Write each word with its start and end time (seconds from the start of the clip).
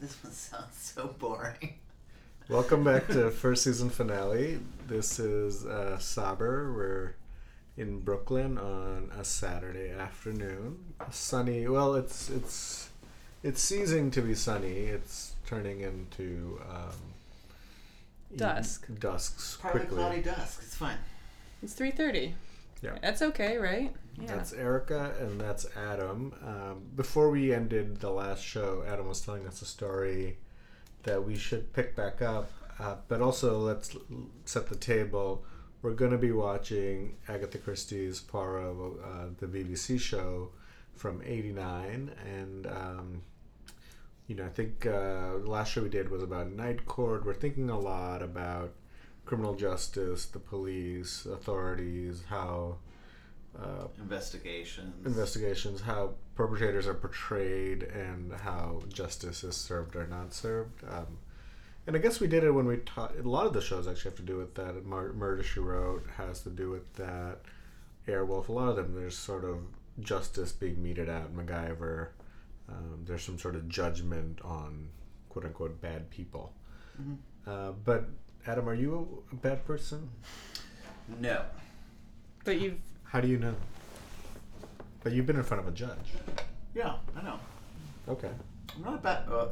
this 0.00 0.16
one 0.22 0.32
sounds 0.32 0.76
so 0.76 1.14
boring. 1.18 1.74
Welcome 2.48 2.84
back 2.84 3.06
to 3.08 3.30
first 3.42 3.64
season 3.64 3.90
finale. 3.90 4.60
This 4.88 5.18
is 5.18 5.64
uh, 5.66 5.98
Saber. 5.98 6.72
We're 6.72 7.14
in 7.76 8.00
Brooklyn 8.00 8.58
on 8.58 9.10
a 9.18 9.24
Saturday 9.24 9.90
afternoon. 9.90 10.78
Sunny. 11.10 11.68
Well, 11.68 11.94
it's 11.94 12.28
it's 12.30 12.90
it's 13.42 13.62
ceasing 13.62 14.10
to 14.12 14.20
be 14.22 14.34
sunny. 14.34 14.84
It's 14.86 15.34
turning 15.46 15.80
into 15.80 16.60
um, 16.70 17.14
Dusk. 18.36 18.86
Dusks 18.98 19.58
Partly 19.60 19.80
quickly. 19.80 19.96
cloudy 19.98 20.22
dusk. 20.22 20.60
It's 20.62 20.74
fine. 20.74 20.98
It's 21.62 21.74
three 21.74 21.90
thirty. 21.90 22.34
Yeah. 22.82 22.96
That's 23.02 23.20
okay, 23.22 23.58
right? 23.58 23.92
That's 24.26 24.52
Erica 24.52 25.14
and 25.20 25.40
that's 25.40 25.66
Adam. 25.76 26.34
Um, 26.44 26.82
before 26.94 27.30
we 27.30 27.52
ended 27.52 28.00
the 28.00 28.10
last 28.10 28.42
show, 28.42 28.84
Adam 28.86 29.08
was 29.08 29.20
telling 29.20 29.46
us 29.46 29.62
a 29.62 29.66
story 29.66 30.38
that 31.02 31.24
we 31.24 31.36
should 31.36 31.72
pick 31.72 31.96
back 31.96 32.22
up. 32.22 32.50
Uh, 32.78 32.96
but 33.08 33.20
also, 33.20 33.58
let's 33.58 33.96
set 34.44 34.68
the 34.68 34.76
table. 34.76 35.44
We're 35.82 35.92
going 35.92 36.12
to 36.12 36.18
be 36.18 36.32
watching 36.32 37.16
Agatha 37.28 37.58
Christie's 37.58 38.20
Poirot, 38.20 39.00
uh, 39.02 39.26
the 39.38 39.46
BBC 39.46 40.00
show 40.00 40.50
from 40.94 41.22
'89, 41.24 42.10
and 42.26 42.66
um, 42.66 43.22
you 44.26 44.34
know, 44.36 44.44
I 44.44 44.48
think 44.48 44.86
uh, 44.86 45.38
the 45.38 45.50
last 45.50 45.72
show 45.72 45.82
we 45.82 45.88
did 45.88 46.08
was 46.08 46.22
about 46.22 46.52
Night 46.52 46.86
Court. 46.86 47.24
We're 47.24 47.34
thinking 47.34 47.68
a 47.68 47.78
lot 47.78 48.22
about 48.22 48.72
criminal 49.24 49.54
justice, 49.54 50.26
the 50.26 50.38
police, 50.38 51.26
authorities, 51.26 52.24
how 52.28 52.76
uh, 53.58 53.88
Investigations. 53.98 55.06
investigations, 55.06 55.80
how 55.80 56.14
perpetrators 56.34 56.86
are 56.86 56.94
portrayed, 56.94 57.82
and 57.82 58.32
how 58.32 58.82
justice 58.92 59.42
is 59.44 59.56
served 59.56 59.96
or 59.96 60.06
not 60.06 60.32
served. 60.32 60.82
Um, 60.88 61.18
and 61.86 61.96
I 61.96 61.98
guess 61.98 62.20
we 62.20 62.26
did 62.28 62.44
it 62.44 62.50
when 62.52 62.66
we 62.66 62.76
taught. 62.78 63.16
A 63.18 63.28
lot 63.28 63.46
of 63.46 63.52
the 63.52 63.60
shows 63.60 63.88
actually 63.88 64.10
have 64.10 64.18
to 64.18 64.22
do 64.24 64.36
with 64.36 64.54
that. 64.54 64.84
Mur- 64.86 65.12
Murder 65.12 65.42
She 65.42 65.60
Wrote 65.60 66.04
has 66.16 66.42
to 66.42 66.50
do 66.50 66.70
with 66.70 66.94
that. 66.94 67.38
Airwolf. 68.06 68.48
A 68.48 68.52
lot 68.52 68.68
of 68.68 68.76
them, 68.76 68.94
there's 68.94 69.16
sort 69.16 69.44
of 69.44 69.58
justice 70.00 70.52
being 70.52 70.82
meted 70.82 71.08
out. 71.08 71.34
MacGyver. 71.34 72.08
Um, 72.68 73.02
there's 73.04 73.22
some 73.22 73.38
sort 73.38 73.56
of 73.56 73.68
judgment 73.68 74.40
on 74.44 74.88
quote 75.28 75.44
unquote 75.44 75.80
bad 75.80 76.08
people. 76.10 76.52
Mhm. 77.00 77.16
Uh, 77.46 77.72
but 77.84 78.08
Adam, 78.46 78.68
are 78.68 78.74
you 78.74 79.24
a 79.32 79.34
bad 79.36 79.64
person? 79.66 80.08
No. 81.20 81.44
But 82.44 82.60
you've 82.60 82.78
How 83.10 83.20
do 83.20 83.28
you 83.28 83.38
know? 83.38 83.54
But 85.02 85.12
you've 85.12 85.26
been 85.26 85.36
in 85.36 85.42
front 85.42 85.62
of 85.62 85.68
a 85.68 85.72
judge. 85.76 86.12
Yeah, 86.74 86.94
I 87.18 87.22
know. 87.22 87.38
Okay. 88.08 88.30
I'm 88.76 88.82
not 88.84 88.94
a 88.94 88.98
bad. 88.98 89.22
Uh, 89.28 89.46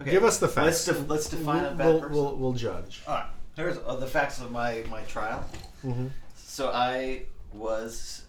okay. 0.00 0.10
Give 0.10 0.24
us 0.24 0.38
the 0.38 0.46
Let's, 0.46 0.84
facts. 0.84 0.84
def- 0.84 1.08
let's 1.08 1.28
define 1.28 1.64
a 1.64 1.70
bad 1.74 1.86
we'll, 1.86 2.00
person. 2.00 2.14
We'll, 2.14 2.36
we'll 2.36 2.52
judge. 2.52 3.02
All 3.08 3.14
right. 3.14 3.26
Here's 3.56 3.78
uh, 3.78 3.96
the 3.96 4.06
facts 4.06 4.40
of 4.40 4.50
my 4.50 4.84
my 4.90 5.00
trial. 5.02 5.44
Mm-hmm. 5.84 6.08
So 6.36 6.70
I 6.72 7.22
was 7.52 8.22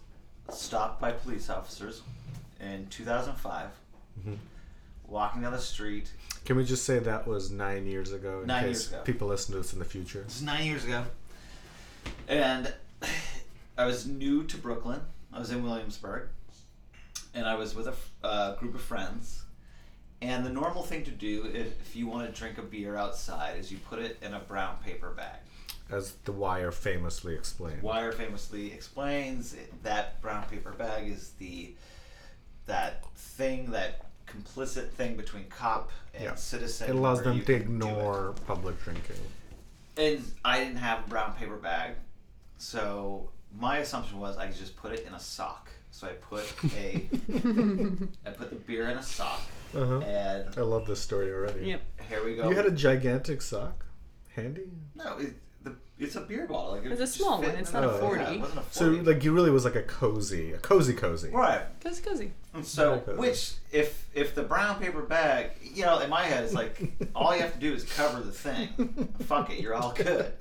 stopped 0.50 1.02
by 1.02 1.12
police 1.12 1.50
officers 1.50 2.02
in 2.62 2.88
2005, 2.90 3.70
Mhm. 4.26 4.38
walking 5.08 5.42
down 5.42 5.52
the 5.52 5.60
street. 5.60 6.12
Can 6.46 6.56
we 6.56 6.64
just 6.64 6.86
say 6.86 6.98
that 7.00 7.28
was 7.28 7.52
nine 7.52 7.86
years 7.86 8.14
ago? 8.14 8.40
In 8.42 8.48
Nine 8.48 8.64
case 8.64 8.68
years 8.84 8.88
ago. 8.94 9.02
People 9.04 9.28
listen 9.28 9.52
to 9.54 9.60
this 9.60 9.74
in 9.74 9.80
the 9.80 9.86
future. 9.86 10.24
This 10.24 10.38
is 10.38 10.42
nine 10.44 10.66
years 10.66 10.86
ago, 10.86 11.04
and 12.30 12.74
I 13.78 13.86
was 13.86 14.08
new 14.08 14.44
to 14.46 14.58
Brooklyn. 14.58 15.02
I 15.32 15.40
was 15.40 15.52
in 15.52 15.64
Williamsburg, 15.64 16.30
and 17.34 17.46
I 17.46 17.56
was 17.56 17.76
with 17.76 17.88
a 17.88 17.92
f- 17.92 18.12
uh, 18.24 18.56
group 18.56 18.74
of 18.76 18.82
friends. 18.82 19.44
And 20.22 20.44
the 20.46 20.50
normal 20.50 20.82
thing 20.82 21.04
to 21.04 21.12
do 21.12 21.46
if, 21.54 21.80
if 21.80 21.96
you 21.96 22.08
want 22.08 22.26
to 22.34 22.38
drink 22.40 22.58
a 22.58 22.64
beer 22.64 22.96
outside 22.96 23.58
is 23.60 23.72
you 23.72 23.78
put 23.78 24.00
it 24.00 24.18
in 24.24 24.34
a 24.34 24.40
brown 24.40 24.78
paper 24.84 25.12
bag. 25.12 25.40
As 25.92 26.14
The 26.26 26.32
Wire 26.32 26.72
famously 26.72 27.36
explained. 27.36 27.84
Wire 27.84 28.12
famously 28.12 28.74
explains 28.74 29.54
it- 29.54 29.84
that 29.84 30.20
brown 30.22 30.44
paper 30.50 30.72
bag 30.72 31.08
is 31.10 31.32
the 31.38 31.76
that 32.66 33.06
thing 33.16 33.72
that 33.72 34.06
complicit 34.26 34.90
thing 34.90 35.16
between 35.16 35.46
cop 35.46 35.90
and 36.14 36.24
Yeah. 36.24 36.36
citizen. 36.36 36.90
It 36.90 36.96
allows 36.96 37.20
where 37.20 37.26
them 37.26 37.38
you 37.38 37.46
to 37.46 37.46
can 37.46 37.80
do 37.80 37.86
it. 37.88 37.92
ignore 37.92 38.34
public 38.48 38.82
drinking. 38.84 39.16
And 39.96 40.30
I 40.44 40.60
didn't 40.60 40.78
have 40.78 41.06
a 41.06 41.08
brown 41.10 41.34
paper 41.36 41.56
bag, 41.56 41.94
so 42.58 43.30
my 43.56 43.78
assumption 43.80 44.20
was 44.20 44.38
I 44.38 44.48
could 44.48 44.58
just 44.58 44.76
put 44.76 44.92
it 44.94 45.06
in 45.08 45.14
a 45.14 45.20
sock. 45.20 45.70
So 45.92 46.08
I 46.08 46.12
put 46.12 46.44
a 46.78 47.08
I 48.26 48.30
put 48.32 48.50
the 48.50 48.56
beer 48.68 48.90
in 48.90 48.98
a 48.98 49.04
sock, 49.04 49.42
Uh-huh. 49.76 50.00
and 50.00 50.46
I 50.58 50.62
love 50.62 50.86
this 50.86 51.00
story 51.02 51.32
already. 51.32 51.66
yep. 51.70 51.82
here 52.10 52.24
we 52.24 52.36
go. 52.36 52.50
You 52.50 52.56
had 52.56 52.66
a 52.66 52.72
gigantic 52.72 53.42
sock 53.42 53.86
handy? 54.36 54.66
no, 54.96 55.18
it, 55.18 55.34
the, 55.64 55.76
it's 55.98 56.16
a 56.16 56.22
beer 56.22 56.46
bottle. 56.46 56.74
Like 56.74 56.86
it 56.86 56.92
It's 56.92 57.02
a 57.02 57.08
small 57.08 57.42
one, 57.42 57.50
it's 57.52 57.70
in 57.74 57.82
not 57.82 57.90
a 57.90 57.94
yeah, 57.94 58.00
40. 58.00 58.24
it 58.24 58.40
wasn't 58.42 58.60
a 58.60 58.64
So, 58.70 58.90
like, 58.90 59.24
you 59.24 59.32
really 59.34 59.50
was 59.50 59.66
like 59.66 59.76
a 59.76 59.82
cozy, 59.82 60.52
a 60.54 60.60
cozy 60.60 60.94
cozy. 60.94 61.30
right. 61.32 61.62
Cozy 61.84 62.02
cozy. 62.04 62.32
And 62.54 62.66
so, 62.66 62.94
Okay. 62.96 63.14
which 63.14 63.54
if 63.72 64.08
if 64.14 64.36
the 64.36 64.44
brown 64.44 64.80
paper 64.80 65.02
bag, 65.02 65.52
you 65.64 65.84
know, 65.86 66.00
in 66.00 66.10
my 66.12 66.24
head, 66.26 66.44
it's 66.44 66.54
like 66.54 66.92
all 67.16 67.34
you 67.36 67.42
have 67.42 67.54
to 67.54 67.60
do 67.60 67.74
is 67.74 67.84
cover 67.86 68.22
the 68.22 68.32
thing. 68.32 68.68
Fuck 69.22 69.50
it, 69.52 69.60
you're 69.62 69.74
all 69.74 69.94
good. 69.94 70.34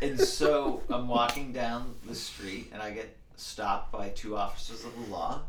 And 0.00 0.18
so 0.20 0.82
I'm 0.88 1.08
walking 1.08 1.52
down 1.52 1.94
the 2.06 2.14
street, 2.14 2.70
and 2.72 2.82
I 2.82 2.90
get 2.90 3.16
stopped 3.36 3.92
by 3.92 4.08
two 4.10 4.36
officers 4.36 4.84
of 4.84 4.92
the 4.94 5.12
law, 5.12 5.42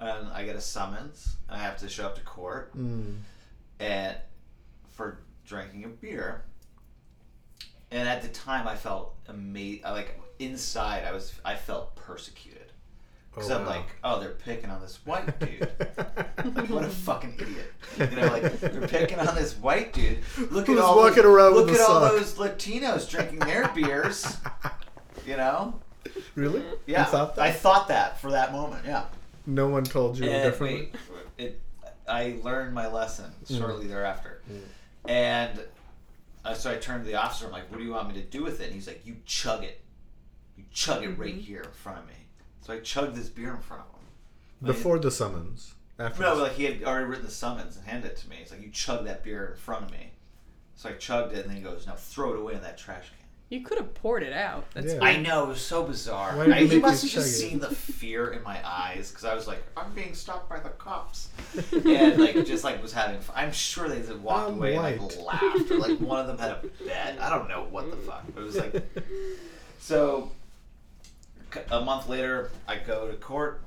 and 0.00 0.28
I 0.28 0.44
get 0.44 0.56
a 0.56 0.60
summons, 0.60 1.36
and 1.48 1.56
I 1.60 1.62
have 1.64 1.78
to 1.78 1.88
show 1.88 2.06
up 2.06 2.14
to 2.16 2.22
court, 2.22 2.76
Mm. 2.76 3.18
and 3.80 4.16
for 4.92 5.18
drinking 5.46 5.84
a 5.84 5.88
beer. 5.88 6.44
And 7.90 8.08
at 8.08 8.22
the 8.22 8.28
time, 8.28 8.66
I 8.66 8.74
felt 8.76 9.14
amazing. 9.28 9.82
Like 9.84 10.20
inside, 10.38 11.04
I 11.04 11.12
was 11.12 11.32
I 11.44 11.54
felt 11.56 11.94
persecuted. 11.96 12.72
Because 13.34 13.50
Oh, 13.50 13.56
I'm 13.58 13.62
wow. 13.62 13.70
like, 13.70 13.86
oh, 14.04 14.20
they're 14.20 14.30
picking 14.30 14.70
on 14.70 14.80
this 14.80 15.00
white 15.04 15.38
dude. 15.40 15.68
like, 16.54 16.68
what 16.70 16.84
a 16.84 16.88
fucking 16.88 17.34
idiot. 17.38 17.72
You 17.98 18.16
know, 18.16 18.26
like, 18.28 18.60
they're 18.60 18.86
picking 18.88 19.18
on 19.18 19.34
this 19.34 19.54
white 19.56 19.92
dude. 19.92 20.18
Look 20.50 20.66
Who's 20.68 20.78
at 20.78 20.84
all 20.84 20.96
walking 20.96 21.16
those, 21.16 21.24
around 21.26 21.54
Look 21.54 21.66
with 21.66 21.74
at 21.80 21.80
all 21.88 22.00
sock. 22.00 22.12
those 22.12 22.34
Latinos 22.34 23.10
drinking 23.10 23.40
their 23.40 23.68
beers. 23.74 24.36
You 25.26 25.36
know? 25.36 25.80
really? 26.36 26.62
Yeah. 26.86 27.00
You 27.06 27.10
thought 27.10 27.34
that? 27.36 27.42
I 27.42 27.50
thought 27.50 27.88
that 27.88 28.20
for 28.20 28.30
that 28.30 28.52
moment, 28.52 28.84
yeah. 28.86 29.06
no 29.46 29.68
one 29.68 29.82
told 29.84 30.18
you 30.18 30.28
And 30.30 30.42
differently? 30.44 30.90
we- 31.38 31.44
it, 31.44 31.60
I 32.06 32.36
learned 32.42 32.74
my 32.74 32.86
lesson 32.86 33.32
Mm. 33.46 33.58
shortly 33.58 33.86
thereafter. 33.88 34.42
Mm. 34.52 34.60
And 35.10 35.60
uh, 36.44 36.54
so 36.54 36.70
I 36.70 36.76
turned 36.76 37.04
to 37.04 37.10
the 37.10 37.16
officer. 37.16 37.46
I'm 37.46 37.52
like, 37.52 37.70
"What 37.70 37.78
do 37.78 37.84
you 37.84 37.92
want 37.92 38.08
me 38.08 38.14
to 38.14 38.20
do 38.28 38.42
with 38.44 38.60
it?" 38.60 38.66
And 38.66 38.74
he's 38.74 38.86
like, 38.86 39.00
"You 39.06 39.16
chug 39.24 39.64
it. 39.64 39.80
You 40.58 40.64
chug 40.72 41.02
it 41.02 41.18
right 41.18 41.34
here 41.34 41.62
in 41.62 41.70
front 41.72 41.98
of 42.00 42.06
me." 42.06 42.12
So 42.64 42.72
I 42.72 42.80
chugged 42.80 43.14
this 43.14 43.28
beer 43.28 43.50
in 43.54 43.60
front 43.60 43.82
of 43.82 43.88
him. 43.88 44.06
Before 44.74 44.98
the 44.98 45.10
summons. 45.10 45.74
After 45.98 46.22
No, 46.22 46.36
the- 46.36 46.42
like 46.44 46.52
he 46.54 46.64
had 46.64 46.82
already 46.82 47.04
written 47.06 47.24
the 47.26 47.30
summons 47.30 47.76
and 47.76 47.86
handed 47.86 48.12
it 48.12 48.16
to 48.18 48.28
me. 48.30 48.36
He's 48.40 48.50
like, 48.50 48.62
"You 48.62 48.70
chug 48.70 49.04
that 49.04 49.22
beer 49.22 49.46
in 49.52 49.56
front 49.58 49.84
of 49.84 49.90
me." 49.90 50.12
So 50.74 50.88
I 50.88 50.92
chugged 50.94 51.34
it, 51.34 51.40
and 51.40 51.50
then 51.50 51.56
he 51.56 51.62
goes, 51.62 51.86
"Now 51.86 51.94
throw 51.94 52.32
it 52.32 52.40
away 52.40 52.54
in 52.54 52.62
that 52.62 52.78
trash 52.78 53.10
can." 53.10 53.18
You 53.50 53.60
could 53.62 53.76
have 53.76 53.92
poured 53.94 54.22
it 54.22 54.32
out. 54.32 54.64
That's 54.72 54.94
Yeah. 54.94 55.04
I 55.04 55.16
know 55.20 55.44
it 55.44 55.48
was 55.48 55.60
so 55.60 55.82
bizarre. 55.84 56.34
Why 56.36 56.46
did 56.46 56.54
I, 56.54 56.64
he 56.64 56.78
must 56.80 57.02
have 57.02 57.10
just 57.12 57.28
it? 57.28 57.30
seen 57.48 57.58
the 57.60 57.68
fear 57.68 58.32
in 58.32 58.42
my 58.42 58.58
eyes 58.66 59.10
because 59.10 59.26
I 59.26 59.34
was 59.34 59.46
like, 59.46 59.62
"I'm 59.76 59.92
being 59.92 60.14
stopped 60.14 60.48
by 60.48 60.58
the 60.58 60.70
cops," 60.70 61.28
and 61.72 62.18
like 62.18 62.44
just 62.46 62.64
like 62.64 62.82
was 62.82 62.94
having. 62.94 63.20
Fun. 63.20 63.36
I'm 63.36 63.52
sure 63.52 63.88
they 63.90 63.98
just 64.00 64.16
walked 64.16 64.48
I'm 64.48 64.54
away 64.56 64.74
white. 64.76 64.98
and 64.98 65.02
like 65.02 65.42
laughed 65.42 65.70
or 65.70 65.76
like 65.78 65.98
one 66.00 66.18
of 66.18 66.26
them 66.26 66.38
had 66.38 66.50
a 66.52 66.60
bet. 66.86 67.20
I 67.20 67.28
don't 67.28 67.46
know 67.48 67.66
what 67.70 67.90
the 67.90 67.96
fuck. 67.98 68.24
But 68.34 68.40
it 68.40 68.44
was 68.44 68.56
like 68.56 68.82
so. 69.78 70.32
A 71.70 71.80
month 71.80 72.08
later, 72.08 72.50
I 72.68 72.76
go 72.76 73.08
to 73.10 73.14
court, 73.16 73.62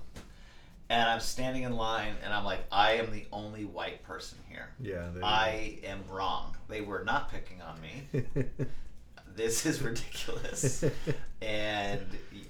and 0.90 1.10
I'm 1.10 1.20
standing 1.20 1.64
in 1.64 1.76
line, 1.76 2.14
and 2.24 2.34
I'm 2.34 2.46
like, 2.46 2.60
I 2.72 2.94
am 2.94 3.12
the 3.12 3.26
only 3.32 3.66
white 3.66 4.04
person 4.04 4.38
here. 4.50 4.70
yeah. 4.80 5.08
I 5.24 5.80
am 5.84 6.04
wrong. 6.10 6.56
They 6.68 6.82
were 6.82 7.04
not 7.04 7.32
picking 7.32 7.62
on 7.62 7.80
me 7.82 8.24
this 9.36 9.66
is 9.68 9.82
ridiculous 9.84 10.84
and 11.44 12.02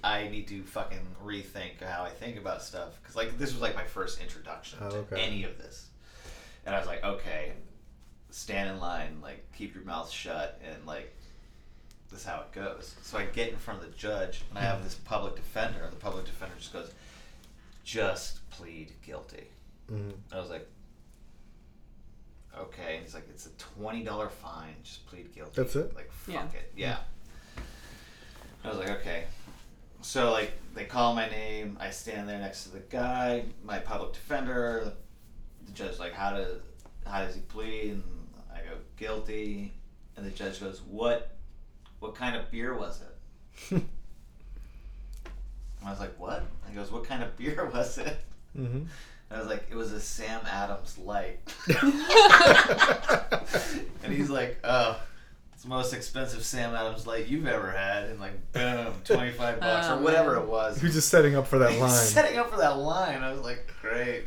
i 0.02 0.26
need 0.28 0.48
to 0.48 0.62
fucking 0.62 0.98
rethink 1.22 1.82
how 1.86 2.02
i 2.02 2.08
think 2.08 2.38
about 2.38 2.62
stuff 2.62 2.98
because 3.02 3.14
like 3.14 3.36
this 3.36 3.52
was 3.52 3.60
like 3.60 3.74
my 3.74 3.84
first 3.84 4.22
introduction 4.22 4.78
Oh, 4.80 4.88
to 4.90 4.96
okay. 4.98 5.20
any 5.20 5.44
of 5.44 5.58
this 5.58 5.88
and 6.64 6.74
i 6.74 6.78
was 6.78 6.88
like 6.88 7.04
okay 7.04 7.52
stand 8.30 8.70
in 8.70 8.80
line 8.80 9.18
like 9.22 9.44
keep 9.52 9.74
your 9.74 9.84
mouth 9.84 10.10
shut 10.10 10.58
and 10.66 10.86
like 10.86 11.14
this 12.10 12.20
is 12.20 12.26
how 12.26 12.40
it 12.40 12.52
goes 12.52 12.94
so 13.02 13.18
i 13.18 13.24
get 13.26 13.48
in 13.50 13.56
front 13.56 13.82
of 13.82 13.86
the 13.90 13.96
judge 13.96 14.42
and 14.50 14.58
i 14.58 14.62
have 14.62 14.82
this 14.84 14.94
public 14.94 15.34
defender 15.36 15.80
and 15.82 15.92
the 15.92 15.96
public 15.96 16.24
defender 16.24 16.54
just 16.58 16.72
goes 16.72 16.90
just 17.84 18.48
plead 18.50 18.92
guilty 19.04 19.44
Mhm. 19.90 20.12
I 20.30 20.38
was 20.38 20.50
like, 20.50 20.68
okay. 22.58 22.96
And 22.96 23.04
he's 23.04 23.14
like, 23.14 23.26
it's 23.30 23.46
a 23.46 23.50
twenty 23.52 24.02
dollar 24.04 24.28
fine. 24.28 24.74
Just 24.82 25.06
plead 25.06 25.32
guilty. 25.34 25.52
That's 25.54 25.76
it? 25.76 25.94
Like, 25.94 26.12
fuck 26.12 26.34
Yeah. 26.34 26.58
it. 26.60 26.72
Yeah. 26.76 26.98
I 28.64 28.68
was 28.68 28.76
like, 28.78 28.90
okay. 28.90 29.24
So 30.02 30.30
like, 30.30 30.52
they 30.74 30.84
call 30.84 31.14
my 31.14 31.26
name. 31.28 31.78
I 31.80 31.88
stand 31.90 32.28
there 32.28 32.38
next 32.38 32.64
to 32.64 32.70
the 32.72 32.80
guy, 32.80 33.44
my 33.64 33.78
public 33.78 34.12
defender. 34.12 34.92
The 35.64 35.72
judge's 35.72 35.98
like, 35.98 36.12
how 36.12 36.30
to, 36.32 36.56
how 37.06 37.24
does 37.24 37.34
he 37.34 37.40
plead? 37.40 37.92
And 37.92 38.02
I 38.52 38.58
go, 38.58 38.76
guilty. 38.98 39.72
And 40.18 40.26
the 40.26 40.30
judge 40.30 40.60
goes, 40.60 40.82
what, 40.82 41.36
what 42.00 42.14
kind 42.14 42.36
of 42.36 42.50
beer 42.50 42.74
was 42.76 43.00
it? 43.02 43.82
And 45.80 45.86
I 45.86 45.90
was 45.92 46.00
like, 46.00 46.18
what? 46.18 46.42
He 46.68 46.74
goes, 46.74 46.90
what 46.90 47.04
kind 47.04 47.22
of 47.22 47.36
beer 47.36 47.64
was 47.72 47.98
it? 47.98 48.16
hmm 48.52 48.62
And 48.64 48.86
I 49.30 49.38
was 49.38 49.46
like, 49.46 49.68
it 49.70 49.76
was 49.76 49.92
a 49.92 50.00
Sam 50.00 50.40
Adams 50.44 50.98
light. 50.98 51.38
and 54.02 54.12
he's 54.12 54.28
like, 54.30 54.58
oh, 54.64 55.00
it's 55.52 55.62
the 55.62 55.68
most 55.68 55.92
expensive 55.92 56.44
Sam 56.44 56.74
Adams 56.74 57.06
light 57.06 57.28
you've 57.28 57.46
ever 57.46 57.70
had. 57.70 58.04
And 58.04 58.18
like, 58.20 58.52
boom, 58.52 58.92
25 59.04 59.60
bucks 59.60 59.86
Oh, 59.88 59.98
or 59.98 60.02
whatever 60.02 60.34
man. 60.34 60.42
it 60.42 60.48
was. 60.48 60.80
Who's 60.80 60.94
just 60.94 61.08
setting 61.10 61.36
up 61.36 61.46
for 61.46 61.58
that 61.58 61.70
He's 61.70 61.80
line? 61.80 61.90
setting 61.90 62.38
up 62.38 62.50
for 62.50 62.56
that 62.58 62.76
line. 62.78 63.22
I 63.22 63.32
was 63.32 63.42
like, 63.42 63.70
great. 63.80 64.24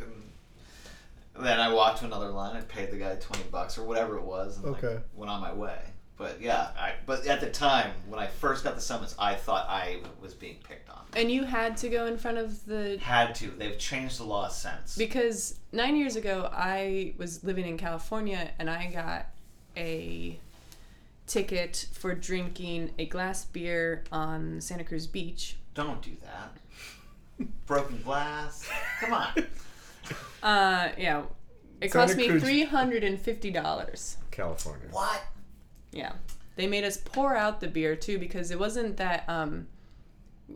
And 1.35 1.45
then 1.45 1.59
I 1.59 1.73
walked 1.73 1.99
to 1.99 2.05
another 2.05 2.29
line. 2.29 2.55
I 2.55 2.61
paid 2.61 2.91
the 2.91 2.97
guy 2.97 3.15
20 3.15 3.43
bucks 3.51 3.77
or 3.77 3.83
whatever 3.83 4.17
it 4.17 4.23
was. 4.23 4.57
And 4.57 4.71
like, 4.71 4.83
Okay. 4.83 5.01
went 5.15 5.29
on 5.31 5.41
my 5.41 5.51
way. 5.53 5.79
But 6.17 6.39
yeah, 6.39 6.69
I, 6.77 6.93
but 7.05 7.25
at 7.25 7.39
the 7.41 7.49
time, 7.49 7.91
when 8.07 8.19
I 8.19 8.27
first 8.27 8.63
got 8.63 8.75
the 8.75 8.81
summons, 8.81 9.15
I 9.17 9.33
thought 9.33 9.67
I 9.67 9.99
was 10.21 10.33
being 10.35 10.57
picked 10.67 10.89
on. 10.89 10.99
And 11.15 11.31
you 11.31 11.43
had 11.45 11.75
to 11.77 11.89
go 11.89 12.05
in 12.05 12.17
front 12.17 12.37
of 12.37 12.63
the 12.65 12.97
Had 13.01 13.33
to. 13.35 13.47
They've 13.47 13.77
changed 13.77 14.19
the 14.19 14.23
law 14.25 14.47
since. 14.47 14.95
because 14.95 15.55
nine 15.71 15.95
years 15.95 16.15
ago 16.15 16.49
I 16.53 17.15
was 17.17 17.43
living 17.43 17.65
in 17.65 17.77
California 17.77 18.51
and 18.59 18.69
I 18.69 18.91
got 18.91 19.27
a 19.75 20.39
ticket 21.27 21.87
for 21.93 22.13
drinking 22.13 22.91
a 22.99 23.05
glass 23.07 23.45
beer 23.45 24.03
on 24.11 24.61
Santa 24.61 24.83
Cruz 24.83 25.07
Beach. 25.07 25.55
Don't 25.73 26.01
do 26.01 26.11
that. 26.23 27.47
Broken 27.65 27.99
glass. 28.03 28.69
Come 28.99 29.13
on. 29.13 29.33
Uh, 30.43 30.89
yeah, 30.97 31.23
it 31.79 31.91
Santa 31.91 32.07
cost 32.07 32.17
me 32.17 32.27
Cruz- 32.27 32.43
three 32.43 32.63
hundred 32.63 33.03
and 33.03 33.19
fifty 33.19 33.49
dollars. 33.49 34.17
California. 34.29 34.87
What? 34.91 35.23
Yeah. 35.91 36.13
They 36.55 36.67
made 36.67 36.83
us 36.83 36.97
pour 36.97 37.35
out 37.35 37.59
the 37.59 37.67
beer 37.67 37.95
too 37.95 38.17
because 38.19 38.51
it 38.51 38.59
wasn't 38.59 38.97
that 38.97 39.23
um 39.27 39.67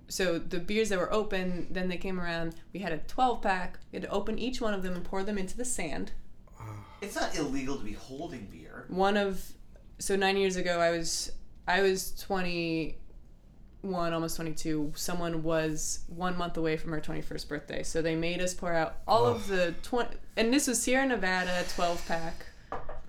so 0.08 0.40
the 0.40 0.60
beers 0.60 0.90
that 0.90 1.00
were 1.00 1.12
open, 1.12 1.68
then 1.70 1.88
they 1.88 1.98
came 1.98 2.20
around, 2.20 2.56
we 2.74 2.82
had 2.82 2.92
a 2.92 2.98
12 2.98 3.42
pack. 3.42 3.80
We 3.92 3.98
had 3.98 4.04
to 4.04 4.10
open 4.10 4.38
each 4.38 4.62
one 4.62 4.74
of 4.74 4.84
them 4.84 4.94
and 4.94 5.04
pour 5.04 5.24
them 5.24 5.38
into 5.38 5.58
the 5.58 5.66
sand. 5.66 6.12
It's 7.02 7.16
not 7.16 7.38
illegal 7.38 7.78
to 7.78 7.84
be 7.84 7.92
holding 7.94 8.46
beer. 8.46 8.86
One 8.88 9.18
of 9.18 9.52
so 10.00 10.16
9 10.16 10.38
years 10.38 10.56
ago 10.56 10.80
I 10.80 10.92
was 10.92 11.32
I 11.68 11.82
was 11.82 12.16
21, 12.22 14.14
almost 14.14 14.38
22. 14.38 14.94
Someone 14.96 15.44
was 15.44 16.00
1 16.08 16.38
month 16.38 16.58
away 16.58 16.78
from 16.78 16.92
her 16.94 17.02
21st 17.02 17.48
birthday. 17.48 17.84
So 17.84 18.02
they 18.02 18.16
made 18.16 18.42
us 18.42 18.54
pour 18.54 18.74
out 18.74 18.98
all 19.08 19.26
of 19.26 19.48
the 19.48 19.76
20 19.84 20.18
and 20.38 20.54
this 20.54 20.68
was 20.68 20.82
Sierra 20.82 21.06
Nevada 21.06 21.64
12 21.76 22.08
pack. 22.08 22.46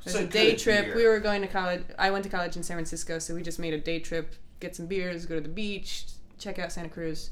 It 0.07 0.13
was 0.13 0.15
So 0.15 0.21
a 0.21 0.27
day 0.29 0.55
trip. 0.55 0.85
beer. 0.87 0.97
We 0.97 1.07
were 1.07 1.19
going 1.19 1.43
to 1.43 1.49
college. 1.49 1.83
I 1.99 2.11
went 2.11 2.23
to 2.25 2.31
college 2.31 2.57
in 2.57 2.63
San 2.63 2.77
Francisco, 2.77 3.19
so 3.19 3.35
we 3.35 3.43
just 3.43 3.59
made 3.59 3.75
a 3.75 3.79
day 3.79 3.99
trip, 3.99 4.35
get 4.61 4.77
some 4.77 4.87
beers, 4.87 5.27
go 5.27 5.35
to 5.35 5.41
the 5.41 5.49
beach, 5.49 6.07
check 6.39 6.59
out 6.61 6.71
Santa 6.73 6.89
Cruz. 6.89 7.31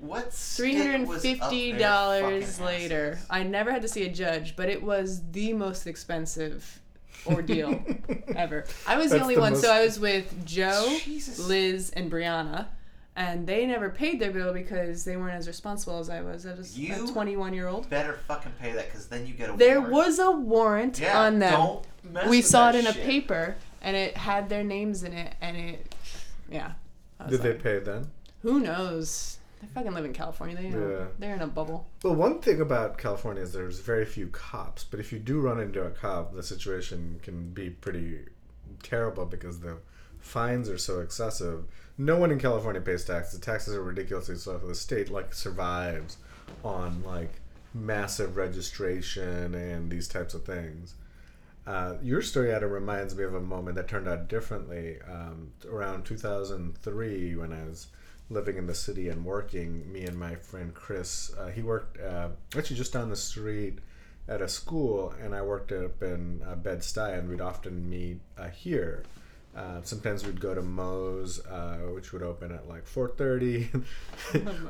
What? 0.00 0.32
Three 0.32 0.76
hundred 0.76 0.94
and 0.96 1.12
fifty 1.20 1.72
dollars 1.72 2.60
later, 2.60 3.18
I 3.30 3.42
never 3.42 3.70
had 3.72 3.82
to 3.82 3.88
see 3.88 4.04
a 4.04 4.08
judge, 4.12 4.54
but 4.56 4.68
it 4.68 4.82
was 4.82 5.22
the 5.32 5.52
most 5.52 5.86
expensive 5.86 6.80
ordeal 7.26 7.80
ever. 8.36 8.64
I 8.86 8.96
was 8.98 9.10
the 9.10 9.20
only 9.20 9.34
the 9.36 9.40
one, 9.40 9.52
most- 9.52 9.62
so 9.62 9.72
I 9.72 9.84
was 9.84 9.98
with 9.98 10.44
Joe, 10.46 10.96
Jesus. 11.02 11.38
Liz, 11.46 11.90
and 11.90 12.10
Brianna, 12.10 12.66
and 13.14 13.46
they 13.46 13.64
never 13.64 13.88
paid 13.88 14.18
their 14.20 14.32
bill 14.32 14.52
because 14.52 15.04
they 15.04 15.16
weren't 15.16 15.34
as 15.34 15.46
responsible 15.46 16.00
as 16.00 16.10
I 16.10 16.20
was. 16.20 16.46
I 16.46 16.54
was 16.54 16.76
You- 16.76 17.04
a 17.04 17.12
twenty-one 17.12 17.54
year 17.54 17.68
old. 17.68 17.88
Better 17.88 18.18
fucking 18.26 18.52
pay 18.60 18.72
that 18.72 18.86
because 18.86 19.06
then 19.06 19.24
you 19.24 19.34
get 19.34 19.50
a 19.50 19.56
There 19.56 19.80
warrant. 19.80 19.94
was 19.94 20.18
a 20.18 20.30
warrant 20.32 20.98
yeah, 20.98 21.16
on 21.20 21.38
them. 21.38 21.52
Don't 21.52 21.84
mess 21.84 21.86
we 22.28 22.38
with 22.38 22.46
saw 22.46 22.68
it 22.70 22.72
that 22.72 22.78
in 22.80 22.86
a 22.86 22.92
paper 22.92 23.56
and 23.82 23.96
it 23.96 24.16
had 24.16 24.48
their 24.48 24.64
names 24.64 25.02
in 25.04 25.12
it 25.12 25.34
and 25.40 25.56
it 25.56 25.94
yeah 26.50 26.72
I 27.20 27.24
was 27.24 27.32
Did 27.32 27.42
they 27.42 27.54
pay 27.62 27.78
then? 27.78 28.08
who 28.42 28.60
knows 28.60 29.38
they 29.60 29.66
fucking 29.68 29.92
live 29.92 30.04
in 30.04 30.12
california 30.12 30.56
they 30.56 30.68
know, 30.68 30.90
Yeah. 30.98 31.04
they're 31.18 31.34
in 31.34 31.42
a 31.42 31.46
bubble 31.46 31.86
Well, 32.02 32.14
one 32.14 32.40
thing 32.40 32.60
about 32.60 32.98
California 32.98 33.42
is 33.42 33.52
there's 33.52 33.80
very 33.80 34.04
few 34.04 34.28
cops, 34.28 34.84
but 34.84 35.00
if 35.00 35.12
you 35.12 35.18
do 35.18 35.40
run 35.40 35.58
into 35.60 35.82
a 35.82 35.90
cop, 35.90 36.34
the 36.34 36.42
situation 36.42 37.18
can 37.22 37.50
be 37.50 37.70
pretty 37.70 38.20
terrible 38.82 39.24
because 39.26 39.60
the 39.60 39.78
fines 40.20 40.68
are 40.68 40.78
so 40.78 41.00
excessive. 41.00 41.64
No 41.98 42.16
one 42.18 42.30
in 42.30 42.38
California 42.38 42.80
pays 42.80 43.04
taxes. 43.04 43.38
The 43.40 43.46
taxes 43.46 43.74
are 43.74 43.82
ridiculously 43.82 44.36
so. 44.36 44.58
The 44.58 44.74
state 44.74 45.10
like 45.10 45.32
survives 45.32 46.18
on 46.62 47.02
like 47.04 47.40
massive 47.72 48.36
registration 48.36 49.54
and 49.54 49.90
these 49.90 50.06
types 50.08 50.34
of 50.34 50.44
things. 50.44 50.94
Uh, 51.66 51.94
your 52.00 52.22
story, 52.22 52.52
Adam, 52.52 52.70
reminds 52.70 53.16
me 53.16 53.24
of 53.24 53.34
a 53.34 53.40
moment 53.40 53.74
that 53.74 53.88
turned 53.88 54.06
out 54.06 54.28
differently. 54.28 54.98
Um, 55.10 55.50
around 55.68 56.04
2003, 56.04 57.34
when 57.34 57.52
I 57.52 57.64
was 57.64 57.88
living 58.30 58.56
in 58.56 58.66
the 58.66 58.74
city 58.74 59.08
and 59.08 59.24
working, 59.24 59.90
me 59.92 60.04
and 60.04 60.16
my 60.16 60.36
friend 60.36 60.72
Chris, 60.72 61.32
uh, 61.36 61.48
he 61.48 61.62
worked 61.62 62.00
uh, 62.00 62.28
actually 62.56 62.76
just 62.76 62.92
down 62.92 63.10
the 63.10 63.16
street 63.16 63.80
at 64.28 64.40
a 64.40 64.48
school, 64.48 65.12
and 65.20 65.34
I 65.34 65.42
worked 65.42 65.72
up 65.72 66.02
in 66.02 66.42
uh, 66.46 66.54
Bed-Stuy, 66.54 67.18
and 67.18 67.28
we'd 67.28 67.40
often 67.40 67.88
meet 67.90 68.20
uh, 68.38 68.48
here. 68.48 69.02
Uh, 69.56 69.80
sometimes 69.82 70.24
we'd 70.24 70.40
go 70.40 70.54
to 70.54 70.62
Moe's, 70.62 71.40
which 71.94 72.12
would 72.12 72.22
open 72.22 72.52
at 72.52 72.68
like 72.68 72.84
4:30. 72.84 73.84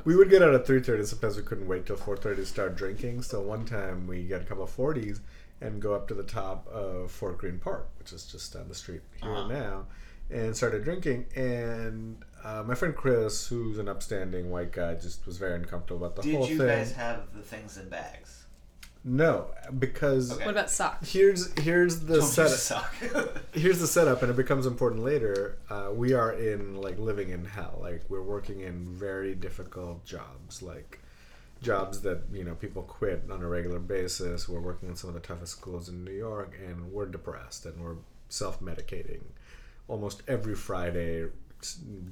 we 0.05 0.15
would 0.15 0.31
get 0.31 0.43
out 0.43 0.55
at 0.55 0.65
3:30. 0.65 1.07
Sometimes 1.07 1.37
we 1.37 1.43
couldn't 1.43 1.67
wait 1.67 1.87
till 1.87 1.97
4:30 1.97 2.37
to 2.37 2.47
start 2.47 2.77
drinking. 2.77 3.23
So 3.23 3.43
one 3.43 3.65
time 3.65 4.07
we 4.07 4.23
got 4.23 4.43
a 4.43 4.45
couple 4.45 4.63
of 4.63 4.75
40s 4.75 5.19
and 5.61 5.81
go 5.81 5.95
up 5.95 6.07
to 6.09 6.15
the 6.15 6.23
top 6.23 6.67
of 6.69 7.11
Fort 7.11 7.39
Greene 7.39 7.59
Park, 7.59 7.89
which 7.99 8.13
is 8.13 8.25
just 8.27 8.53
down 8.53 8.69
the 8.69 8.75
street 8.75 9.01
here 9.23 9.31
Uh-huh. 9.33 9.49
now, 9.49 9.87
and 10.31 10.57
started 10.57 10.85
drinking. 10.85 11.27
And 11.35 12.23
uh, 12.45 12.63
my 12.67 12.75
friend 12.75 12.95
Chris, 12.95 13.47
who's 13.47 13.79
an 13.79 13.89
upstanding 13.89 14.51
white 14.51 14.73
guy, 14.73 14.95
just 14.95 15.27
was 15.27 15.39
very 15.39 15.55
uncomfortable 15.55 16.05
about 16.07 16.23
the 16.23 16.33
whole 16.33 16.47
thing. 16.47 16.57
Did 16.59 16.63
you 16.63 16.69
guys 16.69 16.93
have 16.93 17.33
the 17.35 17.43
things 17.43 17.77
in 17.79 17.89
bags? 17.89 18.43
no, 19.09 19.51
because 19.79 20.33
Okay. 20.33 20.45
what 20.47 20.51
about 20.51 20.69
socks 20.69 21.13
here's 21.13 21.53
here's 21.61 22.01
the 22.01 22.15
Don't 22.15 22.23
use 22.25 22.33
setup. 22.33 22.59
sock. 22.59 22.95
here's 23.55 23.79
the 23.79 23.87
setup 23.87 24.23
and 24.23 24.31
it 24.33 24.37
becomes 24.37 24.67
important 24.67 25.05
later 25.05 25.59
uh, 25.71 25.91
we 25.95 26.13
are 26.13 26.33
in 26.33 26.75
like 26.75 26.99
living 26.99 27.31
in 27.31 27.45
hell 27.45 27.79
like 27.81 28.03
we're 28.09 28.21
working 28.21 28.63
in 28.63 28.85
very 28.85 29.33
difficult 29.37 30.05
jobs 30.05 30.61
like 30.61 30.99
jobs 31.63 32.01
that 32.03 32.23
you 32.33 32.45
know 32.45 32.55
people 32.55 32.83
quit 32.83 33.25
on 33.31 33.43
a 33.43 33.49
regular 33.49 33.79
basis. 33.79 34.49
We're 34.49 34.61
working 34.61 34.89
in 34.89 34.97
some 34.97 35.09
of 35.09 35.15
the 35.15 35.21
toughest 35.21 35.53
schools 35.53 35.89
in 35.89 36.05
new 36.05 36.13
york 36.13 36.55
and 36.67 36.93
we're 36.93 37.07
depressed 37.07 37.67
and 37.67 37.83
we're 37.83 37.97
self-medicating 38.29 39.21
almost 39.89 40.23
every 40.27 40.55
friday 40.55 41.27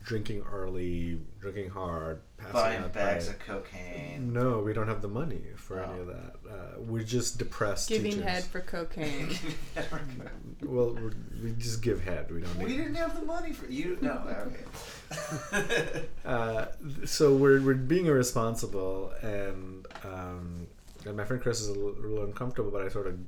drinking 0.04 0.42
early 0.50 1.20
drinking 1.40 1.70
hard 1.70 2.20
passing 2.38 2.52
Buying 2.54 2.82
out 2.82 2.92
bags 2.92 3.26
by- 3.28 3.32
of 3.34 3.38
cocaine. 3.40 4.32
no 4.32 4.60
we 4.60 4.72
don't 4.72 4.88
have 4.88 5.00
the 5.02 5.08
money 5.08 5.42
for 5.56 5.80
any 5.82 5.92
Oh. 5.98 6.00
of 6.02 6.06
that 6.08 6.34
uh, 6.50 6.80
we're 6.80 7.02
just 7.04 7.38
depressed 7.38 7.88
giving 7.88 8.12
teachers. 8.12 8.24
head 8.28 8.44
for 8.44 8.60
cocaine 8.60 9.36
well 10.62 10.94
we're, 10.94 11.50
just 11.58 11.82
give 11.82 12.02
head 12.02 12.30
we 12.32 12.40
don't 12.40 12.58
need 12.58 12.66
we 12.68 12.76
didn't 12.76 12.94
have 12.96 13.14
the 13.18 13.24
money 13.26 13.52
for 13.52 13.66
you. 13.66 13.98
No, 14.00 14.22
okay. 14.46 16.04
Uh, 16.24 16.66
th- 16.96 17.08
so 17.08 17.34
we're, 17.36 17.60
we're 17.60 17.74
being 17.74 18.06
irresponsible, 18.06 19.12
and 19.22 19.86
um, 20.04 20.66
and 21.04 21.16
my 21.16 21.24
friend 21.24 21.40
Chris 21.42 21.60
is 21.60 21.68
a 21.68 21.72
little, 21.72 21.90
a 21.90 22.00
little 22.00 22.24
uncomfortable, 22.24 22.70
but 22.70 22.80
I 22.82 22.88
sort 22.88 23.06
of 23.06 23.18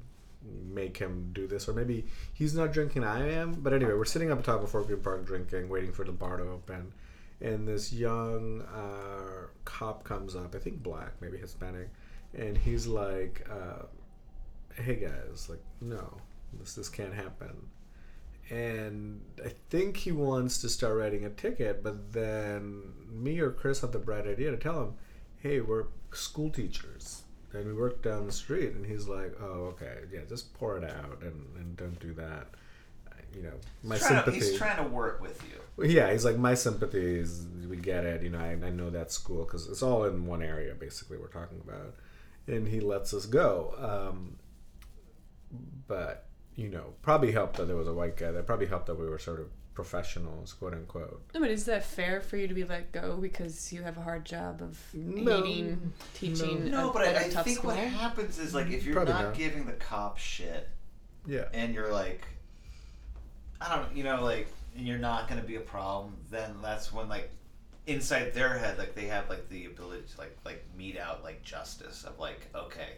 make 0.73 0.99
him 0.99 1.31
do 1.33 1.47
this, 1.47 1.69
or 1.69 1.73
maybe 1.73 2.07
he's 2.33 2.55
not 2.55 2.73
drinking, 2.73 3.05
I 3.05 3.31
am. 3.31 3.55
But 3.55 3.73
anyway, 3.73 3.95
we're 3.95 4.05
sitting 4.05 4.31
up 4.31 4.43
top 4.43 4.63
of 4.63 4.71
Fort 4.71 4.87
Greene 4.87 5.01
Park 5.01 5.27
drinking, 5.27 5.69
waiting 5.69 5.93
for 5.93 6.05
the 6.05 6.13
bar 6.13 6.37
to 6.39 6.45
open, 6.45 6.93
and 7.41 7.67
this 7.67 7.93
young 7.93 8.63
uh, 8.63 9.47
cop 9.65 10.05
comes 10.05 10.35
up, 10.37 10.55
I 10.55 10.59
think 10.59 10.83
black, 10.83 11.13
maybe 11.21 11.39
Hispanic, 11.39 11.89
and 12.35 12.57
he's 12.57 12.87
like, 12.87 13.47
uh, 13.51 13.87
"Hey 14.75 14.97
guys, 14.97 15.49
like, 15.49 15.63
no, 15.81 16.19
this 16.59 16.75
this 16.75 16.89
can't 16.89 17.15
happen." 17.15 17.69
and 18.49 19.21
I 19.45 19.53
think 19.71 19.97
he 19.97 20.13
wants 20.13 20.61
to 20.61 20.69
start 20.69 20.97
writing 20.97 21.25
a 21.25 21.31
ticket, 21.31 21.83
but 21.83 22.13
then 22.13 22.83
me 23.11 23.41
or 23.41 23.51
Chris 23.51 23.81
have 23.81 23.93
the 23.93 23.99
bright 23.99 24.27
idea 24.27 24.51
to 24.51 24.57
tell 24.57 24.83
him, 24.83 24.95
"Hey, 25.39 25.61
we're 25.61 25.87
school 26.13 26.51
teachers, 26.51 27.23
and 27.59 27.67
we 27.67 27.75
work 27.75 28.03
down 28.03 28.27
the 28.27 28.33
street." 28.33 28.73
And 28.73 28.85
he's 28.85 29.09
like, 29.09 29.35
"Oh, 29.41 29.75
okay, 29.75 30.01
yeah, 30.13 30.21
just 30.29 30.55
pour 30.55 30.77
it 30.77 30.85
out 30.85 31.23
and, 31.23 31.47
and 31.57 31.77
don't 31.77 31.99
do 32.01 32.13
that." 32.15 32.49
You 33.35 33.43
know, 33.43 33.53
my 33.83 33.97
he's, 33.97 34.07
trying 34.07 34.25
to, 34.25 34.31
sympathy. 34.31 34.51
he's 34.51 34.59
trying 34.59 34.77
to 34.79 34.91
work 34.91 35.21
with 35.21 35.43
you. 35.45 35.85
Yeah, 35.87 36.11
he's 36.11 36.25
like, 36.25 36.39
my 36.39 36.55
sympathy 36.55 37.19
is, 37.19 37.47
we 37.69 37.77
get 37.77 38.07
it. 38.07 38.23
You 38.23 38.31
know, 38.31 38.39
I, 38.39 38.53
I 38.53 38.71
know 38.71 38.89
that 38.89 39.13
school 39.13 39.45
because 39.45 39.69
it's 39.69 39.83
all 39.83 40.05
in 40.05 40.25
one 40.27 40.43
area, 40.43 40.75
basically, 40.75 41.19
we're 41.19 41.29
talking 41.29 41.61
about. 41.63 41.97
And 42.47 42.67
he 42.67 42.81
lets 42.81 43.13
us 43.13 43.27
go. 43.27 43.75
Um, 43.79 44.39
but, 45.87 46.29
you 46.55 46.69
know, 46.69 46.95
probably 47.03 47.33
helped 47.33 47.59
that 47.59 47.67
there 47.67 47.77
was 47.77 47.89
a 47.89 47.93
white 47.93 48.17
guy. 48.17 48.31
That 48.31 48.47
probably 48.47 48.69
helped 48.69 48.87
that 48.87 48.99
we 48.99 49.07
were 49.07 49.19
sort 49.19 49.41
of 49.41 49.49
professionals, 49.77 50.55
quote 50.55 50.73
unquote. 50.73 51.23
no 51.35 51.41
but 51.41 51.51
is 51.51 51.67
that 51.67 51.85
fair 51.85 52.21
for 52.21 52.37
you 52.37 52.49
to 52.49 52.55
be 52.55 52.65
let 52.65 52.91
go 52.91 53.17
because 53.19 53.73
you 53.73 53.83
have 53.83 53.97
a 53.99 54.01
hard 54.03 54.25
job 54.25 54.61
of 54.63 54.81
No. 54.95 55.43
hating 55.45 55.93
teaching 56.15 56.71
No, 56.71 56.91
a- 56.91 56.93
but 56.93 57.07
at 57.07 57.15
I, 57.17 57.21
a 57.21 57.27
I 57.27 57.29
tough 57.29 57.45
think 57.45 57.59
school 57.59 57.71
what 57.71 57.79
happens 57.79 58.39
is 58.39 58.55
like 58.55 58.69
if 58.71 58.85
you're 58.85 58.95
Probably 58.95 59.13
not, 59.13 59.25
not. 59.27 59.35
giving 59.35 59.67
the 59.67 59.75
cop 59.75 60.19
shit, 60.19 60.69
Yeah. 61.27 61.45
and 61.53 61.75
you're 61.75 61.93
like, 61.93 62.27
I 63.61 63.77
don't, 63.77 63.95
you 63.97 64.03
know, 64.05 64.23
like, 64.23 64.49
and 64.77 64.87
you're 64.87 64.99
not 64.99 65.29
gonna 65.29 65.43
be 65.43 65.57
a 65.57 65.61
problem, 65.61 66.17
then 66.31 66.55
that's 66.63 66.93
when 66.93 67.09
like, 67.09 67.31
inside 67.87 68.33
their 68.35 68.59
head, 68.59 68.79
like 68.79 68.95
they 68.95 69.05
have 69.07 69.29
like 69.29 69.49
the 69.49 69.67
ability 69.67 70.03
to 70.13 70.19
like 70.19 70.37
like 70.45 70.65
mete 70.77 70.99
out 70.99 71.23
like 71.23 71.43
justice 71.43 72.03
of 72.05 72.19
like, 72.19 72.41
okay, 72.55 72.93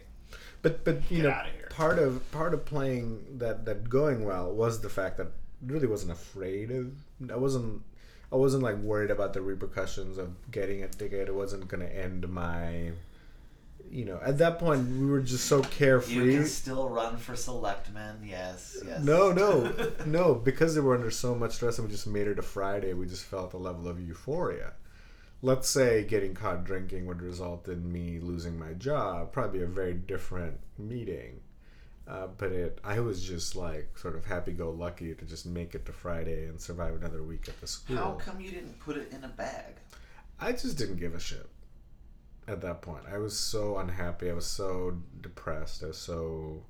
But 0.61 0.83
but 0.85 0.95
you 1.11 1.17
Get 1.21 1.23
know 1.23 1.29
outta 1.31 1.49
part 1.69 1.99
of 1.99 2.29
part 2.31 2.53
of 2.53 2.65
playing 2.65 3.37
that 3.37 3.65
that 3.65 3.89
going 3.89 4.25
well 4.25 4.51
was 4.51 4.81
the 4.81 4.89
fact 4.89 5.17
that 5.17 5.27
I 5.27 5.29
really 5.65 5.87
wasn't 5.87 6.11
afraid 6.11 6.71
of 6.71 6.91
I 7.31 7.35
wasn't 7.35 7.81
I 8.31 8.35
wasn't 8.35 8.63
like 8.63 8.77
worried 8.77 9.11
about 9.11 9.33
the 9.33 9.41
repercussions 9.41 10.17
of 10.17 10.29
getting 10.51 10.83
a 10.83 10.87
ticket. 10.87 11.27
It 11.27 11.35
wasn't 11.35 11.67
gonna 11.67 11.85
end 11.85 12.27
my 12.29 12.91
you 13.91 14.05
know 14.05 14.19
at 14.23 14.37
that 14.37 14.59
point 14.59 14.87
we 14.99 15.07
were 15.07 15.21
just 15.21 15.45
so 15.45 15.61
carefree. 15.63 16.13
you 16.13 16.37
can 16.39 16.45
still 16.45 16.89
run 16.89 17.17
for 17.17 17.35
selectmen, 17.35 18.17
yes, 18.23 18.77
yes. 18.85 19.01
No, 19.01 19.31
no, 19.31 19.73
no. 20.05 20.35
Because 20.35 20.75
they 20.75 20.81
were 20.81 20.95
under 20.95 21.11
so 21.11 21.35
much 21.35 21.53
stress 21.53 21.79
and 21.79 21.87
we 21.87 21.93
just 21.93 22.07
made 22.07 22.27
it 22.27 22.39
a 22.39 22.43
Friday, 22.43 22.93
we 22.93 23.07
just 23.07 23.25
felt 23.25 23.53
a 23.53 23.57
level 23.57 23.87
of 23.87 23.99
euphoria. 23.99 24.73
Let's 25.41 25.69
say 25.69 26.03
getting 26.03 26.33
caught 26.33 26.65
drinking 26.65 27.05
would 27.05 27.21
result 27.21 27.67
in 27.69 27.91
me 27.91 28.19
losing 28.19 28.59
my 28.59 28.73
job, 28.73 29.31
probably 29.31 29.63
a 29.63 29.67
very 29.67 29.93
different 29.93 30.59
meeting. 30.77 31.39
Uh, 32.09 32.27
but 32.37 32.51
it, 32.51 32.79
I 32.83 32.99
was 33.01 33.23
just 33.23 33.55
like 33.55 33.95
sort 33.95 34.15
of 34.15 34.25
happy-go-lucky 34.25 35.13
to 35.13 35.25
just 35.25 35.45
make 35.45 35.75
it 35.75 35.85
to 35.85 35.93
Friday 35.93 36.45
and 36.45 36.59
survive 36.59 36.95
another 36.95 37.21
week 37.21 37.47
at 37.47 37.61
the 37.61 37.67
school. 37.67 37.97
How 37.97 38.11
come 38.13 38.41
you 38.41 38.49
didn't 38.49 38.79
put 38.79 38.97
it 38.97 39.11
in 39.13 39.23
a 39.23 39.27
bag? 39.27 39.75
I 40.39 40.53
just 40.53 40.77
didn't 40.77 40.97
give 40.97 41.13
a 41.13 41.19
shit 41.19 41.47
at 42.47 42.61
that 42.61 42.81
point. 42.81 43.03
I 43.11 43.19
was 43.19 43.37
so 43.37 43.77
unhappy. 43.77 44.31
I 44.31 44.33
was 44.33 44.47
so 44.47 44.97
depressed. 45.21 45.83
I 45.83 45.87
was 45.87 45.99
so 45.99 46.63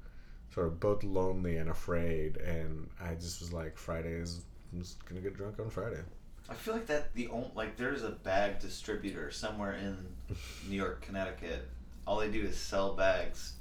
sort 0.53 0.67
of 0.67 0.79
both 0.81 1.03
lonely 1.03 1.55
and 1.55 1.69
afraid. 1.69 2.35
And 2.37 2.89
I 3.01 3.13
just 3.13 3.39
was 3.39 3.53
like, 3.53 3.77
Fridays, 3.77 4.41
I'm 4.73 4.81
just 4.81 5.05
gonna 5.05 5.21
get 5.21 5.37
drunk 5.37 5.57
on 5.59 5.69
Friday. 5.69 6.01
I 6.49 6.53
feel 6.53 6.73
like 6.73 6.87
that 6.87 7.13
the 7.13 7.29
only 7.29 7.51
like 7.55 7.77
there's 7.77 8.03
a 8.03 8.09
bag 8.09 8.59
distributor 8.59 9.31
somewhere 9.31 9.75
in 9.75 10.05
New 10.69 10.75
York, 10.75 11.01
Connecticut. 11.01 11.69
All 12.05 12.17
they 12.17 12.29
do 12.29 12.41
is 12.41 12.57
sell 12.57 12.93
bags 12.95 13.53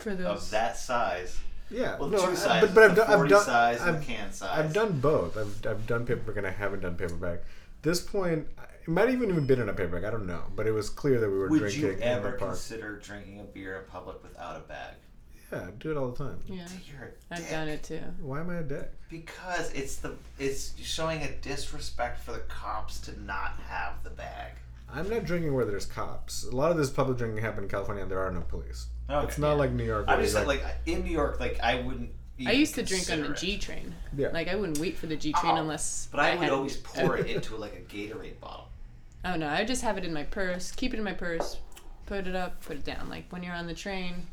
For 0.00 0.10
of 0.24 0.50
that 0.50 0.76
size. 0.76 1.38
Yeah, 1.70 1.96
Well, 1.98 2.08
no, 2.08 2.18
two 2.24 2.32
I- 2.32 2.34
sizes, 2.34 2.68
but 2.70 2.74
but 2.74 2.84
I've 2.84 2.96
the 2.96 3.02
done, 3.04 3.20
I've 3.22 3.28
done, 3.28 3.44
size 3.44 3.80
I've, 3.80 4.00
the 4.00 4.04
can 4.12 4.32
size. 4.32 4.58
I've 4.58 4.72
done 4.72 4.98
both. 5.00 5.36
I've, 5.36 5.66
I've 5.66 5.86
done 5.86 6.04
paperback 6.04 6.36
and 6.38 6.46
I 6.46 6.50
haven't 6.50 6.80
done 6.80 6.96
paperback. 6.96 7.40
This 7.82 8.00
point, 8.00 8.46
it 8.82 8.88
might 8.88 9.08
have 9.08 9.22
even 9.22 9.46
been 9.46 9.60
in 9.60 9.68
a 9.68 9.72
paperback. 9.72 10.04
I 10.04 10.10
don't 10.10 10.26
know, 10.26 10.42
but 10.56 10.66
it 10.66 10.72
was 10.72 10.90
clear 10.90 11.20
that 11.20 11.28
we 11.30 11.38
were 11.38 11.48
Would 11.48 11.60
drinking 11.60 11.80
you 11.82 11.90
in 11.92 12.02
ever 12.02 12.32
the 12.32 12.38
park. 12.38 12.50
consider 12.52 12.96
drinking 12.98 13.38
a 13.40 13.44
beer 13.44 13.78
in 13.78 13.84
public 13.90 14.20
without 14.22 14.56
a 14.56 14.60
bag? 14.60 14.94
Yeah, 15.52 15.66
I 15.66 15.70
do 15.78 15.90
it 15.92 15.96
all 15.96 16.10
the 16.10 16.24
time. 16.24 16.38
yeah, 16.46 16.66
You're 16.86 17.08
a 17.30 17.34
I've 17.36 17.48
done 17.50 17.68
it 17.68 17.82
too. 17.84 18.00
Why 18.20 18.40
am 18.40 18.50
I 18.50 18.56
a 18.56 18.62
dick? 18.62 18.90
Because 19.08 19.72
it's 19.72 19.96
the 19.96 20.14
it's 20.40 20.74
showing 20.80 21.22
a 21.22 21.30
disrespect 21.36 22.20
for 22.24 22.32
the 22.32 22.38
cops 22.40 22.98
to 23.02 23.20
not 23.22 23.58
have 23.68 24.02
the 24.04 24.10
bag. 24.10 24.52
I'm 24.92 25.08
not 25.08 25.24
drinking 25.24 25.54
where 25.54 25.64
there's 25.64 25.86
cops. 25.86 26.44
A 26.44 26.54
lot 26.54 26.70
of 26.70 26.76
this 26.76 26.90
public 26.90 27.18
drinking 27.18 27.42
happened 27.42 27.64
in 27.64 27.70
California, 27.70 28.02
and 28.02 28.10
there 28.10 28.20
are 28.20 28.30
no 28.30 28.40
police. 28.42 28.86
Okay, 29.08 29.26
it's 29.26 29.38
not 29.38 29.52
yeah. 29.52 29.54
like 29.54 29.72
New 29.72 29.84
York. 29.84 30.06
I'm 30.08 30.20
just 30.20 30.34
you're 30.34 30.44
like 30.44 30.64
in 30.86 31.04
New 31.04 31.10
York, 31.10 31.40
like 31.40 31.60
I 31.60 31.76
wouldn't. 31.76 32.10
I 32.46 32.52
used 32.52 32.74
to 32.76 32.82
drink 32.82 33.10
on 33.10 33.20
the. 33.20 33.28
G 33.30 33.58
train. 33.58 33.94
Yeah. 34.16 34.28
Like 34.28 34.48
I 34.48 34.54
wouldn't 34.54 34.78
wait 34.78 34.96
for 34.96 35.06
the 35.06 35.16
G 35.16 35.32
train 35.32 35.56
Oh, 35.56 35.60
unless. 35.60 36.08
But 36.10 36.20
I 36.20 36.34
would 36.34 36.44
had- 36.44 36.52
always 36.52 36.76
pour 36.84 37.16
it 37.16 37.26
into 37.26 37.56
like 37.56 37.74
a 37.74 37.94
Gatorade 37.94 38.40
bottle. 38.40 38.68
Oh 39.24 39.36
no, 39.36 39.48
I 39.48 39.64
just 39.64 39.82
have 39.82 39.98
it 39.98 40.04
in 40.04 40.12
my 40.12 40.24
purse. 40.24 40.72
Keep 40.72 40.94
it 40.94 40.98
in 40.98 41.04
my 41.04 41.12
purse. 41.12 41.58
Put 42.06 42.26
it 42.26 42.34
up. 42.34 42.64
Put 42.64 42.76
it 42.76 42.84
down. 42.84 43.08
Like 43.08 43.24
when 43.30 43.42
you're 43.42 43.54
on 43.54 43.66
the 43.66 43.74
train. 43.74 44.26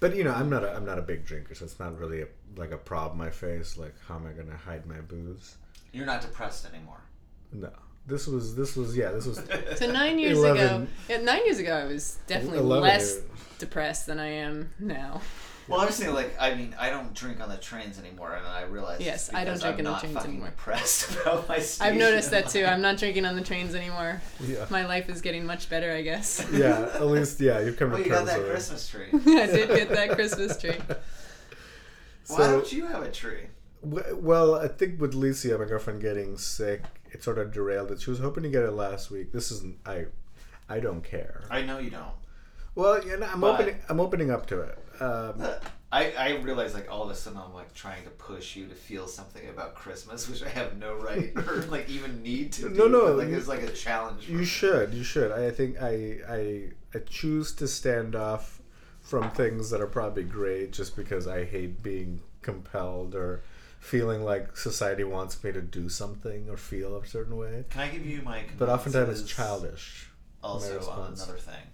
But 0.00 0.16
you 0.16 0.24
know, 0.24 0.32
I'm 0.32 0.48
not 0.48 0.64
a, 0.64 0.74
I'm 0.74 0.86
not 0.86 0.98
a 0.98 1.02
big 1.02 1.26
drinker, 1.26 1.54
so 1.54 1.66
it's 1.66 1.78
not 1.78 1.98
really 1.98 2.22
a, 2.22 2.26
like 2.56 2.70
a 2.72 2.78
problem 2.78 3.20
I 3.20 3.28
face. 3.28 3.76
Like, 3.76 3.94
how 4.08 4.16
am 4.16 4.26
I 4.26 4.32
gonna 4.32 4.56
hide 4.56 4.86
my 4.86 5.00
booze? 5.00 5.56
You're 5.92 6.06
not 6.06 6.22
depressed 6.22 6.66
anymore. 6.66 7.02
No, 7.52 7.70
this 8.06 8.26
was 8.26 8.54
this 8.56 8.76
was 8.76 8.96
yeah, 8.96 9.10
this 9.12 9.26
was 9.26 9.40
So 9.76 9.90
nine 9.90 10.18
years 10.18 10.38
ago, 10.42 10.86
yeah, 11.08 11.18
nine 11.18 11.44
years 11.44 11.58
ago, 11.58 11.74
I 11.76 11.84
was 11.84 12.18
definitely 12.26 12.58
11 12.58 12.82
less 12.82 13.12
years. 13.14 13.24
depressed 13.58 14.06
than 14.06 14.18
I 14.18 14.26
am 14.28 14.70
now. 14.78 15.20
Well, 15.68 15.80
I 15.80 15.86
was 15.86 15.94
saying, 15.94 16.12
like, 16.14 16.34
I 16.40 16.54
mean, 16.54 16.74
I 16.80 16.90
don't 16.90 17.14
drink 17.14 17.40
on 17.40 17.48
the 17.48 17.56
trains 17.56 17.96
anymore, 18.00 18.34
and 18.34 18.44
I 18.44 18.62
realize 18.62 19.00
Yes, 19.00 19.32
I 19.32 19.44
don't 19.44 19.60
drink 19.60 19.78
I'm 19.78 19.86
on 19.86 19.92
the 19.92 19.98
trains 20.00 20.16
anymore. 20.24 20.48
Depressed 20.48 21.12
about 21.22 21.48
my 21.48 21.64
I've 21.80 21.94
noticed 21.94 22.32
that 22.32 22.48
too. 22.48 22.64
I'm 22.64 22.80
not 22.80 22.96
drinking 22.96 23.24
on 23.24 23.36
the 23.36 23.42
trains 23.42 23.76
anymore. 23.76 24.20
yeah, 24.40 24.66
My 24.68 24.84
life 24.84 25.08
is 25.08 25.20
getting 25.20 25.46
much 25.46 25.70
better, 25.70 25.92
I 25.92 26.02
guess. 26.02 26.44
yeah. 26.52 26.90
At 26.94 27.06
least 27.06 27.40
yeah, 27.40 27.60
you've 27.60 27.76
come 27.76 27.90
Well, 27.90 27.98
to 27.98 28.04
you 28.04 28.10
got 28.10 28.26
that 28.26 28.40
with. 28.40 28.50
Christmas 28.50 28.88
tree. 28.88 29.10
I 29.12 29.46
did 29.46 29.68
get 29.68 29.90
that 29.90 30.10
Christmas 30.10 30.58
tree. 30.60 30.74
Why 32.26 32.36
So- 32.36 32.50
don't 32.52 32.72
you 32.72 32.86
have 32.86 33.02
a 33.04 33.10
tree? 33.12 33.46
Well, 33.82 34.56
I 34.56 34.66
think 34.66 35.00
with 35.00 35.14
Licia, 35.14 35.56
my 35.58 35.66
girlfriend, 35.66 36.02
getting 36.02 36.36
sick, 36.36 36.82
it 37.12 37.22
sort 37.24 37.38
of 37.38 37.52
derailed 37.52 37.90
it. 37.90 38.00
She 38.00 38.10
was 38.10 38.18
hoping 38.20 38.42
to 38.44 38.48
get 38.48 38.62
it 38.64 38.72
last 38.72 39.10
week. 39.10 39.32
This 39.32 39.50
isn't. 39.52 39.78
I, 39.86 40.06
I 40.68 40.80
don't 40.80 41.02
care. 41.02 41.42
I 41.50 41.62
know 41.62 41.78
you 41.78 41.90
don't. 41.90 42.04
Well, 42.74 43.04
you 43.04 43.16
know, 43.16 43.26
I'm 43.32 43.40
But- 43.40 43.60
opening. 43.60 43.76
I'm 43.88 44.00
opening 44.00 44.30
up 44.30 44.46
to 44.46 44.60
it. 44.62 44.78
Um, 45.00 45.42
I, 45.92 46.12
I 46.12 46.36
realize 46.36 46.72
like 46.72 46.88
all 46.88 47.02
of 47.02 47.10
a 47.10 47.14
sudden 47.16 47.40
I'm 47.44 47.52
like 47.52 47.74
trying 47.74 48.04
to 48.04 48.10
push 48.10 48.54
you 48.54 48.66
to 48.68 48.74
feel 48.76 49.08
something 49.08 49.48
about 49.48 49.74
Christmas, 49.74 50.28
which 50.28 50.40
I 50.44 50.48
have 50.48 50.78
no 50.78 50.94
right 50.94 51.32
or 51.36 51.62
like 51.62 51.88
even 51.90 52.22
need 52.22 52.52
to. 52.52 52.68
No, 52.68 52.86
do, 52.86 52.88
no, 52.90 53.06
but, 53.06 53.16
like 53.18 53.28
you- 53.28 53.36
it's 53.36 53.48
like 53.48 53.62
a 53.62 53.72
challenge. 53.72 54.24
For 54.26 54.30
you 54.30 54.38
me. 54.38 54.44
should. 54.44 54.94
You 54.94 55.02
should. 55.02 55.32
I 55.32 55.50
think 55.50 55.82
I, 55.82 56.18
I, 56.28 56.62
I 56.94 56.98
choose 57.08 57.52
to 57.54 57.66
stand 57.66 58.14
off 58.14 58.60
from 59.00 59.30
things 59.32 59.70
that 59.70 59.80
are 59.80 59.86
probably 59.88 60.22
great, 60.22 60.70
just 60.70 60.94
because 60.94 61.26
I 61.26 61.44
hate 61.44 61.82
being 61.82 62.20
compelled 62.42 63.14
or 63.16 63.42
feeling 63.80 64.22
like 64.22 64.56
society 64.56 65.02
wants 65.04 65.42
me 65.42 65.50
to 65.52 65.60
do 65.60 65.88
something 65.88 66.48
or 66.48 66.56
feel 66.56 66.96
a 66.96 67.04
certain 67.06 67.36
way. 67.36 67.64
Can 67.70 67.80
I 67.80 67.88
give 67.88 68.06
you 68.06 68.22
my? 68.22 68.44
But 68.58 68.68
oftentimes 68.68 69.20
it's 69.20 69.28
childish. 69.28 70.08
Also, 70.42 70.78
on 70.90 71.12
another 71.14 71.36
thing, 71.38 71.66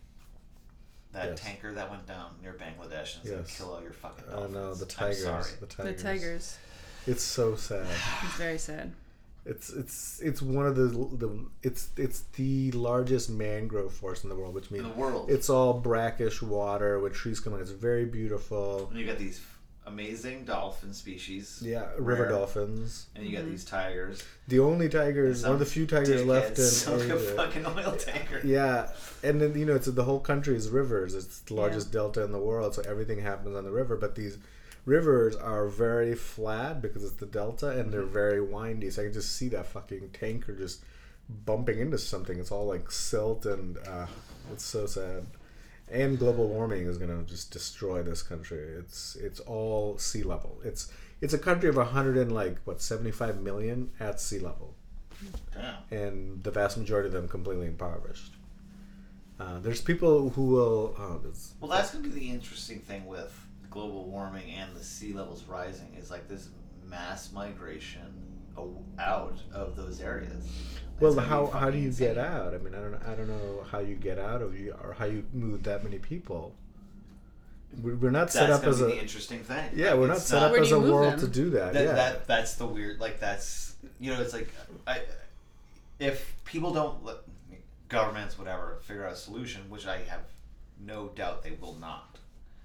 that 1.12 1.30
Yes. 1.30 1.40
tanker 1.40 1.72
that 1.75 1.90
went 1.90 2.06
down 2.06 2.30
near 2.42 2.52
Bangladesh 2.54 3.16
and 3.16 3.25
is 3.25 3.30
gonna 3.30 3.42
Yes. 3.42 3.56
kill 3.58 3.72
all 3.72 3.82
your 3.82 3.92
fucking 3.92 4.25
I 4.28 4.32
dolphins. 4.32 4.54
know 4.54 4.75
the 4.75 4.84
I'm 4.84 4.88
tigers. 4.88 5.22
sorry. 5.22 5.44
The 5.60 5.66
The 5.66 5.72
tigers. 5.82 6.02
tigers. 6.02 6.56
It's 7.06 7.22
so 7.22 7.54
sad. 7.56 7.86
It's 8.25 8.34
very 8.36 8.58
sad. 8.58 8.92
It's 9.44 9.70
it's 9.70 10.18
it's 10.20 10.42
one 10.42 10.66
of 10.66 10.75
the 10.75 10.88
the 10.88 11.46
it's 11.62 11.90
it's 11.96 12.22
the 12.34 12.72
largest 12.72 13.30
mangrove 13.30 13.92
forest 13.94 14.25
in 14.25 14.30
the 14.30 14.34
world, 14.34 14.54
which 14.54 14.70
In 14.72 14.78
means 14.82 14.88
the 14.92 15.00
world, 15.00 15.30
it's 15.30 15.48
all 15.48 15.75
brackish 15.75 16.42
water 16.42 16.98
with 16.98 17.14
trees 17.14 17.38
coming. 17.38 17.60
It's 17.60 17.70
very 17.70 18.06
beautiful. 18.06 18.88
and 18.90 18.98
you 18.98 19.06
got 19.06 19.18
these 19.18 19.40
amazing 19.87 20.45
dolphin 20.45 20.93
species. 20.93 21.62
Yeah, 21.64 21.87
river 21.99 22.25
Rare. 22.25 22.33
dolphins. 22.33 23.07
And 23.14 23.25
you 23.25 23.37
got 23.37 23.47
these 23.47 23.64
tigers. 23.64 24.23
The 24.49 24.59
only 24.59 24.88
tigers, 24.88 25.43
one 25.43 25.52
of 25.52 25.59
the 25.59 25.66
few 25.66 25.87
tigers 25.87 26.25
left 26.25 26.59
in 26.59 26.64
Sunk 26.64 27.11
a 27.11 27.19
fucking 27.19 27.66
oil 27.66 27.97
tanker. 27.97 28.40
Yeah, 28.45 28.90
and 29.23 29.40
then 29.40 29.59
you 29.59 29.64
know 29.64 29.75
it's 29.75 29.87
the 29.87 30.05
whole 30.05 30.21
country 30.21 30.57
is 30.57 30.69
rivers. 30.69 31.14
It's 31.14 31.40
the 31.40 31.55
largest 31.55 31.93
delta 31.93 32.23
in 32.25 32.33
the 32.33 32.38
world, 32.38 32.75
so 32.75 32.83
everything 32.83 33.21
happens 33.21 33.57
on 33.57 33.64
the 33.64 33.71
river. 33.71 33.97
But 33.97 34.14
these 34.14 34.38
rivers 34.85 35.35
are 35.37 35.66
very 35.66 36.14
flat 36.14 36.83
because 36.83 37.05
it's 37.05 37.14
the 37.14 37.26
delta, 37.26 37.71
and 37.71 37.93
they're 37.93 38.02
very 38.02 38.40
windy. 38.40 38.90
So 38.90 39.02
I 39.02 39.05
can 39.07 39.14
just 39.14 39.37
see 39.37 39.49
that 39.49 39.66
fucking 39.66 40.11
tanker 40.11 40.55
just 40.55 40.83
bumping 41.45 41.78
into 41.81 41.99
something. 41.99 42.38
It's 42.38 42.52
all 42.52 42.66
like 42.66 42.90
silt, 42.90 43.47
and 43.47 43.78
uh, 43.78 44.07
it's 44.52 44.64
so 44.64 44.87
sad. 44.87 45.26
And 45.90 46.19
global 46.19 46.49
warming 46.49 46.87
is 46.87 46.99
gonna 46.99 47.23
just 47.23 47.50
destroy 47.52 48.02
this 48.02 48.23
country. 48.23 48.59
It's 48.78 49.16
it's 49.16 49.40
all 49.40 49.99
sea 49.99 50.23
level. 50.23 50.59
It's 50.64 50.90
it's 51.21 51.33
a 51.33 51.38
country 51.38 51.69
of 51.69 51.76
hundred 51.76 52.16
and 52.16 52.33
like 52.33 52.59
what 52.64 52.83
seventy 52.83 53.12
five 53.12 53.40
million 53.40 53.90
at 54.00 54.21
sea 54.21 54.38
level 54.40 54.75
Damn. 55.55 55.76
and 55.90 56.43
the 56.43 56.50
vast 56.50 56.76
majority 56.76 57.07
of 57.07 57.12
them 57.12 57.28
completely 57.28 57.66
impoverished. 57.66 58.33
Uh, 59.38 59.59
there's 59.61 59.81
people 59.81 60.31
who 60.31 60.47
will. 60.47 60.95
Oh, 60.99 61.21
Well, 61.61 61.71
that's 61.71 61.90
going 61.90 62.05
to 62.05 62.11
be 62.11 62.19
the 62.21 62.31
interesting 62.31 62.81
thing 62.81 63.07
with 63.07 63.38
global 63.71 64.05
warming 64.05 64.50
and 64.52 64.75
the 64.75 64.83
sea 64.83 65.12
levels 65.12 65.45
rising 65.45 65.95
is 66.00 66.11
like 66.11 66.26
this 66.28 66.49
mass 66.88 67.33
migration 67.33 68.12
out 68.99 69.38
of 69.52 69.76
those 69.76 70.00
areas. 70.00 70.45
Well, 70.99 71.19
how 71.19 71.47
how 71.47 71.71
do 71.71 71.78
you 71.78 71.90
get 71.93 72.16
out? 72.16 72.55
I 72.55 72.59
mean, 72.59 72.75
I 72.75 72.81
don't 72.81 72.95
I 73.07 73.14
don't 73.14 73.28
know 73.28 73.64
how 73.71 73.81
you 73.81 73.95
get 73.97 74.19
out 74.19 74.40
of 74.40 74.59
you 74.59 74.75
or 74.83 74.95
how 74.95 75.05
you 75.05 75.25
move 75.33 75.62
that 75.64 75.85
many 75.85 75.99
people. 75.99 76.55
We- 77.83 77.95
We're 77.95 78.11
not 78.11 78.31
set 78.33 78.49
That's 78.49 78.62
up 78.62 78.69
as 78.69 78.81
a 78.81 78.99
interesting 78.99 79.40
thing. 79.45 79.71
yeah. 79.75 79.95
We're 79.95 80.07
not 80.07 80.16
it's 80.19 80.26
set 80.26 80.43
up 80.43 80.57
as 80.57 80.73
a 80.73 80.81
world 80.81 81.12
them? 81.14 81.21
to 81.21 81.28
do 81.28 81.50
that. 81.50 81.75
That, 81.75 81.85
yeah, 81.85 81.93
that 81.93 82.26
that's 82.26 82.55
the 82.55 82.66
weird. 82.66 83.00
Like 83.00 83.21
that's 83.21 83.75
you 84.00 84.14
know, 84.14 84.21
it's 84.23 84.33
like 84.33 84.49
I 84.87 85.02
if 85.99 86.35
people 86.45 86.73
don't 86.73 87.05
let 87.05 87.16
governments 87.88 88.38
whatever 88.38 88.78
figure 88.83 89.07
out 89.07 89.12
a 89.12 89.16
solution, 89.16 89.69
which 89.69 89.87
I 89.87 89.99
have 90.09 90.21
no 90.85 91.09
doubt 91.09 91.43
they 91.43 91.52
will 91.61 91.75
not. 91.75 92.19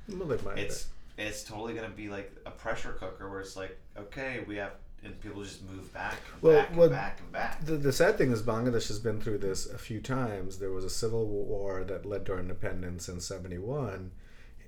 well, 0.08 0.28
they 0.28 0.44
might. 0.46 0.58
It's 0.58 0.88
it's 1.18 1.44
totally 1.44 1.74
going 1.74 1.89
to 1.89 1.96
be 1.96 2.10
like 2.10 2.32
a 2.46 2.51
pressure 2.51 2.94
cooker 2.94 3.30
where 3.30 3.41
it's 3.41 3.56
like 3.56 3.77
okay, 3.98 4.44
we 4.48 4.56
have 4.58 4.72
and 5.03 5.20
people 5.20 5.44
just 5.44 5.63
move 5.70 5.91
back 5.94 6.18
and 6.34 6.44
Well, 6.44 6.60
back 6.60 6.70
and 6.70 6.77
well, 6.77 6.89
back 6.89 7.20
and 7.20 7.32
back. 7.32 7.65
The, 7.65 7.75
the 7.75 7.91
sad 7.91 8.18
thing 8.18 8.32
is 8.32 8.44
Bangladesh 8.44 8.88
has 8.88 9.00
been 9.00 9.20
through 9.20 9.39
this 9.39 9.65
a 9.65 9.77
few 9.77 10.00
times. 10.00 10.60
There 10.60 10.72
was 10.72 10.86
a 10.86 10.89
civil 10.89 11.25
war 11.25 11.84
that 11.84 12.06
led 12.06 12.25
to 12.27 12.34
our 12.34 12.39
independence 12.39 13.10
in 13.10 13.20
71 13.20 14.12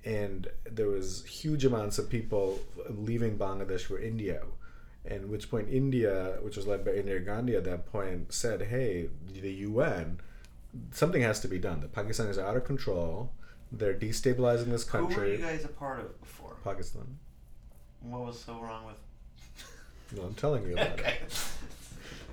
and 0.04 0.48
there 0.70 0.88
was 0.88 1.24
huge 1.24 1.64
amounts 1.64 1.98
of 1.98 2.10
people 2.10 2.60
leaving 2.90 3.38
Bangladesh 3.38 3.82
for 3.82 3.98
India. 3.98 4.42
And 5.04 5.30
which 5.30 5.50
point 5.50 5.68
India, 5.70 6.38
which 6.42 6.56
was 6.56 6.66
led 6.66 6.84
by 6.84 6.92
Indira 6.92 7.24
Gandhi 7.24 7.56
at 7.56 7.64
that 7.64 7.86
point, 7.90 8.32
said, 8.32 8.62
"Hey, 8.62 9.10
the 9.32 9.52
UN, 9.52 10.18
something 10.92 11.22
has 11.22 11.40
to 11.40 11.48
be 11.48 11.58
done. 11.58 11.80
The 11.80 11.88
Pakistan 11.88 12.28
is 12.28 12.38
out 12.38 12.56
of 12.56 12.64
control. 12.64 13.30
They're 13.78 13.94
destabilizing 13.94 14.66
this 14.66 14.84
country. 14.84 15.14
Who 15.14 15.20
were 15.20 15.26
you 15.28 15.38
guys 15.38 15.64
a 15.64 15.68
part 15.68 16.00
of 16.00 16.20
before? 16.20 16.56
Pakistan. 16.64 17.18
What 18.00 18.22
was 18.24 18.38
so 18.38 18.60
wrong 18.60 18.86
with? 18.86 18.96
No, 20.16 20.22
I'm 20.26 20.34
telling 20.34 20.64
you 20.66 20.72
about 20.74 20.86
it. 20.98 21.00
Okay. 21.00 21.18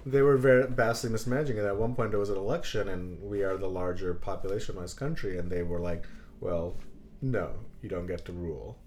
They 0.04 0.24
were 0.24 0.36
very 0.38 0.66
vastly 0.66 1.12
mismanaging 1.12 1.58
it. 1.58 1.64
At 1.64 1.78
one 1.78 1.94
point, 1.94 2.10
there 2.10 2.20
was 2.20 2.32
an 2.32 2.38
election, 2.38 2.88
and 2.90 3.22
we 3.22 3.44
are 3.44 3.56
the 3.56 3.68
larger 3.70 4.16
population-wise 4.16 4.96
country, 4.96 5.38
and 5.38 5.48
they 5.48 5.62
were 5.62 5.80
like, 5.80 6.08
"Well, 6.40 6.76
no, 7.22 7.52
you 7.84 7.90
don't 7.90 8.08
get 8.08 8.26
to 8.26 8.32
rule." 8.32 8.80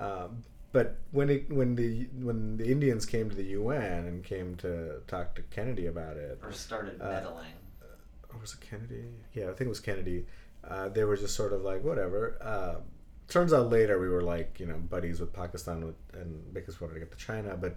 Um, 0.00 0.42
but 0.72 0.98
when 1.12 1.30
it 1.30 1.52
when 1.52 1.76
the 1.76 2.08
when 2.20 2.56
the 2.56 2.66
Indians 2.66 3.06
came 3.06 3.30
to 3.30 3.36
the 3.36 3.44
UN 3.60 4.06
and 4.08 4.24
came 4.24 4.56
to 4.56 5.02
talk 5.06 5.36
to 5.36 5.42
Kennedy 5.42 5.86
about 5.86 6.16
it, 6.16 6.40
Or 6.42 6.50
started 6.50 7.00
Uh, 7.00 7.10
meddling. 7.10 7.54
or 8.34 8.40
was 8.40 8.54
it 8.54 8.60
Kennedy? 8.60 9.04
Yeah, 9.34 9.44
I 9.44 9.54
think 9.54 9.62
it 9.62 9.68
was 9.68 9.78
Kennedy. 9.78 10.26
Uh, 10.68 10.88
they 10.88 11.04
were 11.04 11.16
just 11.16 11.34
sort 11.34 11.52
of 11.52 11.62
like 11.62 11.84
whatever. 11.84 12.36
Uh, 12.40 12.80
turns 13.28 13.52
out 13.52 13.70
later 13.70 13.98
we 13.98 14.08
were 14.08 14.22
like 14.22 14.58
you 14.60 14.66
know 14.66 14.76
buddies 14.76 15.20
with 15.20 15.32
Pakistan 15.32 15.94
and 16.12 16.54
because 16.54 16.80
we 16.80 16.86
wanted 16.86 16.94
to 16.94 17.00
get 17.00 17.16
to 17.16 17.24
China, 17.24 17.56
but 17.56 17.76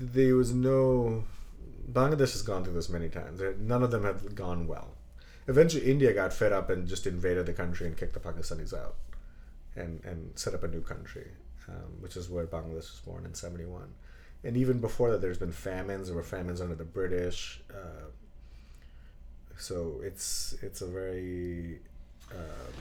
there 0.00 0.36
was 0.36 0.52
no. 0.52 1.24
Bangladesh 1.90 2.32
has 2.32 2.42
gone 2.42 2.64
through 2.64 2.74
this 2.74 2.88
many 2.88 3.08
times. 3.08 3.40
None 3.58 3.82
of 3.82 3.90
them 3.90 4.04
have 4.04 4.34
gone 4.34 4.66
well. 4.66 4.92
Eventually, 5.48 5.90
India 5.90 6.12
got 6.14 6.32
fed 6.32 6.52
up 6.52 6.70
and 6.70 6.86
just 6.86 7.06
invaded 7.06 7.46
the 7.46 7.52
country 7.52 7.86
and 7.86 7.96
kicked 7.96 8.14
the 8.14 8.20
Pakistanis 8.20 8.72
out, 8.72 8.94
and 9.74 10.02
and 10.04 10.38
set 10.38 10.54
up 10.54 10.62
a 10.62 10.68
new 10.68 10.80
country, 10.80 11.26
um, 11.68 12.00
which 12.00 12.16
is 12.16 12.30
where 12.30 12.46
Bangladesh 12.46 12.90
was 12.92 13.02
born 13.04 13.24
in 13.26 13.34
'71. 13.34 13.92
And 14.44 14.56
even 14.56 14.80
before 14.80 15.10
that, 15.10 15.20
there's 15.20 15.38
been 15.38 15.52
famines. 15.52 16.08
There 16.08 16.16
were 16.16 16.22
famines 16.22 16.60
under 16.60 16.74
the 16.74 16.84
British. 16.84 17.60
Uh, 17.70 18.06
so 19.58 20.00
it's 20.02 20.54
it's 20.62 20.80
a 20.82 20.86
very 20.86 21.78
um, 22.30 22.72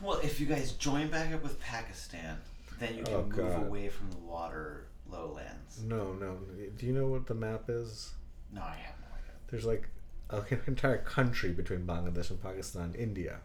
Well, 0.00 0.18
if 0.22 0.40
you 0.40 0.46
guys 0.46 0.72
join 0.72 1.08
back 1.08 1.32
up 1.34 1.42
with 1.42 1.60
Pakistan, 1.60 2.36
then 2.78 2.96
you 2.96 3.04
can 3.04 3.14
Oh, 3.14 3.22
move 3.22 3.36
God. 3.36 3.66
away 3.66 3.88
from 3.88 4.10
the 4.10 4.18
water 4.18 4.84
lowlands. 5.10 5.80
no 5.82 6.12
no. 6.14 6.38
Do 6.78 6.86
you 6.86 6.92
know 6.92 7.06
what 7.08 7.26
the 7.26 7.34
map 7.34 7.64
is? 7.68 8.12
No, 8.52 8.62
I 8.62 8.74
have 8.76 8.94
no 9.00 9.06
idea. 9.14 9.32
There's 9.48 9.64
like 9.64 9.88
an 10.30 10.60
entire 10.66 10.98
country 10.98 11.50
between 11.52 11.86
Bangladesh 11.86 12.30
and 12.30 12.42
Pakistan, 12.42 12.94
India. 12.98 13.38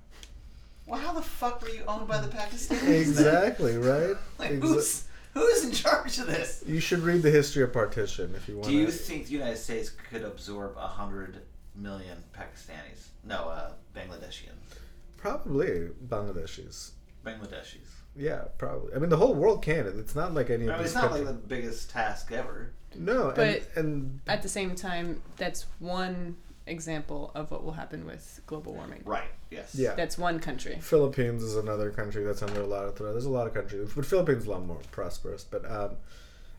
Well, 0.85 0.99
how 0.99 1.13
the 1.13 1.21
fuck 1.21 1.61
were 1.61 1.69
you 1.69 1.83
owned 1.87 2.07
by 2.07 2.19
the 2.19 2.27
Pakistanis? 2.29 2.87
Exactly 2.87 3.77
right. 3.91 4.15
Like, 4.39 4.51
Exa- 4.51 4.61
who's 4.61 5.03
who's 5.35 5.63
in 5.65 5.71
charge 5.71 6.17
of 6.17 6.25
this? 6.27 6.63
you 6.65 6.79
should 6.79 6.99
read 6.99 7.21
the 7.21 7.29
history 7.29 7.63
of 7.63 7.71
partition 7.71 8.33
if 8.35 8.47
you 8.49 8.55
want. 8.55 8.67
Do 8.67 8.73
you 8.75 8.89
think 8.89 9.25
the 9.27 9.33
United 9.33 9.57
States 9.57 9.91
could 10.09 10.23
absorb 10.23 10.75
a 10.77 10.87
hundred 10.87 11.41
million 11.79 12.17
Pakistanis? 12.33 13.07
No, 13.23 13.49
uh, 13.49 13.71
Bangladeshians. 13.95 14.77
Probably 15.17 15.89
Bangladeshis. 16.07 16.91
Bangladeshis. 17.25 17.87
Yeah, 18.15 18.43
probably. 18.57 18.93
I 18.93 18.99
mean, 18.99 19.09
the 19.09 19.17
whole 19.17 19.33
world 19.35 19.61
can. 19.61 19.85
It's 19.87 20.15
not 20.15 20.33
like 20.33 20.49
any 20.49 20.67
I 20.69 20.73
of 20.73 20.73
mean, 20.73 20.77
these 20.79 20.85
it's 20.87 20.95
not 20.95 21.11
like 21.11 21.25
the 21.25 21.33
biggest 21.33 21.89
task 21.89 22.31
ever. 22.31 22.71
No, 22.95 23.31
But- 23.35 23.47
and, 23.75 23.85
and 23.85 24.19
At 24.27 24.41
the 24.41 24.49
same 24.49 24.75
time, 24.75 25.21
that's 25.37 25.65
one 25.79 26.37
example 26.65 27.31
of 27.35 27.51
what 27.51 27.63
will 27.63 27.71
happen 27.73 28.05
with 28.05 28.41
global 28.45 28.73
warming. 28.73 29.01
Right. 29.05 29.29
Yes. 29.49 29.73
yeah, 29.75 29.95
That's 29.95 30.17
one 30.17 30.39
country. 30.39 30.77
Philippines 30.81 31.41
is 31.43 31.55
another 31.55 31.89
country 31.91 32.23
that's 32.23 32.43
under 32.43 32.61
a 32.61 32.67
lot 32.67 32.85
of 32.85 32.95
threat. 32.95 33.13
There's 33.13 33.25
a 33.25 33.29
lot 33.29 33.47
of 33.47 33.53
countries, 33.53 33.89
but 33.95 34.05
Philippines 34.05 34.43
is 34.43 34.47
a 34.47 34.51
lot 34.51 34.65
more 34.65 34.77
prosperous. 34.91 35.43
But 35.43 35.69
um, 35.69 35.91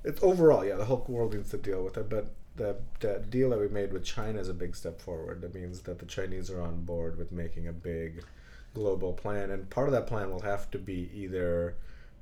it's 0.04 0.22
overall, 0.22 0.64
yeah, 0.64 0.74
the 0.76 0.84
whole 0.84 1.04
world 1.08 1.34
needs 1.34 1.50
to 1.50 1.58
deal 1.58 1.84
with 1.84 1.96
it. 1.96 2.08
But 2.08 2.26
the, 2.56 2.76
the 3.00 3.24
deal 3.28 3.50
that 3.50 3.60
we 3.60 3.68
made 3.68 3.92
with 3.92 4.04
China 4.04 4.38
is 4.40 4.48
a 4.48 4.54
big 4.54 4.74
step 4.76 5.00
forward. 5.00 5.40
That 5.42 5.54
means 5.54 5.80
that 5.82 5.98
the 5.98 6.06
Chinese 6.06 6.50
are 6.50 6.60
on 6.60 6.84
board 6.84 7.16
with 7.16 7.32
making 7.32 7.68
a 7.68 7.72
big 7.72 8.24
global 8.74 9.12
plan, 9.12 9.50
and 9.50 9.68
part 9.70 9.88
of 9.88 9.92
that 9.92 10.06
plan 10.06 10.30
will 10.30 10.42
have 10.42 10.70
to 10.72 10.78
be 10.78 11.10
either 11.14 11.76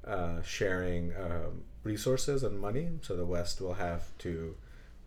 uh, 0.06 0.40
sharing 0.42 1.12
um, 1.16 1.64
resources 1.82 2.42
and 2.42 2.58
money. 2.60 2.88
So 3.02 3.16
the 3.16 3.24
West 3.26 3.60
will 3.60 3.74
have 3.74 4.16
to 4.18 4.56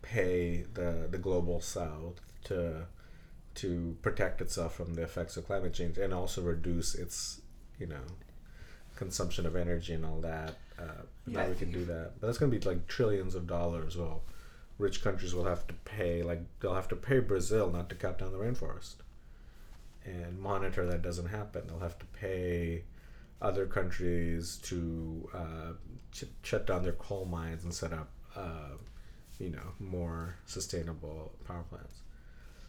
pay 0.02 0.64
the 0.74 1.06
the 1.10 1.18
global 1.18 1.60
South 1.60 2.20
to 2.44 2.86
to 3.54 3.96
protect 4.02 4.40
itself 4.40 4.74
from 4.74 4.94
the 4.94 5.02
effects 5.02 5.36
of 5.36 5.46
climate 5.46 5.74
change 5.74 5.98
and 5.98 6.12
also 6.14 6.42
reduce 6.42 6.94
its 6.94 7.40
you 7.78 7.86
know 7.86 8.02
consumption 8.96 9.46
of 9.46 9.56
energy 9.56 9.94
and 9.94 10.04
all 10.04 10.20
that. 10.20 10.56
Uh, 10.78 11.02
Yeah, 11.26 11.42
now 11.44 11.48
we 11.48 11.54
can 11.54 11.70
do 11.72 11.84
that, 11.86 12.12
but 12.20 12.26
that's 12.26 12.38
going 12.38 12.50
to 12.50 12.58
be 12.58 12.64
like 12.64 12.86
trillions 12.86 13.34
of 13.34 13.46
dollars. 13.46 13.96
Well, 13.96 14.22
rich 14.82 15.02
countries 15.02 15.34
will 15.34 15.44
have 15.44 15.66
to 15.66 15.74
pay 15.84 16.22
like 16.22 16.40
they'll 16.60 16.74
have 16.74 16.88
to 16.88 16.96
pay 16.96 17.20
Brazil 17.20 17.70
not 17.70 17.88
to 17.88 17.94
cut 17.94 18.18
down 18.18 18.32
the 18.32 18.38
rainforest 18.38 18.96
and 20.04 20.40
monitor 20.40 20.84
that 20.86 21.02
doesn't 21.02 21.28
happen. 21.28 21.62
They'll 21.66 21.78
have 21.78 21.98
to 21.98 22.06
pay 22.06 22.82
other 23.40 23.66
countries 23.66 24.58
to 24.64 25.28
uh, 25.34 25.72
ch- 26.12 26.24
shut 26.42 26.66
down 26.66 26.82
their 26.82 26.92
coal 26.92 27.24
mines 27.24 27.64
and 27.64 27.72
set 27.72 27.92
up, 27.92 28.10
uh, 28.36 28.76
you 29.38 29.50
know, 29.50 29.74
more 29.78 30.36
sustainable 30.46 31.32
power 31.46 31.64
plants. 31.68 32.00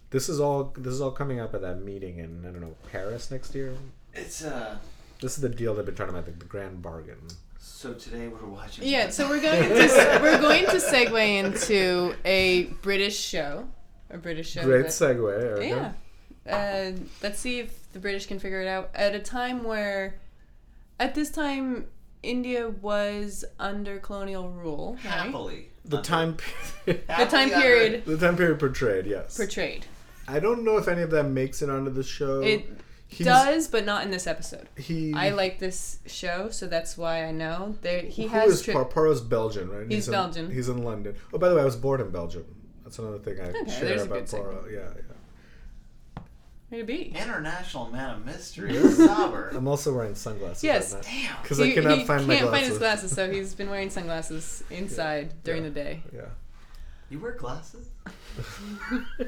This 0.09 0.29
is 0.29 0.39
all. 0.39 0.73
This 0.77 0.93
is 0.93 1.01
all 1.01 1.11
coming 1.11 1.39
up 1.39 1.55
at 1.55 1.61
that 1.61 1.81
meeting 1.83 2.19
in 2.19 2.45
I 2.45 2.51
don't 2.51 2.61
know 2.61 2.75
Paris 2.91 3.31
next 3.31 3.55
year. 3.55 3.75
It's 4.13 4.43
uh. 4.43 4.77
This 5.21 5.35
is 5.35 5.41
the 5.41 5.49
deal 5.49 5.73
they've 5.73 5.85
been 5.85 5.95
talking 5.95 6.13
about, 6.13 6.25
the, 6.25 6.31
the 6.31 6.45
grand 6.45 6.81
bargain. 6.81 7.17
So 7.65 7.93
today 7.93 8.27
we're 8.27 8.45
watching. 8.45 8.85
Yeah, 8.85 9.09
so 9.09 9.29
we're 9.29 9.41
going 9.41 9.63
to 9.63 10.19
we're 10.21 10.41
going 10.41 10.65
to 10.65 10.77
segue 10.77 11.37
into 11.37 12.13
a 12.25 12.65
British 12.81 13.17
show, 13.17 13.65
a 14.09 14.17
British 14.17 14.51
show. 14.51 14.63
Great 14.63 14.83
that- 14.83 14.91
segue, 14.91 15.41
Erica. 15.41 15.95
Yeah. 16.45 16.53
Uh, 16.53 16.91
let's 17.21 17.39
see 17.39 17.59
if 17.59 17.89
the 17.93 17.99
British 17.99 18.25
can 18.25 18.37
figure 18.37 18.61
it 18.61 18.67
out. 18.67 18.89
At 18.93 19.15
a 19.15 19.19
time 19.19 19.63
where, 19.63 20.19
at 20.99 21.15
this 21.15 21.29
time, 21.31 21.87
India 22.21 22.69
was 22.69 23.45
under 23.59 23.97
colonial 23.97 24.49
rule, 24.49 24.97
right? 25.05 25.13
happily. 25.13 25.69
The 25.85 25.97
under- 25.97 26.07
time 26.09 26.37
period. 26.85 27.07
The 27.07 27.25
time 27.27 27.49
period 27.49 28.05
the 28.05 28.17
time 28.17 28.35
period 28.35 28.59
portrayed, 28.59 29.05
yes. 29.05 29.37
portrayed. 29.37 29.85
I 30.27 30.41
don't 30.41 30.65
know 30.65 30.77
if 30.77 30.89
any 30.89 31.01
of 31.01 31.11
that 31.11 31.23
makes 31.23 31.61
it 31.61 31.69
onto 31.69 31.91
the 31.91 32.03
show. 32.03 32.41
It 32.41 32.69
He's- 33.13 33.25
does, 33.25 33.67
but 33.67 33.85
not 33.85 34.03
in 34.05 34.11
this 34.11 34.27
episode. 34.27 34.67
He. 34.77 35.13
I 35.13 35.29
like 35.29 35.59
this 35.59 35.99
show, 36.05 36.49
so 36.49 36.67
that's 36.67 36.97
why 36.97 37.23
I 37.25 37.31
know. 37.31 37.75
There, 37.81 38.01
he 38.01 38.23
Who 38.23 38.29
has. 38.29 38.51
is 38.53 38.61
tri- 38.61 38.73
Par- 38.83 39.13
Belgian, 39.25 39.69
right? 39.69 39.87
He's 39.89 40.07
in, 40.07 40.11
Belgian. 40.11 40.51
He's 40.51 40.69
in 40.69 40.83
London. 40.83 41.15
Oh, 41.33 41.37
by 41.37 41.49
the 41.49 41.55
way, 41.55 41.61
I 41.61 41.65
was 41.65 41.75
born 41.75 42.01
in 42.01 42.09
Belgium. 42.11 42.45
That's 42.83 42.99
another 42.99 43.19
thing 43.19 43.39
I 43.39 43.49
Okay, 43.49 43.71
share 43.71 44.03
about 44.03 44.09
good 44.09 44.27
Poirot. 44.27 44.71
Yeah, 44.71 44.79
yeah. 44.95 46.23
Way 46.71 46.77
to 46.79 46.83
be. 46.85 47.01
International 47.15 47.89
man 47.91 48.15
of 48.15 48.25
mystery. 48.25 48.73
Saber. 48.73 49.51
I'm 49.53 49.67
also 49.67 49.93
wearing 49.93 50.15
sunglasses. 50.15 50.63
Yes. 50.63 50.93
Damn. 50.93 51.41
Because 51.43 51.59
I 51.61 51.71
cannot 51.71 51.99
he 51.99 52.03
find 52.05 52.25
my 52.27 52.35
can't 52.37 52.49
glasses. 52.49 52.59
find 52.61 52.71
his 52.71 52.77
glasses, 52.79 53.11
so 53.11 53.31
he's 53.31 53.53
been 53.53 53.69
wearing 53.69 53.89
sunglasses 53.91 54.63
inside 54.71 55.33
during 55.43 55.63
Yeah. 55.63 55.69
the 55.69 55.75
day. 55.75 56.03
Yeah. 56.13 56.21
You 57.09 57.19
wear 57.19 57.33
glasses? 57.33 57.87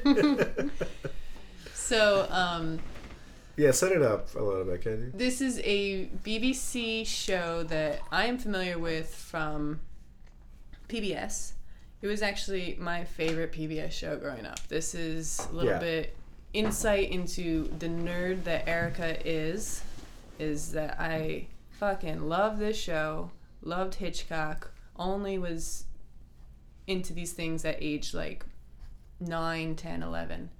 So, 1.74 2.26
um, 2.30 2.80
yeah, 3.56 3.70
set 3.70 3.92
it 3.92 4.02
up 4.02 4.34
a 4.34 4.42
little 4.42 4.64
bit, 4.64 4.82
can 4.82 5.00
you? 5.00 5.12
this 5.14 5.40
is 5.40 5.60
a 5.64 6.06
BBC 6.24 7.06
show 7.06 7.62
that 7.64 8.00
I 8.12 8.26
am 8.26 8.38
familiar 8.38 8.78
with 8.78 9.14
from 9.14 9.80
PBS. 10.88 11.52
It 12.02 12.06
was 12.06 12.22
actually 12.22 12.76
my 12.78 13.04
favorite 13.04 13.52
PBS 13.52 13.90
show 13.92 14.16
growing 14.16 14.46
up. 14.46 14.60
This 14.68 14.94
is 14.94 15.40
a 15.50 15.54
little 15.54 15.70
Yeah. 15.72 15.78
bit 15.78 16.16
insight 16.52 17.10
into 17.10 17.64
the 17.78 17.88
nerd 17.88 18.44
that 18.44 18.68
Erica 18.68 19.26
is. 19.26 19.82
Is 20.38 20.72
that 20.72 21.00
I 21.00 21.48
fucking 21.70 22.28
love 22.28 22.58
this 22.58 22.76
show, 22.78 23.30
loved 23.62 23.94
Hitchcock, 23.96 24.70
only 24.96 25.38
was 25.38 25.84
into 26.86 27.12
these 27.12 27.32
things 27.32 27.64
at 27.64 27.76
age 27.80 28.12
like 28.14 28.44
9, 29.18 29.74
10, 29.74 30.02
11. 30.02 30.50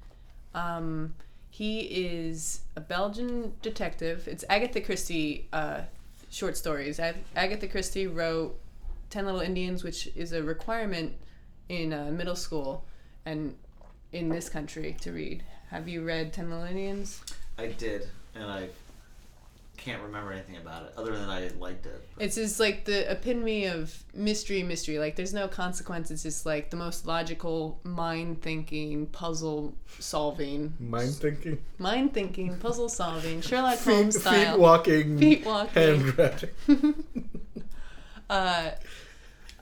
Um, 0.55 1.15
he 1.57 1.81
is 1.81 2.61
a 2.77 2.83
Belgian 2.83 3.55
detective. 3.63 4.29
It's 4.29 4.45
Agatha 4.51 4.79
Christie 4.79 5.49
uh, 5.55 5.81
short 6.29 6.55
stories. 6.55 7.01
Ag- 7.01 7.25
Agatha 7.35 7.67
Christie 7.67 8.07
wrote 8.07 8.61
Ten 9.09 9.25
Little 9.25 9.41
Indians, 9.41 9.83
which 9.83 10.07
is 10.15 10.33
a 10.33 10.43
requirement 10.43 11.15
in 11.71 11.95
uh, 11.95 12.11
middle 12.13 12.37
school 12.37 12.85
and 13.25 13.57
in 14.13 14.29
this 14.29 14.51
country 14.51 14.99
to 15.01 15.13
read. 15.13 15.45
Have 15.71 15.89
you 15.89 16.05
read 16.05 16.35
Ten 16.35 16.51
Little 16.51 16.67
Indians? 16.67 17.23
I 17.57 17.69
did, 17.69 18.07
and 18.35 18.45
I 18.45 18.69
can't 19.77 20.03
remember 20.03 20.33
anything 20.33 20.57
about 20.57 20.85
it 20.85 20.93
other 20.97 21.17
than 21.17 21.29
I 21.29 21.49
liked 21.59 21.87
it. 21.87 22.09
It's 22.19 22.35
just 22.37 22.59
like 22.59 22.85
the 22.85 23.11
epitome 23.11 23.67
of 23.67 24.05
mystery, 24.15 24.63
mystery. 24.63 24.99
Like 24.99 25.17
there's 25.17 25.35
no 25.35 25.49
consequence. 25.49 26.11
It's 26.11 26.23
just 26.23 26.47
like 26.47 26.71
the 26.71 26.77
most 26.77 27.07
logical, 27.07 27.81
mind 27.85 28.43
thinking, 28.43 29.07
puzzle 29.07 29.75
solving, 29.99 30.75
Mind 30.81 31.15
thinking. 31.15 31.59
mind 31.79 32.15
thinking, 32.15 32.57
puzzle 32.59 32.89
solving, 32.89 33.41
Sherlock 33.43 33.79
Feet, 33.79 33.95
Holmes 33.95 34.23
feet 34.23 34.59
walking. 34.59 35.19
Feet 35.19 35.45
walking. 35.45 35.73
Handwriting. 36.13 36.51
uh, 38.31 38.71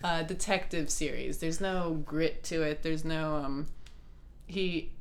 uh, 0.03 0.23
detective 0.23 0.91
series. 0.91 1.39
There's 1.39 1.61
no 1.61 2.03
grit 2.05 2.45
to 2.45 2.63
it. 2.63 2.83
There's 2.83 3.05
no 3.05 3.37
um, 3.37 3.67
he 4.47 4.93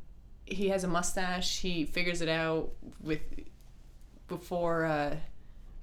he 0.46 0.70
has 0.70 0.84
a 0.84 0.88
mustache. 0.88 1.60
He 1.60 1.86
figures 1.86 2.22
it 2.22 2.30
out 2.30 2.72
with 3.02 3.20
before 4.38 4.86
uh, 4.86 5.16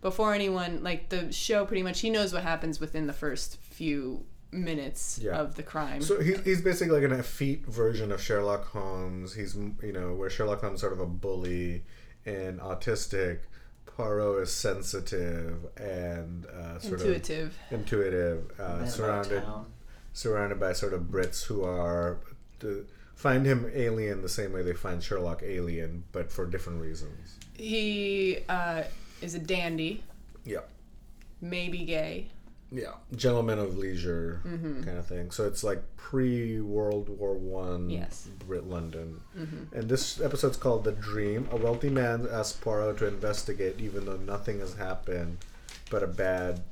before 0.01 0.35
anyone 0.35 0.83
like 0.83 1.09
the 1.09 1.33
show. 1.33 1.65
Pretty 1.67 1.83
much, 1.83 2.01
he 2.01 2.11
knows 2.11 2.33
what 2.33 2.43
happens 2.43 2.81
within 2.81 3.07
the 3.07 3.13
first 3.13 3.59
few 3.61 4.25
minutes 4.53 5.21
Yeah. 5.23 5.39
of 5.41 5.55
the 5.55 5.63
crime. 5.63 6.03
So 6.03 6.21
he, 6.21 6.35
he's 6.45 6.61
basically 6.61 6.95
like 7.01 7.11
an 7.11 7.19
effete 7.19 7.65
version 7.67 8.11
of 8.13 8.21
Sherlock 8.21 8.67
Holmes. 8.69 9.35
He's 9.35 9.55
you 9.55 9.93
know 9.93 10.15
where 10.15 10.31
Sherlock 10.31 10.61
Holmes 10.61 10.77
is 10.77 10.81
sort 10.81 10.93
of 10.93 11.01
a 11.01 11.07
bully 11.07 11.85
and 12.27 12.59
autistic. 12.61 13.41
Poirot 13.87 14.43
is 14.45 14.53
sensitive 14.53 15.67
and 15.77 16.47
uh, 16.47 16.79
sort 16.79 17.01
Intuitive. 17.01 17.59
of 17.71 17.81
intuitive, 17.81 18.51
uh, 18.61 18.87
surrounded 18.87 19.43
surrounded 20.13 20.59
by 20.59 20.73
sort 20.73 20.93
of 20.95 21.03
Brits 21.03 21.45
who 21.45 21.63
are 21.65 22.19
to 22.61 22.87
find 23.15 23.45
him 23.47 23.71
alien 23.75 24.23
the 24.23 24.29
same 24.29 24.53
way 24.53 24.63
they 24.63 24.73
find 24.75 25.03
Sherlock 25.03 25.43
alien, 25.43 26.05
but 26.13 26.31
for 26.33 26.47
different 26.47 26.81
reasons. 26.81 27.37
He 27.61 28.38
uh, 28.49 28.85
is 29.20 29.35
a 29.35 29.38
dandy, 29.38 30.03
Yeah, 30.46 30.61
maybe 31.42 31.85
gay. 31.85 32.29
yeah, 32.73 32.94
gentleman 33.14 33.59
of 33.59 33.77
leisure 33.77 34.40
Mm-hmm. 34.46 34.83
kind 34.85 34.96
of 34.99 35.07
thing. 35.07 35.31
So 35.31 35.46
it's 35.46 35.62
like 35.62 35.83
pre 35.96 36.61
World 36.62 37.09
War 37.11 37.35
One 37.35 37.90
Yes. 37.90 38.29
Brit 38.46 38.66
London. 38.66 39.20
Mm-hmm. 39.38 39.77
And 39.77 39.88
this 39.90 40.20
episode's 40.23 40.57
called 40.57 40.85
The 40.85 40.92
Dream. 40.92 41.49
A 41.53 41.57
wealthy 41.57 41.90
man 41.90 42.27
asks 42.33 42.59
Poirot 42.59 42.96
to 42.99 43.07
investigate, 43.07 43.79
even 43.79 44.07
though 44.07 44.16
nothing 44.16 44.61
has 44.61 44.75
happened 44.75 45.37
but 45.90 46.03
a 46.03 46.07
bad, 46.07 46.62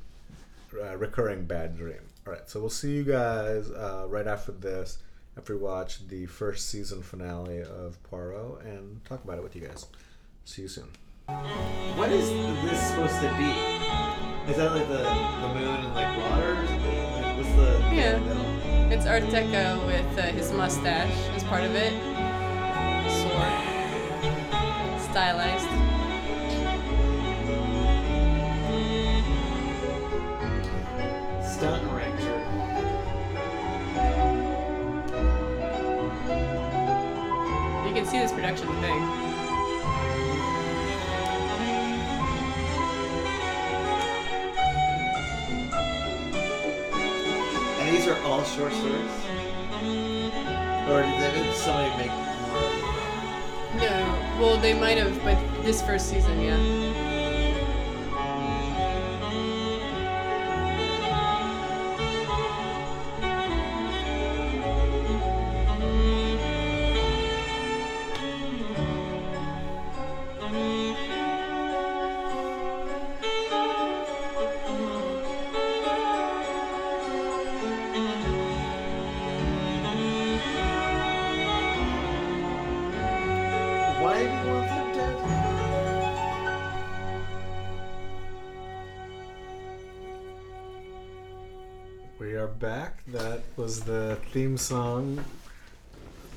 uh, 0.81 0.97
recurring 0.97 1.45
bad 1.45 1.77
dream. 1.77 2.01
All 2.25 2.33
right, 2.33 2.49
so 2.49 2.59
we'll 2.59 2.69
see 2.69 2.95
you 2.95 3.03
guys 3.03 3.69
uh, 3.69 4.05
right 4.07 4.25
after 4.27 4.53
this, 4.53 4.97
after 5.37 5.55
we 5.55 5.61
watch 5.61 6.07
the 6.07 6.25
first 6.25 6.67
season 6.69 7.03
finale 7.03 7.61
of 7.61 8.01
Poirot, 8.03 8.63
and 8.65 9.03
talk 9.05 9.23
about 9.23 9.37
it 9.37 9.43
with 9.43 9.55
you 9.55 9.61
guys. 9.67 9.85
See 10.45 10.63
you 10.63 10.67
soon. 10.67 10.89
What 11.95 12.11
is 12.11 12.29
this 12.63 12.89
supposed 12.89 13.15
to 13.21 13.29
be? 13.37 13.51
Is 14.51 14.57
that 14.57 14.71
like 14.73 14.87
the, 14.87 14.97
the 14.97 15.53
moon 15.53 15.85
and 15.85 15.93
like 15.95 16.17
water? 16.17 16.53
or 16.53 16.67
something? 16.67 17.11
Like, 17.13 17.37
what's 17.37 17.49
the 17.49 17.95
Yeah. 17.95 18.17
in? 18.17 18.91
It's 18.91 19.05
Art 19.05 19.23
Deco 19.23 19.85
with 19.85 20.17
uh, 20.17 20.23
his 20.23 20.51
mustache 20.51 21.11
as 21.35 21.43
part 21.43 21.63
of 21.63 21.75
it. 21.75 21.93
Sword. 23.21 23.53
Stylized. 25.11 25.69
All 48.39 48.45
short 48.45 48.71
stories? 48.71 48.95
Or 50.87 51.01
did, 51.03 51.33
did 51.33 51.55
somebody 51.55 51.97
make 51.97 52.11
more? 52.11 52.71
No, 53.75 54.37
well, 54.39 54.57
they 54.57 54.73
might 54.73 54.97
have, 54.97 55.21
but 55.23 55.37
this 55.63 55.81
first 55.81 56.09
season, 56.09 56.39
yeah. 56.39 56.98
Theme 94.39 94.55
song 94.55 95.21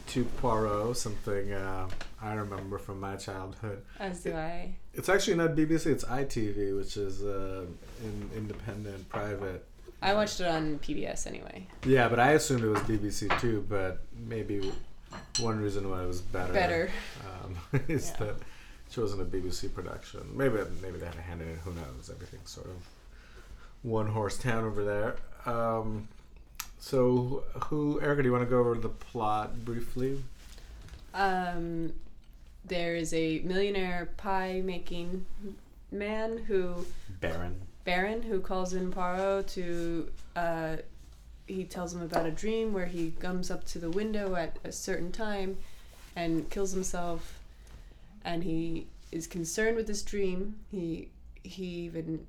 to 0.09 0.25
Poirot, 0.41 0.97
something 0.97 1.53
uh, 1.53 1.89
I 2.21 2.35
remember 2.35 2.77
from 2.77 2.99
my 2.99 3.15
childhood. 3.15 3.81
As 4.01 4.25
do 4.25 4.35
I. 4.35 4.75
It's 4.93 5.09
actually 5.09 5.37
not 5.37 5.51
BBC, 5.51 5.87
it's 5.87 6.03
ITV, 6.03 6.77
which 6.77 6.97
is 6.97 7.23
uh, 7.23 7.65
in, 8.03 8.31
independent, 8.37 9.09
private. 9.09 9.65
I 10.03 10.15
watched 10.15 10.41
it 10.41 10.49
on 10.49 10.81
PBS 10.81 11.29
anyway. 11.29 11.69
Yeah, 11.87 12.09
but 12.09 12.19
I 12.19 12.33
assumed 12.33 12.65
it 12.65 12.71
was 12.71 12.81
BBC 12.81 13.41
too, 13.41 13.65
but 13.69 14.01
maybe 14.27 14.73
one 15.39 15.61
reason 15.61 15.89
why 15.89 16.03
it 16.03 16.09
was 16.09 16.23
better, 16.23 16.53
Better. 16.53 16.91
Um, 17.45 17.81
is 17.87 18.11
Yeah. 18.11 18.27
that 18.27 18.35
it 18.91 18.99
wasn't 19.01 19.23
a 19.23 19.25
BBC 19.27 19.73
production. 19.73 20.23
Maybe 20.35 20.57
maybe 20.83 20.99
they 20.99 21.07
had 21.07 21.15
a 21.15 21.23
hand 21.23 21.41
in 21.41 21.51
it, 21.51 21.59
who 21.59 21.73
knows? 21.73 22.11
Everything's 22.13 22.51
sort 22.51 22.67
of 22.67 22.83
one 23.83 24.09
horse 24.09 24.39
town 24.39 24.65
over 24.65 24.83
there. 24.83 25.15
Um, 25.47 26.09
so, 26.83 27.45
who, 27.67 28.01
Erica, 28.01 28.25
do 28.25 28.29
you 28.29 28.33
want 28.33 28.43
to 28.43 28.51
go 28.51 28.59
over 28.59 28.75
the 28.75 28.89
plot 28.89 29.65
briefly? 29.65 30.21
Um, 31.15 31.93
there 32.65 32.97
is 32.97 33.15
a 33.15 33.39
millionaire 33.45 34.09
pie 34.17 34.61
making 34.65 35.25
man 35.93 36.39
who 36.39 36.85
Baron. 37.21 37.61
Baron 37.85 38.21
who 38.21 38.41
calls 38.41 38.73
in 38.73 38.91
Poirot 38.91 39.47
to 39.49 40.11
uh, 40.35 40.77
he 41.47 41.63
tells 41.63 41.95
him 41.95 42.03
about 42.03 42.27
a 42.27 42.33
dream 42.33 42.73
where 42.73 42.87
he 42.87 43.13
comes 43.13 43.49
up 43.49 43.65
to 43.67 43.79
the 43.79 43.91
window 43.91 44.35
at 44.35 44.59
a 44.65 44.73
certain 44.73 45.13
time 45.13 45.59
and 46.17 46.51
kills 46.51 46.73
himself 46.73 47.39
and 48.25 48.43
he 48.43 48.89
is 49.13 49.29
concerned 49.29 49.77
with 49.77 49.87
this 49.87 50.03
dream 50.03 50.57
he 50.73 51.09
he 51.45 51.65
even 51.65 52.27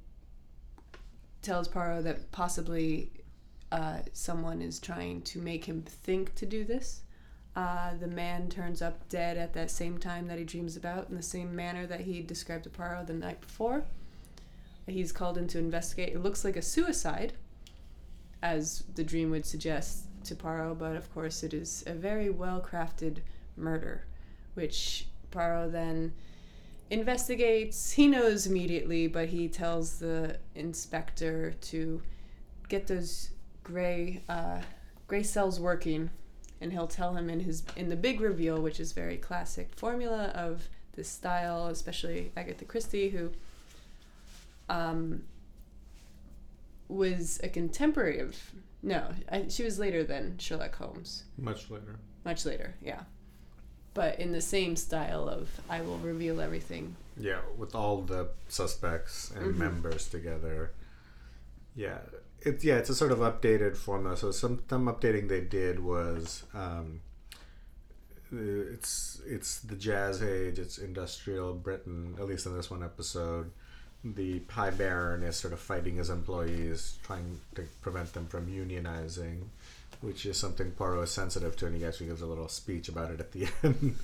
tells 1.42 1.68
Poirot 1.68 2.04
that 2.04 2.32
possibly 2.32 3.10
uh, 3.74 3.98
someone 4.14 4.62
is 4.62 4.80
trying 4.80 5.22
to 5.22 5.40
make 5.40 5.66
him 5.66 5.82
think 5.82 6.34
to 6.36 6.46
do 6.46 6.64
this 6.64 7.02
uh, 7.56 7.92
the 8.00 8.08
man 8.08 8.50
turns 8.50 8.82
up 8.82 9.08
dead 9.10 9.38
at 9.38 9.54
that 9.54 9.70
same 9.70 9.98
time 9.98 10.28
that 10.28 10.38
he 10.38 10.44
dreams 10.44 10.78
about 10.78 11.10
in 11.10 11.16
the 11.16 11.22
same 11.22 11.56
manner 11.56 11.86
that 11.86 12.00
he 12.00 12.22
described 12.22 12.64
to 12.64 12.70
Poirot 12.70 13.08
the 13.08 13.14
night 13.14 13.42
before 13.42 13.84
He's 14.88 15.12
called 15.12 15.38
in 15.38 15.48
to 15.50 15.60
investigate. 15.60 16.14
It 16.14 16.22
looks 16.22 16.44
like 16.44 16.58
a 16.58 16.62
suicide, 16.62 17.34
as 18.42 18.84
the 18.96 19.04
dream 19.04 19.32
would 19.32 19.46
suggest 19.46 20.08
to 20.26 20.36
Poirot, 20.36 20.78
but 20.78 20.96
of 20.96 21.14
course 21.14 21.44
it 21.44 21.54
is 21.54 21.84
a 21.88 21.94
very 21.94 22.30
well 22.30 22.62
crafted 22.62 23.20
murder, 23.56 24.06
which 24.56 25.08
Poirot 25.32 25.72
then 25.72 26.14
investigates. 26.90 27.92
He 27.92 28.08
knows 28.08 28.46
immediately, 28.46 29.08
but 29.08 29.30
he 29.30 29.48
tells 29.48 30.00
the 30.00 30.38
inspector 30.54 31.54
to 31.54 32.02
get 32.68 32.88
those 32.88 33.30
gray 33.64 34.22
uh, 34.30 34.62
gray 35.08 35.24
cells 35.24 35.60
working, 35.60 36.10
and 36.62 36.72
he'll 36.72 36.88
tell 36.88 37.16
him 37.16 37.30
in 37.30 37.40
his 37.42 37.64
in 37.76 37.90
the 37.90 37.96
big 37.96 38.22
reveal, 38.22 38.62
which 38.62 38.80
is 38.80 38.92
very 38.92 39.18
classic 39.18 39.70
formula 39.76 40.26
of 40.36 40.68
this 40.96 41.10
style, 41.10 41.68
especially 41.68 42.32
Agatha 42.38 42.66
Christie, 42.66 43.10
who 43.10 43.32
um, 44.70 45.24
was 46.88 47.40
a 47.44 47.50
contemporary 47.50 48.20
of 48.20 48.36
no, 48.82 49.08
I, 49.32 49.48
she 49.48 49.64
was 49.64 49.80
later 49.80 50.04
than 50.04 50.38
Sherlock 50.38 50.76
Holmes, 50.76 51.24
Much 51.38 51.70
later. 51.70 51.96
much 52.26 52.46
later, 52.46 52.74
yeah, 52.82 53.02
but 53.94 54.20
in 54.20 54.32
the 54.34 54.42
same 54.42 54.76
style 54.76 55.30
of 55.30 55.50
I 55.70 55.82
will 55.82 55.98
reveal 56.00 56.42
everything. 56.42 56.96
Yeah, 57.18 57.40
with 57.58 57.76
all 57.76 58.02
the 58.02 58.30
suspects 58.50 59.32
and 59.36 59.54
Mhm. 59.54 59.58
members 59.58 60.10
together. 60.10 60.72
Yeah, 61.76 62.00
it's 62.46 62.64
yeah, 62.64 62.76
it's 62.76 62.90
a 62.90 62.96
sort 62.96 63.12
of 63.12 63.20
updated 63.20 63.76
formula. 63.78 64.18
So 64.18 64.32
some 64.32 64.64
some 64.70 64.86
updating 64.88 65.30
they 65.30 65.42
did 65.42 65.80
was 65.80 66.44
um, 66.54 67.02
it's 68.32 69.22
it's 69.26 69.60
the 69.60 69.76
jazz 69.76 70.22
age, 70.22 70.60
it's 70.60 70.78
industrial 70.78 71.54
Britain, 71.54 72.16
at 72.20 72.26
least 72.26 72.46
in 72.46 72.56
this 72.56 72.70
one 72.70 72.84
episode. 72.84 73.52
the 74.04 74.40
Pie 74.40 74.72
Baron 74.72 75.24
is 75.24 75.38
sort 75.38 75.54
of 75.54 75.60
fighting 75.60 75.96
his 75.96 76.10
employees, 76.10 76.98
trying 77.04 77.40
to 77.56 77.64
prevent 77.82 78.14
them 78.14 78.28
from 78.28 78.48
unionizing, 78.48 79.44
which 80.02 80.26
is 80.26 80.38
something 80.38 80.72
Poirot 80.72 81.04
is 81.06 81.12
sensitive 81.12 81.56
to, 81.58 81.68
and 81.68 81.78
he 81.78 81.86
actually 81.86 82.08
gives 82.08 82.22
a 82.22 82.26
little 82.26 82.50
speech 82.50 82.90
about 82.90 83.12
it 83.12 83.20
at 83.22 83.32
the 83.32 83.48
end. 83.64 83.96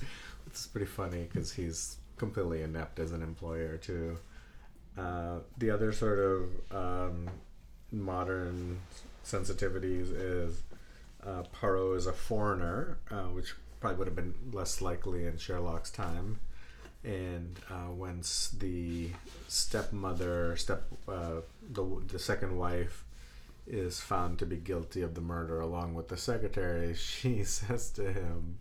it's 0.46 0.66
pretty 0.66 0.86
funny 0.86 1.28
because 1.30 1.52
he's 1.52 1.96
completely 2.16 2.62
inept 2.62 2.98
as 2.98 3.12
an 3.12 3.22
employer 3.22 3.76
too. 3.76 4.16
Uh, 4.98 5.38
the 5.58 5.70
other 5.70 5.92
sort 5.92 6.18
of 6.18 6.48
um, 6.72 7.28
modern 7.92 8.80
sensitivities 9.24 10.08
is 10.12 10.62
uh, 11.26 11.42
Poirot 11.52 11.98
is 11.98 12.06
a 12.06 12.12
foreigner, 12.12 12.98
uh, 13.10 13.24
which 13.24 13.54
probably 13.80 13.98
would 13.98 14.06
have 14.06 14.16
been 14.16 14.34
less 14.52 14.80
likely 14.80 15.26
in 15.26 15.36
Sherlock's 15.36 15.90
time. 15.90 16.40
And 17.02 17.58
uh, 17.70 17.90
once 17.92 18.54
the 18.58 19.10
stepmother, 19.48 20.56
step 20.56 20.84
uh, 21.08 21.40
the 21.70 22.02
the 22.06 22.18
second 22.18 22.58
wife, 22.58 23.04
is 23.66 24.00
found 24.00 24.38
to 24.38 24.46
be 24.46 24.56
guilty 24.56 25.02
of 25.02 25.14
the 25.14 25.20
murder 25.20 25.60
along 25.60 25.94
with 25.94 26.08
the 26.08 26.16
secretary, 26.16 26.94
she 26.94 27.44
says 27.44 27.90
to 27.92 28.12
him, 28.12 28.58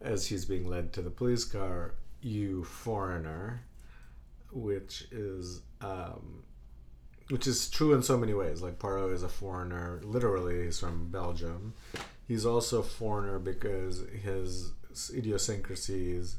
as 0.00 0.26
she's 0.26 0.44
being 0.44 0.66
led 0.68 0.92
to 0.94 1.02
the 1.02 1.10
police 1.10 1.44
car, 1.44 1.94
"You 2.22 2.64
foreigner," 2.64 3.64
which 4.50 5.06
is 5.10 5.60
um, 5.82 6.42
which 7.30 7.46
is 7.46 7.68
true 7.68 7.92
in 7.92 8.02
so 8.02 8.16
many 8.16 8.34
ways. 8.34 8.62
Like 8.62 8.78
Poirot 8.78 9.12
is 9.12 9.22
a 9.22 9.28
foreigner, 9.28 10.00
literally, 10.02 10.64
he's 10.64 10.78
from 10.78 11.08
Belgium. 11.10 11.74
He's 12.26 12.46
also 12.46 12.80
a 12.80 12.82
foreigner 12.82 13.38
because 13.38 14.04
his 14.22 14.72
idiosyncrasies, 15.14 16.36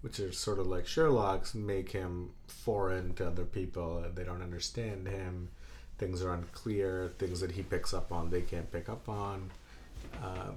which 0.00 0.20
are 0.20 0.32
sort 0.32 0.58
of 0.58 0.66
like 0.66 0.86
Sherlock's, 0.86 1.54
make 1.54 1.90
him 1.90 2.30
foreign 2.46 3.14
to 3.14 3.26
other 3.26 3.44
people. 3.44 4.04
They 4.14 4.24
don't 4.24 4.42
understand 4.42 5.08
him. 5.08 5.48
Things 5.98 6.22
are 6.22 6.32
unclear. 6.32 7.12
Things 7.18 7.40
that 7.40 7.52
he 7.52 7.62
picks 7.62 7.94
up 7.94 8.12
on, 8.12 8.30
they 8.30 8.42
can't 8.42 8.70
pick 8.70 8.88
up 8.88 9.08
on. 9.08 9.50
Um, 10.22 10.56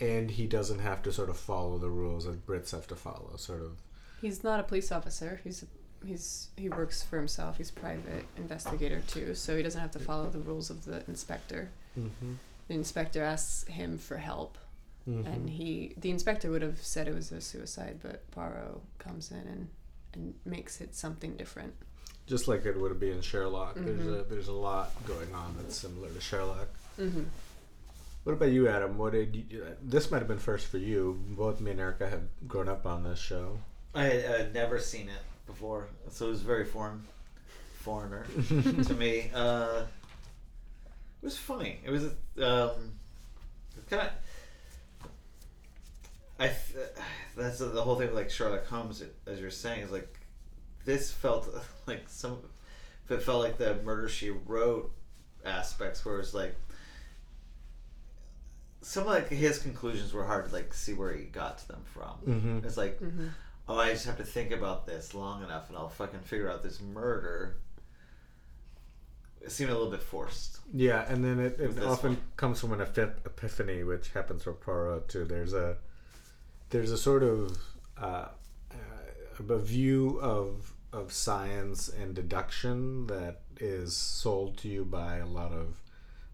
and 0.00 0.30
he 0.30 0.46
doesn't 0.46 0.80
have 0.80 1.02
to 1.02 1.12
sort 1.12 1.30
of 1.30 1.36
follow 1.36 1.78
the 1.78 1.88
rules 1.88 2.26
that 2.26 2.46
Brits 2.46 2.70
have 2.72 2.86
to 2.88 2.96
follow. 2.96 3.32
Sort 3.36 3.62
of. 3.62 3.76
He's 4.20 4.42
not 4.42 4.60
a 4.60 4.62
police 4.62 4.90
officer. 4.90 5.40
He's 5.44 5.62
a 5.62 5.66
he's 6.04 6.48
he 6.56 6.68
works 6.68 7.02
for 7.02 7.16
himself. 7.18 7.56
He's 7.58 7.70
private 7.70 8.24
investigator 8.36 9.02
too, 9.06 9.34
so 9.34 9.56
he 9.56 9.62
doesn't 9.62 9.80
have 9.80 9.92
to 9.92 9.98
follow 9.98 10.28
the 10.28 10.38
rules 10.40 10.70
of 10.70 10.84
the 10.84 11.02
inspector. 11.08 11.70
Mm-hmm. 11.98 12.34
The 12.68 12.74
inspector 12.74 13.22
asks 13.22 13.66
him 13.68 13.98
for 13.98 14.16
help, 14.16 14.58
Mm-hmm. 15.08 15.26
and 15.28 15.48
he 15.50 15.94
the 15.96 16.10
inspector 16.10 16.50
would 16.50 16.62
have 16.62 16.82
said 16.82 17.06
it 17.06 17.14
was 17.14 17.30
a 17.30 17.40
suicide, 17.40 18.00
but 18.02 18.28
Poirot 18.32 18.80
comes 18.98 19.30
in 19.30 19.38
and 19.38 19.68
and 20.14 20.34
makes 20.44 20.80
it 20.80 20.94
something 20.96 21.36
different. 21.36 21.74
Just 22.26 22.48
like 22.48 22.66
it 22.66 22.76
would 22.76 22.98
be 22.98 23.12
in 23.12 23.20
Sherlock. 23.20 23.76
There's 23.76 24.00
Mhm. 24.00 24.20
a 24.20 24.24
there's 24.24 24.48
a 24.48 24.52
lot 24.52 24.90
going 25.06 25.32
on 25.32 25.54
that's 25.56 25.76
similar 25.76 26.08
to 26.08 26.20
Sherlock. 26.20 26.68
Mm-hmm. 26.98 27.22
What 28.24 28.32
about 28.32 28.50
you, 28.50 28.66
Adam? 28.68 28.98
What 28.98 29.12
did 29.12 29.36
you, 29.48 29.64
this 29.80 30.10
might 30.10 30.18
have 30.18 30.26
been 30.26 30.40
first 30.40 30.66
for 30.66 30.78
you? 30.78 31.20
Both 31.28 31.60
me 31.60 31.70
and 31.70 31.78
Erica 31.78 32.08
had 32.10 32.26
grown 32.48 32.68
up 32.68 32.84
on 32.84 33.04
this 33.04 33.20
show. 33.20 33.60
I 33.94 34.04
had 34.06 34.24
uh, 34.24 34.48
never 34.52 34.80
seen 34.80 35.08
it 35.08 35.22
before, 35.46 35.88
so 36.10 36.26
it 36.26 36.30
was 36.30 36.42
very 36.42 36.64
foreign, 36.64 37.02
foreigner 37.80 38.26
to 38.48 38.94
me. 38.94 39.30
Uh, 39.34 39.82
it 41.22 41.24
was 41.24 41.36
funny. 41.36 41.78
It 41.84 41.90
was 41.90 42.04
um, 42.42 42.92
kind 43.88 44.02
of. 44.02 44.10
I 46.38 46.48
th- 46.48 46.88
that's 47.36 47.58
the 47.58 47.82
whole 47.82 47.96
thing 47.96 48.08
with 48.08 48.16
like 48.16 48.30
Sherlock 48.30 48.66
Holmes, 48.66 49.02
as 49.26 49.40
you're 49.40 49.50
saying, 49.50 49.82
is 49.82 49.90
like 49.90 50.18
this 50.84 51.10
felt 51.10 51.48
like 51.86 52.04
some. 52.08 52.38
It 53.08 53.22
felt 53.22 53.42
like 53.42 53.56
the 53.56 53.76
Murder 53.84 54.08
She 54.08 54.30
Wrote 54.30 54.92
aspects, 55.44 56.04
where 56.04 56.18
it's 56.18 56.34
like 56.34 56.56
some 58.82 59.04
of 59.04 59.08
like 59.08 59.28
his 59.28 59.58
conclusions 59.58 60.12
were 60.12 60.24
hard 60.24 60.46
to 60.48 60.52
like 60.52 60.72
see 60.74 60.92
where 60.92 61.12
he 61.12 61.24
got 61.24 61.58
to 61.58 61.68
them 61.68 61.82
from. 61.92 62.18
Mm-hmm. 62.26 62.66
It's 62.66 62.76
like 62.76 63.00
Mm-hmm. 63.00 63.28
Oh, 63.68 63.78
I 63.78 63.92
just 63.92 64.06
have 64.06 64.16
to 64.18 64.24
think 64.24 64.52
about 64.52 64.86
this 64.86 65.14
long 65.14 65.42
enough 65.42 65.68
and 65.68 65.76
I'll 65.76 65.88
fucking 65.88 66.20
figure 66.20 66.50
out 66.50 66.62
this 66.62 66.80
murder. 66.80 67.56
It 69.40 69.50
seemed 69.50 69.70
a 69.70 69.74
little 69.74 69.90
bit 69.90 70.02
forced. 70.02 70.58
Yeah, 70.72 71.04
and 71.08 71.24
then 71.24 71.38
it, 71.38 71.60
it 71.60 71.82
often 71.82 72.12
one. 72.12 72.20
comes 72.36 72.60
from 72.60 72.72
an 72.72 72.80
epip- 72.80 73.24
epiphany, 73.24 73.84
which 73.84 74.10
happens 74.10 74.42
for 74.42 74.52
Poirot 74.52 75.08
too. 75.08 75.24
There's 75.24 75.52
a 75.52 75.76
there's 76.70 76.90
a 76.90 76.98
sort 76.98 77.22
of 77.22 77.56
uh, 77.96 78.28
uh, 78.72 78.74
a 79.48 79.58
view 79.58 80.18
of 80.20 80.72
of 80.92 81.12
science 81.12 81.88
and 81.88 82.14
deduction 82.14 83.06
that 83.06 83.42
is 83.60 83.96
sold 83.96 84.56
to 84.58 84.68
you 84.68 84.84
by 84.84 85.18
a 85.18 85.26
lot 85.26 85.52
of 85.52 85.80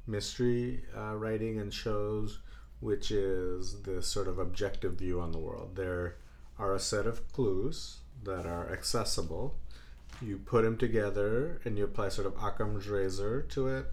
mystery 0.07 0.85
uh, 0.97 1.15
writing 1.15 1.59
and 1.59 1.75
shows, 1.75 2.39
which 2.81 3.11
is 3.11 3.83
this 3.83 4.07
sort 4.07 4.29
of 4.29 4.39
objective 4.39 4.95
view 4.95 5.21
on 5.21 5.33
the 5.33 5.39
world. 5.39 5.77
There 5.77 6.17
are 6.63 6.75
a 6.75 6.79
set 6.79 7.07
of 7.07 7.31
clues 7.33 7.99
that 8.23 8.47
are 8.47 8.73
accessible. 8.73 9.57
You 10.21 10.39
put 10.39 10.63
them 10.63 10.77
together 10.77 11.61
and 11.65 11.77
you 11.77 11.83
apply 11.83 12.11
sort 12.11 12.29
of 12.29 12.37
Occam's 12.41 12.87
razor 12.87 13.43
to 13.51 13.67
it, 13.67 13.87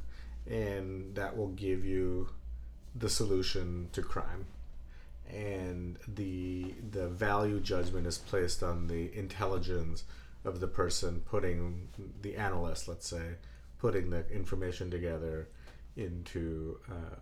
and 0.47 1.15
that 1.15 1.35
will 1.35 1.47
give 1.47 1.83
you 1.83 2.29
the 2.95 3.09
solution 3.09 3.89
to 3.93 4.03
crime. 4.03 4.45
And 5.27 5.97
the 6.07 6.75
the 6.91 7.07
value 7.07 7.59
judgment 7.59 8.05
is 8.05 8.19
placed 8.19 8.61
on 8.61 8.87
the 8.87 9.17
intelligence 9.17 10.03
of 10.45 10.59
the 10.59 10.67
person 10.67 11.21
putting 11.21 11.89
the 12.21 12.35
analyst, 12.35 12.87
let's 12.87 13.07
say, 13.07 13.37
putting 13.79 14.11
the 14.11 14.27
information 14.29 14.91
together 14.91 15.47
into 15.97 16.79
uh, 16.89 17.15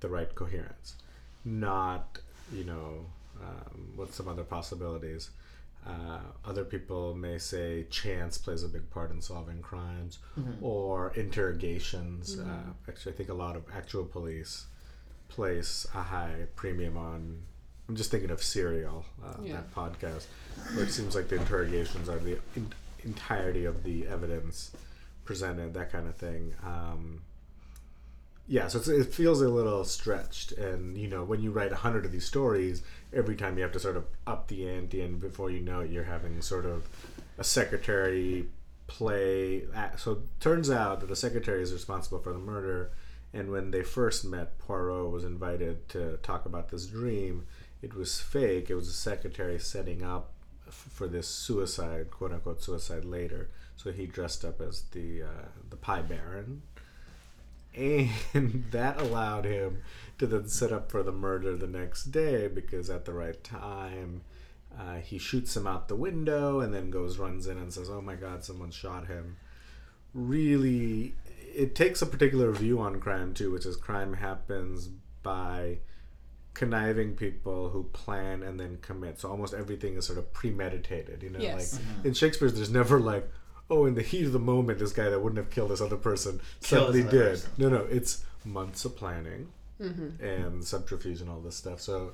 the 0.00 0.08
right 0.08 0.34
coherence, 0.34 0.96
not 1.44 2.18
you 2.52 2.64
know 2.64 3.06
um, 3.42 3.92
what's 3.96 4.14
some 4.16 4.28
other 4.28 4.44
possibilities. 4.44 5.30
Uh, 5.86 6.18
other 6.44 6.62
people 6.64 7.14
may 7.14 7.38
say 7.38 7.84
chance 7.90 8.36
plays 8.36 8.62
a 8.62 8.68
big 8.68 8.90
part 8.90 9.10
in 9.10 9.20
solving 9.22 9.62
crimes, 9.62 10.18
or 10.60 11.10
interrogations. 11.16 12.38
Uh, 12.38 12.44
actually, 12.88 13.12
I 13.12 13.16
think 13.16 13.28
a 13.30 13.34
lot 13.34 13.56
of 13.56 13.62
actual 13.74 14.04
police 14.04 14.66
place 15.28 15.86
a 15.94 16.02
high 16.02 16.46
premium 16.56 16.96
on. 16.98 17.38
I'm 17.88 17.96
just 17.96 18.10
thinking 18.10 18.30
of 18.30 18.42
Serial, 18.42 19.04
uh, 19.24 19.34
Yeah. 19.42 19.54
that 19.54 19.74
podcast, 19.74 20.26
where 20.74 20.84
it 20.84 20.90
seems 20.90 21.14
like 21.14 21.28
the 21.28 21.36
interrogations 21.36 22.08
are 22.08 22.18
the 22.18 22.38
in- 22.56 22.72
entirety 23.04 23.64
of 23.64 23.82
the 23.82 24.06
evidence 24.06 24.72
presented, 25.24 25.72
that 25.74 25.90
kind 25.90 26.06
of 26.06 26.14
thing. 26.16 26.54
Um, 26.62 27.22
yeah, 28.50 28.66
so 28.66 28.80
it 28.90 29.14
feels 29.14 29.40
a 29.40 29.48
little 29.48 29.84
stretched, 29.84 30.50
and 30.50 30.98
you 30.98 31.06
know, 31.06 31.22
when 31.22 31.40
you 31.40 31.52
write 31.52 31.70
a 31.70 31.76
hundred 31.76 32.04
of 32.04 32.10
these 32.10 32.24
stories, 32.24 32.82
every 33.12 33.36
time 33.36 33.56
you 33.56 33.62
have 33.62 33.70
to 33.70 33.78
sort 33.78 33.96
of 33.96 34.06
up 34.26 34.48
the 34.48 34.68
ante, 34.68 35.02
and 35.02 35.20
before 35.20 35.52
you 35.52 35.60
know 35.60 35.82
it, 35.82 35.90
you're 35.90 36.02
having 36.02 36.42
sort 36.42 36.66
of 36.66 36.88
a 37.38 37.44
secretary 37.44 38.48
play. 38.88 39.62
So 39.98 40.22
turns 40.40 40.68
out 40.68 40.98
that 40.98 41.06
the 41.06 41.14
secretary 41.14 41.62
is 41.62 41.72
responsible 41.72 42.18
for 42.18 42.32
the 42.32 42.40
murder, 42.40 42.90
and 43.32 43.52
when 43.52 43.70
they 43.70 43.84
first 43.84 44.24
met, 44.24 44.58
Poirot 44.58 45.12
was 45.12 45.22
invited 45.22 45.88
to 45.90 46.16
talk 46.24 46.44
about 46.44 46.70
this 46.70 46.86
dream. 46.86 47.46
It 47.82 47.94
was 47.94 48.20
fake. 48.20 48.68
It 48.68 48.74
was 48.74 48.88
the 48.88 48.94
secretary 48.94 49.60
setting 49.60 50.02
up 50.02 50.32
for 50.68 51.06
this 51.06 51.28
suicide, 51.28 52.10
quote 52.10 52.32
unquote 52.32 52.64
suicide 52.64 53.04
later. 53.04 53.48
So 53.76 53.92
he 53.92 54.06
dressed 54.06 54.44
up 54.44 54.60
as 54.60 54.82
the 54.90 55.22
uh, 55.22 55.48
the 55.70 55.76
pie 55.76 56.02
baron, 56.02 56.62
and 57.74 58.64
that 58.70 59.00
allowed 59.00 59.44
him 59.44 59.82
to 60.18 60.26
then 60.26 60.46
set 60.48 60.72
up 60.72 60.90
for 60.90 61.02
the 61.02 61.12
murder 61.12 61.56
the 61.56 61.66
next 61.66 62.04
day 62.06 62.46
because 62.48 62.90
at 62.90 63.04
the 63.04 63.12
right 63.12 63.42
time 63.44 64.22
uh, 64.78 64.96
he 64.96 65.18
shoots 65.18 65.56
him 65.56 65.66
out 65.66 65.88
the 65.88 65.96
window 65.96 66.60
and 66.60 66.72
then 66.74 66.90
goes 66.90 67.18
runs 67.18 67.46
in 67.46 67.58
and 67.58 67.72
says 67.72 67.88
oh 67.90 68.00
my 68.00 68.14
god 68.14 68.44
someone 68.44 68.70
shot 68.70 69.06
him. 69.06 69.36
Really 70.12 71.14
it 71.54 71.74
takes 71.74 72.00
a 72.02 72.06
particular 72.06 72.52
view 72.52 72.80
on 72.80 73.00
crime 73.00 73.32
too 73.34 73.50
which 73.52 73.66
is 73.66 73.76
crime 73.76 74.14
happens 74.14 74.88
by 75.22 75.78
conniving 76.54 77.14
people 77.14 77.70
who 77.70 77.84
plan 77.92 78.42
and 78.42 78.58
then 78.58 78.78
commit. 78.82 79.20
So 79.20 79.30
almost 79.30 79.54
everything 79.54 79.96
is 79.96 80.06
sort 80.06 80.18
of 80.18 80.32
premeditated 80.32 81.22
you 81.22 81.30
know 81.30 81.38
Yes. 81.40 81.74
like 81.74 82.04
in 82.06 82.14
shakespeare's 82.14 82.54
there's 82.54 82.70
never 82.70 82.98
like 83.00 83.28
oh 83.70 83.86
in 83.86 83.94
the 83.94 84.02
heat 84.02 84.26
of 84.26 84.32
the 84.32 84.38
moment 84.38 84.78
this 84.78 84.92
guy 84.92 85.08
that 85.08 85.20
wouldn't 85.20 85.38
have 85.38 85.50
killed 85.50 85.70
this 85.70 85.80
other 85.80 85.96
person 85.96 86.40
Kill 86.62 86.80
suddenly 86.86 87.02
other 87.02 87.10
did 87.10 87.30
person. 87.30 87.50
no 87.58 87.68
no 87.68 87.86
it's 87.90 88.24
months 88.44 88.84
of 88.84 88.96
planning 88.96 89.48
Mm-hmm. 89.80 90.22
and 90.22 90.62
subterfuge 90.62 91.22
and 91.22 91.30
all 91.30 91.40
this 91.40 91.56
stuff. 91.56 91.80
So 91.80 92.12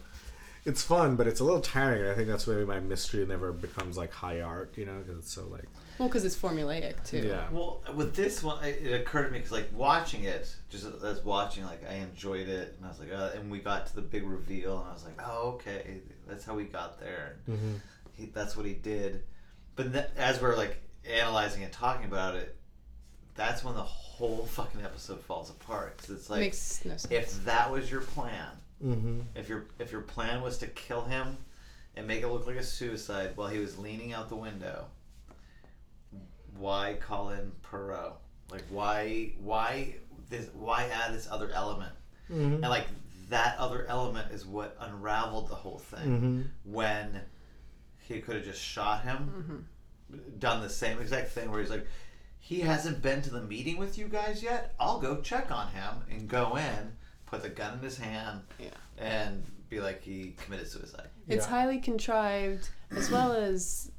it's 0.64 0.85
fun, 0.85 1.16
but 1.16 1.27
it's 1.27 1.40
a 1.40 1.45
little 1.45 1.61
tiring. 1.61 2.03
and 2.03 2.11
I 2.12 2.14
think 2.14 2.29
that's 2.29 2.47
maybe 2.47 2.64
my 2.64 2.79
mystery 2.79 3.27
never 3.27 3.51
becomes 3.53 3.97
like 3.97 4.12
high 4.12 4.40
art, 4.40 4.75
you 4.77 4.87
know, 4.87 4.99
because 4.99 5.19
it's 5.19 5.33
so 5.33 5.49
like 5.49 5.64
Well, 5.99 6.07
because 6.09 6.25
it's 6.25 6.37
formulaic 6.37 7.05
too. 7.05 7.27
yeah. 7.27 7.49
Well, 7.51 7.83
with 7.97 8.14
this 8.14 8.40
one, 8.40 8.62
it, 8.64 8.83
it 8.87 9.01
occurred 9.01 9.25
to 9.27 9.31
me 9.33 9.38
because 9.38 9.51
like 9.51 9.69
watching 9.75 10.23
it, 10.23 10.55
just 10.69 10.87
as 11.05 11.25
watching, 11.25 11.64
like 11.64 11.83
I 11.90 11.95
enjoyed 11.95 12.49
it, 12.49 12.75
and 12.77 12.87
I 12.87 12.88
was 12.90 13.01
like, 13.01 13.12
uh, 13.12 13.31
and 13.35 13.51
we 13.51 13.59
got 13.59 13.88
to 13.88 13.97
the 13.97 14.03
big 14.03 14.23
reveal, 14.25 14.79
and 14.79 14.88
I 14.88 14.92
was 14.92 15.05
like, 15.05 15.19
oh, 15.27 15.55
okay, 15.55 16.03
that's 16.29 16.45
how 16.45 16.55
we 16.55 16.66
got 16.66 17.01
there. 17.01 17.38
Mm-hmm. 17.51 17.73
He, 18.12 18.27
that's 18.27 18.57
what 18.57 18.64
he 18.66 18.75
did. 18.75 19.25
But 19.75 19.92
th- 19.92 20.07
as 20.16 20.40
we're 20.40 20.55
like 20.57 20.81
analyzing 21.09 21.62
and 21.62 21.73
talking 21.73 22.05
about 22.07 22.35
it, 22.37 22.57
that's 23.35 23.62
when 23.64 23.75
the 23.75 23.83
whole 23.83 24.47
fucking 24.47 24.83
episode 24.83 25.21
falls 25.21 25.51
apart. 25.51 25.99
'Cause 25.99 26.11
it's 26.11 26.31
like 26.31 26.40
Makes 26.40 26.85
no 26.85 26.90
sense. 26.92 27.07
if 27.11 27.45
that 27.45 27.71
was 27.71 27.90
your 27.90 28.01
plan, 28.03 28.49
Mm-hmm. 28.85 29.21
if 29.35 29.49
your 29.49 29.64
if 29.79 29.90
your 29.92 30.03
plan 30.03 30.42
was 30.42 30.59
to 30.59 30.66
kill 30.66 31.05
him 31.05 31.38
and 31.97 32.07
make 32.07 32.23
it 32.23 32.29
look 32.29 32.47
like 32.47 32.57
a 32.57 32.62
suicide 32.62 33.35
while 33.37 33.49
he 33.49 33.59
was 33.59 33.79
leaning 33.79 34.12
out 34.12 34.29
the 34.29 34.37
window, 34.37 34.87
why 36.59 36.95
call 37.01 37.31
in 37.31 37.53
Poirot? 37.62 38.12
Like 38.51 38.64
why 38.71 39.33
why 39.38 39.97
this 40.31 40.49
why 40.55 40.88
add 40.92 41.14
this 41.14 41.29
other 41.31 41.51
element? 41.53 41.92
Mm-hmm. 42.31 42.55
And 42.55 42.62
like 42.62 42.87
that 43.31 43.59
other 43.59 43.87
element 43.88 44.31
is 44.33 44.47
what 44.47 44.77
unraveled 44.81 45.49
the 45.49 45.55
whole 45.55 45.79
thing 45.79 46.07
Mm-hmm. 46.64 46.73
when 46.73 47.21
he 48.01 48.21
could 48.21 48.37
have 48.37 48.45
just 48.45 48.62
shot 48.62 49.03
him, 49.03 49.66
done 50.38 50.62
the 50.62 50.69
same 50.71 51.01
exact 51.01 51.31
thing 51.31 51.51
where 51.51 51.61
he's 51.61 51.71
like, 51.71 51.87
he 52.38 52.61
hasn't 52.61 53.03
been 53.03 53.23
to 53.23 53.31
the 53.31 53.40
meeting 53.42 53.77
with 53.77 53.99
you 53.99 54.07
guys 54.07 54.42
yet. 54.42 54.75
I'll 54.79 55.01
go 55.01 55.21
check 55.21 55.51
on 55.51 55.69
him 55.69 55.95
and 56.11 56.29
go 56.29 56.57
in, 56.57 56.92
put 57.27 57.42
the 57.42 57.49
gun 57.49 57.75
in 57.75 57.81
his 57.81 57.99
hand, 57.99 58.42
Yeah. 58.59 58.69
and 58.99 59.45
be 59.69 59.81
like 59.81 60.03
he 60.03 60.35
committed 60.37 60.69
suicide. 60.69 61.09
It's 61.27 61.45
Yeah. 61.47 61.51
highly 61.51 61.79
contrived, 61.81 62.69
as 62.92 63.11
well 63.11 63.33
as 63.33 63.90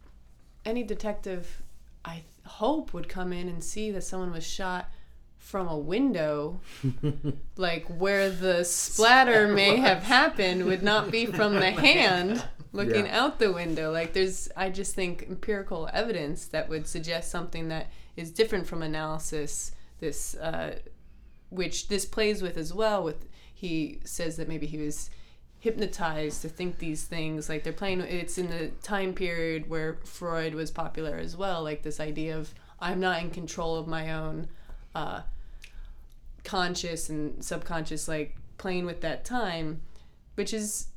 any 0.64 0.84
detective, 0.84 1.62
I 2.06 2.24
hope, 2.46 2.94
would 2.94 3.10
come 3.10 3.34
in 3.34 3.50
and 3.50 3.62
see 3.62 3.92
that 3.92 4.04
someone 4.04 4.32
was 4.32 4.46
shot 4.48 4.90
from 5.38 5.68
a 5.68 5.78
window, 5.78 6.62
like 7.58 7.86
where 7.88 8.30
the 8.30 8.64
splatter 8.64 9.48
may 9.50 9.76
have 9.78 10.04
happened, 10.04 10.66
would 10.66 10.84
not 10.84 11.12
be 11.12 11.26
from 11.26 11.56
the 11.56 11.72
hand 11.88 12.44
looking 12.74 13.06
Yeah. 13.06 13.20
out 13.24 13.40
the 13.40 13.52
window. 13.52 13.92
Like 13.92 14.14
there's, 14.14 14.50
I 14.56 14.70
just 14.70 14.96
think 14.96 15.24
empirical 15.30 15.90
evidence 15.94 16.46
that 16.48 16.70
would 16.70 16.88
suggest 16.88 17.32
something 17.32 17.68
that 17.70 17.88
is 18.16 18.32
different 18.32 18.68
from 18.68 18.82
analysis. 18.82 19.72
This, 20.00 20.36
uh, 20.36 20.80
which 21.50 21.88
this 21.88 22.06
plays 22.06 22.42
with 22.42 22.58
as 22.58 22.74
well. 22.74 23.04
With 23.04 23.26
he 23.54 24.00
says 24.04 24.38
that 24.38 24.48
maybe 24.48 24.68
he 24.68 24.78
was 24.78 25.10
hypnotized 25.60 26.44
to 26.44 26.50
think 26.50 26.78
these 26.78 27.06
things 27.06 27.50
like 27.50 27.64
they're 27.64 27.74
playing 27.74 28.00
it's 28.02 28.38
in 28.38 28.48
the 28.52 28.68
time 28.84 29.12
period 29.12 29.68
where 29.68 29.98
freud 30.04 30.54
was 30.54 30.70
popular 30.70 31.16
as 31.16 31.36
well 31.36 31.64
like 31.64 31.82
this 31.82 32.00
idea 32.00 32.38
of 32.38 32.54
i'm 32.80 33.00
not 33.00 33.20
in 33.24 33.32
control 33.32 33.76
of 33.76 33.88
my 33.88 34.14
own 34.14 34.48
uh, 34.94 35.20
conscious 36.44 37.10
and 37.10 37.44
subconscious 37.44 38.08
like 38.08 38.36
playing 38.60 38.86
with 38.86 39.02
that 39.02 39.26
time 39.26 39.82
which 40.36 40.54
is 40.54 40.88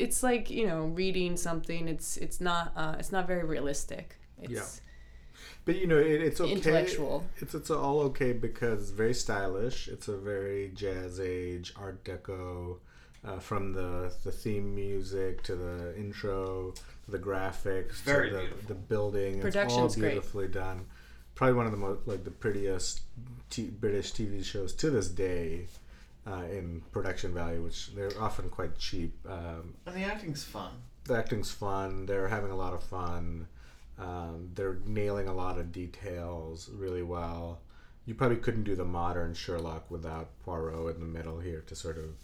it's 0.00 0.22
like 0.22 0.50
you 0.50 0.66
know 0.66 0.82
reading 0.86 1.36
something 1.36 1.88
it's 1.88 2.16
it's 2.16 2.40
not 2.40 2.72
uh, 2.76 2.96
it's 2.98 3.12
not 3.12 3.26
very 3.26 3.44
realistic 3.44 4.16
it's 4.42 4.80
But 5.64 5.76
you 5.76 5.86
know, 5.86 5.98
it, 5.98 6.22
it's 6.22 6.40
okay. 6.40 6.52
Intellectual. 6.52 7.24
It's 7.38 7.54
it's 7.54 7.70
all 7.70 8.00
okay 8.10 8.32
because 8.32 8.80
it's 8.82 8.90
very 8.90 9.14
stylish. 9.14 9.88
It's 9.88 10.08
a 10.08 10.16
very 10.16 10.72
jazz 10.74 11.20
age, 11.20 11.72
Art 11.76 12.02
Deco, 12.04 12.78
uh, 13.24 13.38
from 13.38 13.72
the 13.72 14.12
the 14.24 14.32
theme 14.32 14.74
music 14.74 15.42
to 15.44 15.54
the 15.56 15.94
intro, 15.96 16.72
to 17.04 17.10
the 17.10 17.18
graphics, 17.18 18.00
Very 18.02 18.30
to 18.30 18.34
the, 18.36 18.40
beautiful. 18.42 18.68
the 18.68 18.74
building. 18.74 19.34
It's 19.34 19.44
all 19.44 19.50
Production's 19.50 19.96
great. 19.96 20.12
beautifully 20.12 20.48
done. 20.48 20.86
Probably 21.34 21.54
one 21.54 21.66
of 21.66 21.72
the 21.72 21.78
most 21.78 22.00
like 22.06 22.24
the 22.24 22.30
prettiest 22.30 23.02
t- 23.50 23.70
British 23.80 24.12
TV 24.12 24.44
shows 24.44 24.72
to 24.74 24.90
this 24.90 25.08
day. 25.08 25.66
Uh, 26.30 26.44
in 26.44 26.80
production 26.92 27.34
value, 27.34 27.60
which 27.60 27.92
they're 27.94 28.12
often 28.20 28.48
quite 28.48 28.78
cheap. 28.78 29.12
Um, 29.28 29.74
And 29.84 29.96
the 29.96 30.04
acting's 30.04 30.44
fun. 30.44 30.70
the 31.04 31.16
acting's 31.16 31.50
fun. 31.50 32.06
They're 32.06 32.28
having 32.28 32.52
a 32.52 32.56
lot 32.56 32.72
of 32.72 32.82
fun. 32.84 33.48
Um, 33.98 34.50
they're 34.54 34.78
nailing 34.86 35.26
a 35.28 35.34
lot 35.34 35.58
of 35.58 35.72
details 35.72 36.68
really 36.72 37.02
well. 37.02 37.60
You 38.06 38.14
probably 38.14 38.36
couldn't 38.36 38.62
do 38.64 38.76
the 38.76 38.84
modern 38.84 39.34
Sherlock 39.34 39.90
without 39.90 40.28
Poirot 40.44 40.94
in 40.94 41.00
the 41.00 41.06
middle 41.18 41.40
here 41.40 41.62
to 41.66 41.74
sort 41.74 41.98
of 41.98 42.14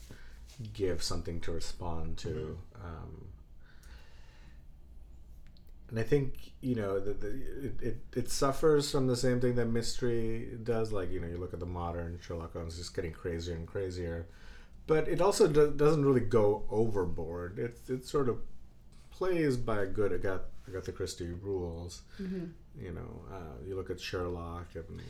give 0.72 1.02
something 1.02 1.40
to 1.40 1.50
respond 1.52 2.16
to. 2.18 2.58
Um, 2.84 3.25
and 5.88 5.98
I 5.98 6.02
think 6.02 6.52
you 6.60 6.74
know 6.74 6.98
the, 6.98 7.12
the, 7.14 7.28
it, 7.28 7.80
it, 7.80 7.96
it 8.16 8.30
suffers 8.30 8.90
from 8.90 9.06
the 9.06 9.16
same 9.16 9.40
thing 9.40 9.54
that 9.56 9.66
mystery 9.66 10.48
does. 10.62 10.92
Like 10.92 11.10
you 11.10 11.20
know, 11.20 11.28
you 11.28 11.36
look 11.36 11.54
at 11.54 11.60
the 11.60 11.66
modern 11.66 12.18
Sherlock 12.20 12.52
Holmes, 12.54 12.76
just 12.76 12.94
getting 12.94 13.12
crazier 13.12 13.54
and 13.54 13.66
crazier. 13.66 14.26
But 14.86 15.08
it 15.08 15.20
also 15.20 15.48
do, 15.48 15.70
doesn't 15.70 16.04
really 16.04 16.20
go 16.20 16.64
overboard. 16.70 17.58
It 17.58 17.78
it 17.88 18.06
sort 18.06 18.28
of 18.28 18.38
plays 19.10 19.56
by 19.56 19.82
a 19.82 19.86
good 19.86 20.12
Agatha, 20.12 20.44
Agatha 20.68 20.92
Christie 20.92 21.32
rules. 21.42 22.02
Mm-hmm. 22.20 22.46
You 22.78 22.92
know, 22.92 23.22
uh, 23.32 23.64
you 23.66 23.74
look 23.74 23.90
at 23.90 24.00
Sherlock 24.00 24.66
and 24.74 25.00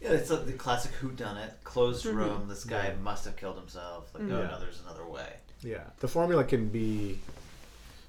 Yeah, 0.00 0.10
it's 0.10 0.30
like 0.30 0.44
the 0.44 0.52
classic 0.52 0.92
Who 0.92 1.10
Done 1.12 1.38
It, 1.38 1.54
closed 1.64 2.04
mm-hmm. 2.04 2.16
room. 2.16 2.48
This 2.48 2.64
guy 2.64 2.88
Yeah. 2.88 3.02
must 3.02 3.24
have 3.24 3.36
killed 3.36 3.56
himself. 3.56 4.12
Like, 4.14 4.24
mm-hmm. 4.24 4.34
oh 4.34 4.46
no, 4.46 4.60
there's 4.60 4.80
another 4.80 5.06
way. 5.06 5.32
Yeah, 5.62 5.84
the 6.00 6.08
formula 6.08 6.44
can 6.44 6.68
be. 6.68 7.18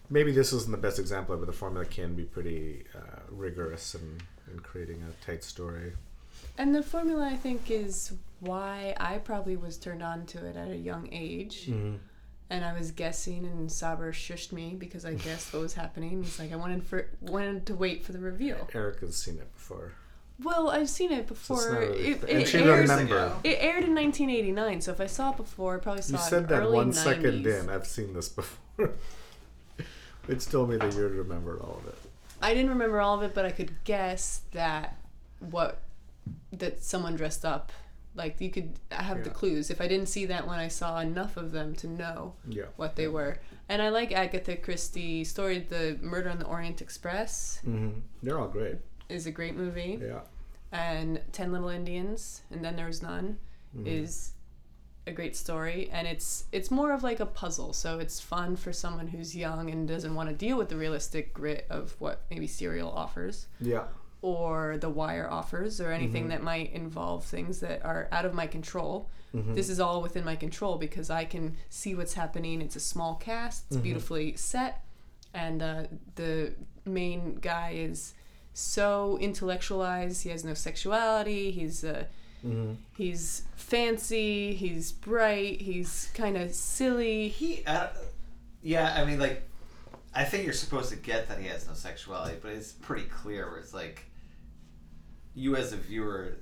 Maybe 0.10 0.32
this 0.32 0.54
isn't 0.54 0.72
the 0.72 0.78
best 0.78 1.00
example, 1.00 1.36
but 1.38 1.48
the 1.48 1.54
formula 1.54 1.86
can 1.86 2.14
be 2.16 2.24
pretty 2.24 2.84
uh, 2.96 3.22
rigorous 3.30 3.96
in, 3.96 4.20
in 4.52 4.60
creating 4.60 5.04
a 5.04 5.26
tight 5.26 5.44
story. 5.44 5.94
and 6.58 6.74
the 6.76 6.84
formula 6.84 7.26
i 7.28 7.36
think 7.36 7.70
is 7.72 8.14
why 8.40 8.94
i 9.00 9.18
probably 9.18 9.56
was 9.58 9.78
turned 9.78 10.04
on 10.04 10.26
to 10.26 10.38
it 10.46 10.56
at 10.56 10.70
a 10.70 10.76
young 10.78 11.08
age 11.12 11.66
Mm-hmm. 11.68 11.96
and 12.50 12.64
I 12.64 12.74
was 12.78 12.92
guessing, 12.92 13.46
and 13.46 13.72
Saber 13.72 14.12
shushed 14.14 14.52
me 14.52 14.76
because 14.78 15.04
I 15.06 15.14
guessed 15.28 15.52
what 15.54 15.62
was 15.64 15.74
happening. 15.74 16.22
He's 16.24 16.38
like, 16.40 16.52
I 16.54 16.56
wanted 16.58 16.84
for 16.84 17.08
wanted 17.22 17.66
to 17.66 17.74
wait 17.76 18.04
for 18.06 18.12
the 18.12 18.20
reveal. 18.20 18.68
Eric 18.74 19.00
has 19.00 19.16
seen 19.18 19.38
it 19.40 19.52
before. 19.56 19.94
Well, 20.44 20.70
I've 20.70 20.90
seen 20.90 21.12
it 21.12 21.28
So 21.28 21.34
it's 21.34 21.40
before. 21.40 21.72
not 21.72 21.80
really 21.80 22.08
it, 22.10 22.20
fair. 22.22 22.30
it 22.30 22.56
aired, 22.56 22.90
it 23.44 23.58
aired 23.70 23.84
in 23.86 23.96
1989, 23.96 24.82
so 24.82 24.92
if 24.92 25.02
I 25.02 25.08
saw 25.08 25.32
it 25.32 25.38
before, 25.38 25.76
I 25.78 25.80
probably 25.80 26.04
saw 26.04 26.12
You 26.18 26.20
it 26.24 26.30
said 26.30 26.44
in 26.44 26.50
that 26.50 26.62
early 26.64 26.76
one 26.76 26.92
90s. 26.92 26.96
second 27.10 27.48
in. 27.48 27.70
I've 27.70 27.88
seen 27.88 28.14
this 28.14 28.30
before. 28.30 28.60
it's 30.28 30.46
told 30.46 30.70
me 30.70 30.78
that 30.78 30.94
you 30.96 31.08
remembered 31.08 31.60
all 31.62 31.80
of 31.84 31.88
it. 31.88 31.98
I 32.42 32.54
didn't 32.54 32.70
remember 32.72 33.00
all 33.02 33.16
of 33.16 33.24
it, 33.24 33.34
but 33.34 33.46
I 33.46 33.52
could 33.52 33.72
guess 33.84 34.42
that 34.52 34.98
what 35.40 35.82
that 36.52 36.84
someone 36.84 37.16
dressed 37.16 37.46
up. 37.46 37.72
Like 38.16 38.40
you 38.40 38.50
could 38.50 38.80
have 38.92 39.24
the 39.26 39.30
clues. 39.30 39.70
If 39.70 39.82
I 39.82 39.88
didn't 39.90 40.08
see 40.08 40.26
that 40.28 40.48
when 40.48 40.58
I 40.58 40.70
saw 40.70 41.00
enough 41.00 41.36
of 41.36 41.52
them 41.52 41.76
to 41.76 41.88
know 41.88 42.34
Yeah. 42.48 42.66
what 42.78 42.96
they 42.96 43.10
were. 43.10 43.40
And 43.68 43.82
I 43.82 43.90
like 43.90 44.14
Agatha 44.14 44.56
Christie 44.56 45.26
story. 45.26 45.60
The 45.60 45.98
Murder 46.02 46.30
on 46.30 46.40
the 46.40 46.46
Orient 46.46 46.82
Express 46.82 47.60
Mm-hmm. 47.68 48.00
They're 48.24 48.40
all 48.40 48.48
great. 48.48 48.76
is 49.10 49.28
a 49.28 49.32
great 49.32 49.56
movie. 49.56 50.00
Yeah. 50.02 50.22
and 50.72 51.20
Ten 51.34 51.52
Little 51.52 51.70
Indians, 51.70 52.42
and 52.52 52.64
then 52.64 52.76
there's 52.78 53.02
none, 53.02 53.38
Mm-hmm. 53.76 53.88
is 53.88 54.32
a 55.08 55.12
great 55.12 55.36
story, 55.36 55.90
and 55.92 56.08
it's 56.08 56.46
it's 56.52 56.72
more 56.72 56.92
of 56.92 57.04
like 57.04 57.20
a 57.20 57.26
puzzle. 57.26 57.74
So 57.74 58.00
it's 58.00 58.20
fun 58.20 58.56
for 58.56 58.74
someone 58.74 59.08
who's 59.08 59.36
young 59.36 59.70
and 59.70 59.88
doesn't 59.88 60.16
want 60.16 60.30
to 60.30 60.36
deal 60.36 60.58
with 60.58 60.70
the 60.70 60.76
realistic 60.78 61.34
grit 61.34 61.66
of 61.70 61.96
what 62.00 62.22
maybe 62.32 62.48
Serial 62.48 62.90
offers 62.90 63.48
Yeah. 63.62 63.84
or 64.22 64.78
The 64.80 64.90
Wire 64.90 65.30
offers, 65.30 65.80
or 65.80 65.92
anything 65.92 66.24
Mm-hmm. 66.24 66.30
that 66.32 66.44
might 66.44 66.74
involve 66.74 67.24
things 67.26 67.60
that 67.60 67.86
are 67.86 68.08
out 68.12 68.26
of 68.26 68.34
my 68.34 68.48
control. 68.48 69.10
Mm-hmm. 69.36 69.54
This 69.54 69.70
is 69.70 69.80
all 69.80 70.02
within 70.02 70.24
my 70.26 70.36
control 70.36 70.78
because 70.78 71.10
I 71.10 71.26
can 71.26 71.56
see 71.70 71.94
what's 71.94 72.14
happening. 72.16 72.62
It's 72.62 72.76
a 72.76 72.80
small 72.80 73.16
cast. 73.16 73.66
Mm-hmm. 73.66 73.76
It's 73.76 73.84
beautifully 73.84 74.36
set, 74.38 74.84
and 75.34 75.62
uh, 75.62 75.84
the 76.16 76.54
main 76.86 77.36
guy 77.36 77.72
is 77.76 78.14
so 78.54 79.18
intellectualized. 79.20 80.24
He 80.24 80.30
has 80.30 80.44
no 80.46 80.54
sexuality. 80.54 81.52
He's 81.52 81.84
uh, 81.84 82.06
Mm-hmm. 82.46 82.74
he's 82.96 83.44
fancy. 83.56 84.54
He's 84.54 84.92
bright. 84.92 85.62
He's 85.62 86.10
kind 86.14 86.38
of 86.38 86.54
silly. 86.54 87.28
He, 87.30 87.64
uh, 87.66 87.88
yeah, 88.62 88.94
I 88.98 89.06
mean, 89.06 89.20
like, 89.20 89.42
I 90.14 90.24
think 90.24 90.44
you're 90.46 90.54
supposed 90.54 90.90
to 90.92 90.96
get 90.96 91.28
that 91.30 91.40
he 91.40 91.48
has 91.48 91.68
no 91.68 91.74
sexuality, 91.74 92.38
but 92.42 92.52
it's 92.52 92.72
pretty 92.72 93.06
clear 93.08 93.50
where 93.50 93.60
it's 93.60 93.74
like, 93.74 94.06
you 95.34 95.56
as 95.56 95.74
a 95.74 95.78
viewer 95.78 96.38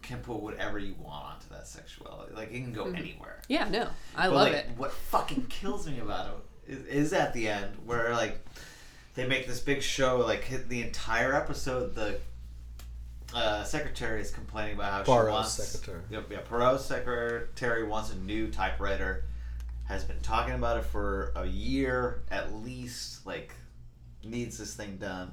can 0.00 0.18
put 0.20 0.36
whatever 0.40 0.78
you 0.78 0.94
want 0.98 1.34
onto 1.34 1.48
that 1.50 1.66
sexuality. 1.66 2.34
Like, 2.34 2.52
it 2.52 2.60
can 2.60 2.72
go 2.72 2.86
anywhere. 2.86 3.40
Yeah, 3.48 3.68
no, 3.68 3.88
I 4.16 4.28
But, 4.28 4.34
love 4.34 4.46
like, 4.48 4.54
it. 4.54 4.70
What 4.76 4.92
fucking 4.92 5.46
kills 5.48 5.86
me 5.86 5.98
about 6.00 6.28
it 6.66 6.72
is, 6.72 6.86
is 6.86 7.12
at 7.12 7.34
the 7.34 7.48
end 7.48 7.74
where 7.84 8.12
like 8.12 8.38
they 9.14 9.26
make 9.26 9.46
this 9.46 9.60
big 9.60 9.82
show. 9.82 10.18
Like 10.18 10.68
the 10.68 10.82
entire 10.82 11.34
episode, 11.34 11.94
the 11.94 12.18
uh, 13.34 13.64
secretary 13.64 14.20
is 14.20 14.30
complaining 14.30 14.74
about 14.76 14.92
how 14.92 14.98
she 15.02 15.04
Poirot's 15.06 15.32
wants. 15.32 15.52
secretary. 15.52 16.02
Yep, 16.10 16.26
yeah, 16.30 16.38
Poirot's 16.48 16.84
secretary 16.84 17.84
wants 17.84 18.12
a 18.12 18.16
new 18.18 18.48
typewriter. 18.50 19.24
Has 19.84 20.04
been 20.04 20.20
talking 20.20 20.54
about 20.54 20.78
it 20.78 20.84
for 20.84 21.32
a 21.36 21.44
year 21.46 22.22
at 22.30 22.54
least. 22.54 23.26
Like 23.26 23.52
needs 24.24 24.56
this 24.58 24.74
thing 24.74 24.96
done. 24.96 25.32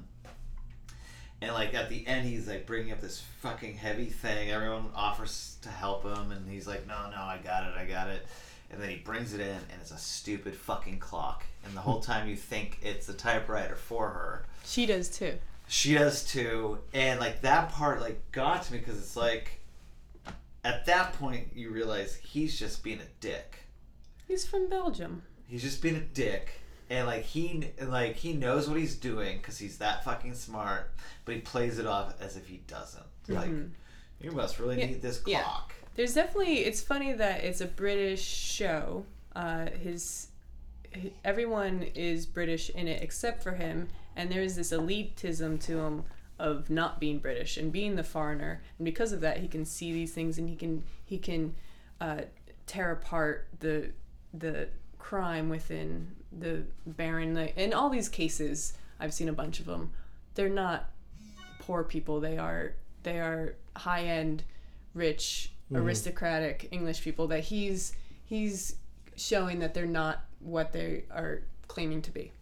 And 1.42 1.52
like 1.54 1.72
at 1.72 1.88
the 1.88 2.06
end, 2.06 2.26
he's 2.26 2.48
like 2.48 2.66
bringing 2.66 2.92
up 2.92 3.00
this 3.00 3.22
fucking 3.40 3.74
heavy 3.76 4.06
thing. 4.06 4.50
Everyone 4.50 4.90
offers 4.94 5.56
to 5.62 5.68
help 5.70 6.04
him, 6.04 6.32
and 6.32 6.46
he's 6.50 6.66
like, 6.66 6.86
"No, 6.86 7.08
no, 7.10 7.16
I 7.16 7.38
got 7.42 7.64
it, 7.64 7.74
I 7.78 7.86
got 7.86 8.08
it." 8.08 8.26
And 8.70 8.80
then 8.80 8.90
he 8.90 8.96
brings 8.96 9.32
it 9.34 9.40
in, 9.40 9.48
and 9.48 9.80
it's 9.80 9.90
a 9.90 9.96
stupid 9.98 10.54
fucking 10.54 10.98
clock. 10.98 11.44
And 11.64 11.74
the 11.74 11.80
whole 11.80 12.00
time 12.00 12.28
you 12.28 12.36
think 12.36 12.78
it's 12.82 13.08
a 13.08 13.14
typewriter 13.14 13.74
for 13.76 14.08
her, 14.10 14.44
She 14.64 14.84
does 14.86 15.08
too. 15.08 15.38
She 15.72 15.94
does 15.94 16.24
too, 16.24 16.78
and 16.92 17.20
like 17.20 17.42
that 17.42 17.70
part 17.70 18.00
like 18.00 18.32
got 18.32 18.64
to 18.64 18.72
me 18.72 18.80
because 18.80 18.98
it's 18.98 19.14
like, 19.14 19.60
at 20.64 20.84
that 20.86 21.12
point 21.12 21.48
you 21.54 21.70
realize 21.70 22.16
he's 22.16 22.58
just 22.58 22.82
being 22.82 22.98
a 22.98 23.08
dick. 23.20 23.56
He's 24.26 24.44
from 24.44 24.68
Belgium. 24.68 25.22
He's 25.46 25.62
just 25.62 25.80
being 25.80 25.94
a 25.96 26.00
dick, 26.00 26.50
and 26.90 27.06
like 27.06 27.22
he 27.22 27.70
like 27.82 28.16
he 28.16 28.32
knows 28.32 28.68
what 28.68 28.78
he's 28.80 28.96
doing 28.96 29.38
because 29.38 29.58
he's 29.58 29.78
that 29.78 30.04
fucking 30.04 30.34
smart, 30.34 30.90
but 31.24 31.36
he 31.36 31.40
plays 31.40 31.78
it 31.78 31.86
off 31.86 32.20
as 32.20 32.36
if 32.36 32.48
he 32.48 32.62
doesn't. 32.66 33.04
Like, 33.28 33.50
you 34.20 34.32
must 34.32 34.58
really 34.58 34.80
Yeah, 34.80 34.86
need 34.86 35.02
this 35.02 35.22
yeah. 35.24 35.42
clock. 35.42 35.72
There's 35.94 36.14
definitely. 36.14 36.64
It's 36.64 36.80
funny 36.82 37.12
that 37.12 37.44
it's 37.44 37.60
a 37.60 37.66
British 37.66 38.22
show. 38.24 39.04
Uh, 39.36 39.66
his, 39.70 40.28
everyone 41.24 41.82
is 41.94 42.26
British 42.26 42.70
in 42.70 42.88
it 42.88 43.02
except 43.02 43.40
for 43.42 43.52
him, 43.52 43.88
and 44.20 44.30
there 44.30 44.42
is 44.42 44.54
this 44.54 44.70
elitism 44.70 45.58
to 45.62 45.78
him 45.78 46.04
of 46.38 46.68
not 46.68 47.00
being 47.00 47.18
British 47.18 47.56
and 47.56 47.72
being 47.72 47.96
the 47.96 48.04
foreigner, 48.04 48.60
and 48.78 48.84
because 48.84 49.12
of 49.12 49.22
that, 49.22 49.38
he 49.38 49.48
can 49.48 49.64
see 49.64 49.94
these 49.94 50.12
things 50.12 50.36
and 50.36 50.46
he 50.46 50.56
can 50.56 50.84
he 51.06 51.16
can 51.16 51.54
uh, 52.02 52.22
tear 52.66 52.92
apart 52.92 53.48
the 53.60 53.92
the 54.34 54.68
crime 54.98 55.48
within 55.48 56.14
the 56.38 56.64
Baron. 56.86 57.34
Like, 57.34 57.56
in 57.56 57.72
all 57.72 57.88
these 57.88 58.10
cases, 58.10 58.74
I've 58.98 59.14
seen 59.14 59.30
a 59.30 59.32
bunch 59.32 59.58
of 59.58 59.64
them. 59.64 59.90
They're 60.34 60.50
not 60.50 60.90
poor 61.60 61.82
people. 61.82 62.20
They 62.20 62.36
are 62.36 62.74
they 63.02 63.20
are 63.20 63.54
high 63.74 64.04
end, 64.04 64.44
rich, 64.92 65.50
aristocratic 65.74 66.68
English 66.70 67.02
people 67.02 67.26
that 67.28 67.40
he's 67.40 67.94
he's 68.26 68.76
showing 69.16 69.60
that 69.60 69.72
they're 69.72 69.86
not 69.86 70.24
what 70.40 70.72
they 70.72 71.04
are 71.10 71.40
claiming 71.68 72.02
to 72.02 72.10
be, 72.10 72.32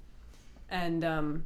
and 0.70 1.05
um, 1.05 1.45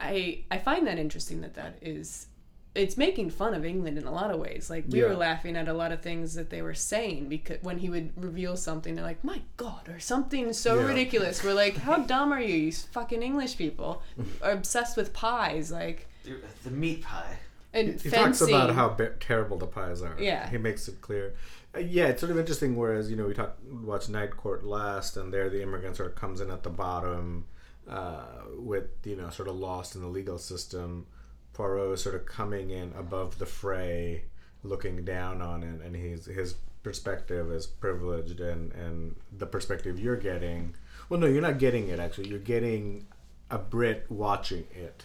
I 0.00 0.44
I 0.50 0.58
find 0.58 0.86
that 0.86 0.98
interesting 0.98 1.40
that 1.42 1.54
that 1.54 1.78
is. 1.82 2.26
It's 2.74 2.96
making 2.96 3.30
fun 3.30 3.54
of 3.54 3.64
England 3.64 3.98
in 3.98 4.04
a 4.06 4.12
lot 4.12 4.30
of 4.30 4.38
ways. 4.38 4.70
Like 4.70 4.84
we 4.88 5.00
Yeah. 5.00 5.06
were 5.08 5.16
laughing 5.16 5.56
at 5.56 5.66
a 5.66 5.72
lot 5.72 5.90
of 5.90 6.00
things 6.00 6.34
that 6.34 6.50
they 6.50 6.62
were 6.62 6.74
saying 6.74 7.28
because 7.28 7.58
when 7.62 7.78
he 7.78 7.88
would 7.90 8.12
reveal 8.22 8.56
something, 8.56 8.94
they're 8.94 9.04
like, 9.04 9.24
"My 9.24 9.42
God!" 9.56 9.88
or 9.88 9.98
something 9.98 10.52
so 10.52 10.78
Yeah. 10.78 10.86
ridiculous. 10.86 11.42
We're 11.42 11.54
like, 11.54 11.78
"How 11.78 11.96
dumb 12.12 12.30
are 12.32 12.40
you, 12.40 12.54
you 12.54 12.72
fucking 12.72 13.22
English 13.22 13.56
people? 13.56 14.02
Are 14.42 14.52
obsessed 14.60 14.96
with 14.96 15.12
pies, 15.12 15.72
like 15.72 16.06
Dude, 16.22 16.44
The 16.62 16.70
meat 16.70 17.02
pie. 17.02 17.38
and 17.72 18.00
he 18.00 18.10
fencing." 18.10 18.12
talks 18.12 18.40
about 18.42 18.74
how 18.76 18.90
be- 18.90 19.08
terrible 19.18 19.56
the 19.58 19.66
pies 19.66 20.00
are. 20.02 20.14
Yeah. 20.20 20.48
he 20.48 20.58
makes 20.58 20.86
it 20.86 21.00
clear. 21.00 21.34
Uh, 21.74 21.80
yeah, 21.80 22.06
it's 22.08 22.20
sort 22.20 22.30
of 22.30 22.38
interesting. 22.38 22.76
Whereas 22.76 23.10
you 23.10 23.16
know 23.16 23.26
we 23.26 23.34
talked 23.34 23.60
watched 23.64 24.08
Night 24.10 24.36
Court 24.36 24.62
last, 24.64 25.16
and 25.16 25.32
there 25.34 25.50
the 25.50 25.62
immigrant 25.62 25.96
sort 25.96 26.10
of 26.10 26.14
comes 26.14 26.40
in 26.40 26.50
at 26.52 26.62
the 26.62 26.70
bottom 26.70 27.46
uh, 27.88 28.44
with 28.56 28.86
you 29.04 29.16
know 29.16 29.30
sort 29.30 29.48
of 29.48 29.56
lost 29.56 29.94
in 29.94 30.02
the 30.02 30.08
legal 30.08 30.38
system. 30.38 31.06
Poirot 31.54 31.98
sort 31.98 32.14
of 32.14 32.26
coming 32.26 32.70
in 32.70 32.92
above 32.96 33.38
the 33.38 33.46
fray, 33.46 34.24
looking 34.62 35.04
down 35.04 35.42
on 35.42 35.62
it, 35.62 35.80
and 35.84 35.96
he's 35.96 36.26
his 36.26 36.54
perspective 36.82 37.50
is 37.50 37.66
privileged, 37.66 38.40
and 38.40 38.72
and 38.72 39.16
the 39.36 39.46
perspective 39.46 39.98
you're 39.98 40.16
getting. 40.16 40.74
Well, 41.08 41.18
no, 41.18 41.26
you're 41.26 41.42
not 41.42 41.58
getting 41.58 41.88
it. 41.88 41.98
Actually, 41.98 42.28
you're 42.28 42.38
getting 42.38 43.06
a 43.50 43.58
Brit 43.58 44.06
watching 44.08 44.66
it. 44.74 45.04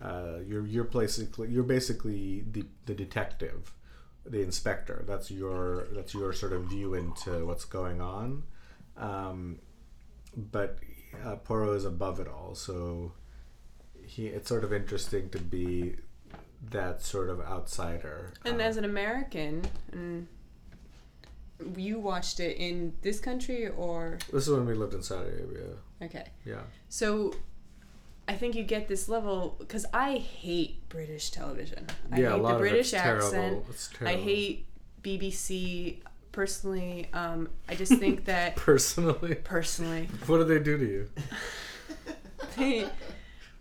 Uh, 0.00 0.38
you're 0.46 0.66
you're 0.66 0.84
basically 0.84 1.48
you're 1.50 1.62
basically 1.62 2.44
the 2.50 2.64
the 2.86 2.94
detective, 2.94 3.72
the 4.26 4.40
inspector. 4.40 5.04
That's 5.06 5.30
your 5.30 5.86
that's 5.92 6.14
your 6.14 6.32
sort 6.32 6.52
of 6.52 6.64
view 6.64 6.94
into 6.94 7.46
what's 7.46 7.64
going 7.64 8.00
on. 8.00 8.42
Um, 8.96 9.60
but 10.36 10.78
uh, 11.24 11.36
Poirot 11.36 11.76
is 11.76 11.84
above 11.84 12.20
it 12.20 12.28
all, 12.28 12.54
so 12.54 13.12
he 14.06 14.26
it's 14.28 14.48
sort 14.48 14.64
of 14.64 14.72
interesting 14.72 15.28
to 15.30 15.38
be 15.38 15.96
that 16.70 17.02
sort 17.02 17.28
of 17.30 17.40
outsider. 17.40 18.32
And 18.44 18.60
Uh, 18.60 18.64
as 18.64 18.76
an 18.76 18.84
American, 18.84 19.62
and 19.92 20.26
you 21.76 21.98
watched 22.00 22.40
it 22.40 22.56
in 22.56 22.94
this 23.02 23.20
country 23.20 23.68
or 23.68 24.18
this 24.32 24.46
is 24.48 24.50
when 24.52 24.66
we 24.66 24.74
lived 24.74 24.92
in 24.94 25.02
Saudi 25.02 25.30
Arabia. 25.30 25.76
okay. 26.02 26.26
Yeah, 26.44 26.62
So 26.88 27.34
I 28.28 28.34
think 28.34 28.54
you 28.54 28.64
get 28.64 28.88
this 28.88 29.08
level 29.08 29.56
because 29.58 29.86
I 29.94 30.16
hate 30.16 30.88
British 30.88 31.30
television. 31.30 31.86
I 32.10 32.20
yeah, 32.20 32.28
a 32.28 32.32
hate 32.32 32.42
lot 32.42 32.52
the 32.54 32.58
British 32.58 32.92
of 32.92 32.98
it's 32.98 33.02
terrible. 33.02 33.26
accent. 33.26 33.64
It's 33.70 33.90
I 34.02 34.14
hate 34.16 34.66
BBC 35.02 36.00
personally. 36.34 37.08
Um, 37.12 37.48
I 37.68 37.74
just 37.74 37.92
think 38.04 38.26
that 38.26 38.56
personally. 38.56 39.36
personally 39.36 40.08
What 40.26 40.38
do 40.38 40.44
they 40.44 40.58
do 40.58 40.76
to 40.76 40.84
you? 40.84 41.08
they 42.56 42.88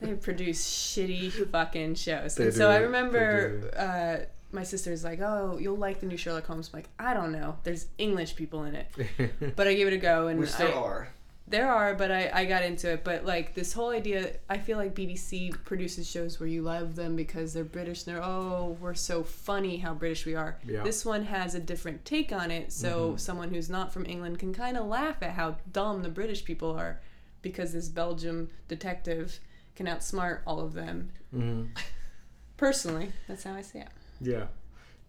they 0.01 0.13
produce 0.15 0.65
shitty 0.67 1.49
fucking 1.49 1.95
shows. 1.95 2.35
They 2.35 2.45
and 2.45 2.53
so 2.53 2.69
I 2.69 2.77
remember 2.77 3.61
do. 3.61 3.67
uh, 3.69 4.17
my 4.51 4.63
sister's 4.63 5.03
like, 5.03 5.19
"Oh, 5.21 5.57
you'll 5.59 5.77
like 5.77 5.99
the 6.01 6.05
new 6.05 6.17
Sherlock 6.17 6.45
Holmes." 6.45 6.69
I'm 6.73 6.79
like, 6.79 6.89
I 6.99 7.13
don't 7.13 7.31
know. 7.31 7.57
There's 7.63 7.87
English 7.97 8.35
people 8.35 8.63
in 8.65 8.75
it, 8.75 9.55
but 9.55 9.67
I 9.67 9.73
gave 9.73 9.87
it 9.87 9.93
a 9.93 9.97
go, 9.97 10.27
and 10.27 10.39
Which 10.39 10.49
still 10.51 10.67
I, 10.67 10.73
are. 10.73 11.07
There 11.45 11.69
are, 11.69 11.93
but 11.93 12.09
I, 12.09 12.31
I 12.33 12.45
got 12.45 12.63
into 12.63 12.89
it. 12.91 13.03
But 13.03 13.25
like 13.25 13.53
this 13.53 13.73
whole 13.73 13.89
idea, 13.89 14.37
I 14.49 14.57
feel 14.57 14.77
like 14.77 14.95
BBC 14.95 15.51
produces 15.65 16.09
shows 16.09 16.39
where 16.39 16.47
you 16.47 16.61
love 16.61 16.95
them 16.95 17.15
because 17.17 17.53
they're 17.53 17.65
British 17.65 18.05
and 18.05 18.15
they're, 18.15 18.23
oh, 18.23 18.77
we're 18.79 18.93
so 18.93 19.23
funny 19.23 19.77
how 19.77 19.93
British 19.93 20.25
we 20.25 20.35
are. 20.35 20.57
Yeah. 20.63 20.83
This 20.83 21.05
one 21.05 21.25
has 21.25 21.53
a 21.53 21.59
different 21.59 22.05
take 22.05 22.31
on 22.31 22.49
it. 22.49 22.71
So 22.71 23.17
someone 23.17 23.49
who's 23.53 23.69
not 23.69 23.91
from 23.93 24.05
England 24.05 24.39
can 24.39 24.53
kind 24.53 24.77
of 24.77 24.85
laugh 24.87 25.17
at 25.21 25.31
how 25.31 25.57
dumb 25.71 26.01
the 26.01 26.09
British 26.09 26.45
people 26.45 26.71
are 26.71 27.01
because 27.41 27.73
this 27.73 27.89
Belgium 27.89 28.49
detective 28.69 29.39
can 29.75 29.85
outsmart 29.85 30.39
all 30.47 30.61
of 30.61 30.73
them. 30.73 31.11
Mhm. 31.35 31.69
Personally, 32.57 33.11
that's 33.27 33.43
how 33.43 33.53
I 33.53 33.61
see 33.61 33.79
it. 33.79 33.89
Yeah, 34.21 34.45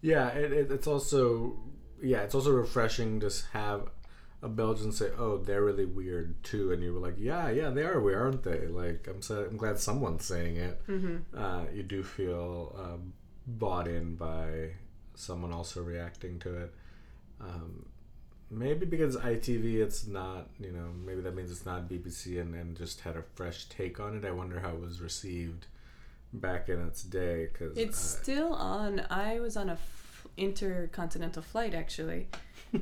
yeah. 0.01 0.29
It, 0.29 0.51
it, 0.51 0.71
it's 0.71 0.87
also 0.87 1.55
yeah, 2.01 2.23
it's 2.23 2.35
also 2.35 2.51
refreshing 2.51 3.21
to 3.21 3.31
have 3.53 3.87
a 4.41 4.47
Belgian 4.49 4.91
say, 4.91 5.09
"Oh, 5.17 5.37
they're 5.37 5.63
really 5.63 5.85
weird 5.85 6.43
too," 6.43 6.71
and 6.71 6.83
you 6.83 6.93
were 6.93 6.99
like, 6.99 7.15
"Yeah, 7.17 7.49
yeah, 7.49 7.69
they 7.69 7.83
are 7.83 7.99
weird, 7.99 8.21
aren't 8.21 8.43
they?" 8.43 8.67
Like, 8.67 9.07
I'm 9.07 9.21
so, 9.21 9.45
I'm 9.45 9.57
glad 9.57 9.79
someone's 9.79 10.25
saying 10.25 10.57
it. 10.57 10.81
hmm 10.85 11.17
Uh, 11.35 11.65
you 11.73 11.83
do 11.83 12.03
feel 12.03 12.75
um, 12.77 13.13
bought 13.47 13.87
in 13.87 14.15
by 14.15 14.71
someone 15.15 15.51
also 15.53 15.81
reacting 15.83 16.39
to 16.39 16.55
it. 16.63 16.73
Um, 17.41 17.85
maybe 18.51 18.85
because 18.85 19.17
ITV, 19.17 19.75
it's 19.81 20.05
not 20.05 20.49
you 20.59 20.71
know 20.71 20.89
maybe 21.05 21.21
that 21.21 21.35
means 21.35 21.49
it's 21.51 21.65
not 21.65 21.89
BBC 21.89 22.39
and, 22.39 22.53
and 22.55 22.77
just 22.77 23.01
had 23.01 23.15
a 23.15 23.23
fresh 23.35 23.65
take 23.69 23.99
on 23.99 24.15
it. 24.17 24.25
I 24.25 24.31
wonder 24.31 24.59
how 24.59 24.69
it 24.71 24.79
was 24.81 25.01
received 25.01 25.67
back 26.33 26.67
in 26.69 26.79
its 26.85 27.01
day 27.03 27.47
because 27.51 27.77
It's 27.77 27.97
still 27.99 28.53
on. 28.53 28.99
I 29.09 29.39
was 29.39 29.55
on 29.57 29.69
a 29.69 29.73
f- 29.73 30.27
intercontinental 30.37 31.41
flight 31.41 31.73
actually, 31.73 32.27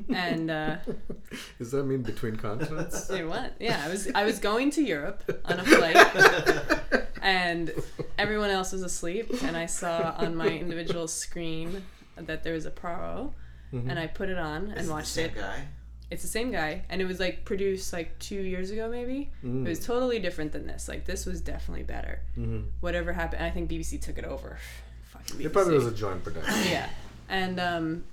and. 0.10 0.50
Uh, 0.52 0.78
Does 1.60 1.72
that 1.72 1.84
mean 1.86 2.02
between 2.02 2.36
continents? 2.36 3.04
Say 3.08 3.24
what? 3.24 3.54
Yeah, 3.60 3.82
I 3.86 3.90
was 3.90 4.08
I 4.14 4.24
was 4.26 4.40
going 4.40 4.72
to 4.72 4.84
Europe 4.84 5.24
on 5.46 5.60
a 5.60 5.64
flight, 5.64 7.04
and 7.22 7.72
everyone 8.18 8.50
else 8.50 8.72
was 8.72 8.84
asleep, 8.84 9.30
and 9.44 9.56
I 9.58 9.66
saw 9.66 10.14
on 10.18 10.36
my 10.36 10.48
individual 10.48 11.08
screen 11.08 11.84
that 12.16 12.44
there 12.44 12.54
was 12.54 12.66
a 12.66 12.72
Poirot, 12.72 13.32
and 13.72 13.98
I 13.98 14.08
put 14.08 14.30
it 14.30 14.38
on 14.38 14.68
and 14.70 14.78
Is 14.78 14.86
it 14.86 14.88
the 14.88 14.94
watched 14.94 15.08
same 15.08 15.26
it. 15.32 15.36
guy. 15.36 15.68
It's 16.12 16.22
the 16.22 16.28
same 16.30 16.52
guy, 16.52 16.84
and 16.90 17.02
it 17.02 17.06
was 17.06 17.20
like 17.20 17.44
produced 17.44 17.92
like 17.92 18.20
two 18.20 18.40
years 18.42 18.70
ago, 18.70 18.88
maybe. 18.88 19.32
It 19.42 19.68
was 19.68 19.80
totally 19.84 20.20
different 20.20 20.52
than 20.52 20.68
this. 20.68 20.88
Like 20.88 21.06
this 21.06 21.26
was 21.26 21.42
definitely 21.42 21.84
better. 21.84 22.22
Mhm. 22.38 22.66
Whatever 22.82 23.14
happened, 23.14 23.44
I 23.44 23.50
think 23.50 23.70
BBC 23.72 24.00
took 24.00 24.20
it 24.20 24.26
over. 24.26 24.60
Fucking 25.06 25.38
BBC. 25.38 25.46
It 25.46 25.54
probably 25.54 25.74
was 25.76 25.88
a 25.88 25.92
joint 25.92 26.24
production. 26.24 26.54
yeah, 26.70 26.90
and 27.30 27.60
um, 27.60 28.04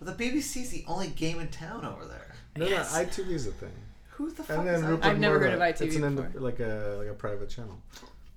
Well, 0.00 0.14
the 0.14 0.24
BBC's 0.30 0.70
the 0.70 0.84
only 0.88 1.08
game 1.08 1.38
in 1.40 1.48
town 1.48 1.84
over 1.84 2.04
there. 2.06 2.34
No, 2.56 2.66
Yes. 2.66 2.92
no, 2.94 3.00
ITV's 3.00 3.46
a 3.46 3.52
thing. 3.52 3.72
Who 4.12 4.30
the 4.30 4.42
fuck 4.42 4.58
And 4.58 4.66
then 4.68 4.82
that? 4.82 4.88
Rupert 4.88 5.04
I've 5.06 5.18
never 5.18 5.38
heard 5.38 5.58
Murdoch. 5.58 5.80
of 5.80 5.82
ITV 5.82 5.86
It's 5.86 5.96
an 5.96 6.04
ind- 6.04 6.34
like 6.36 6.60
a 6.60 6.96
like 6.98 7.08
a 7.08 7.14
private 7.14 7.48
channel. 7.48 7.80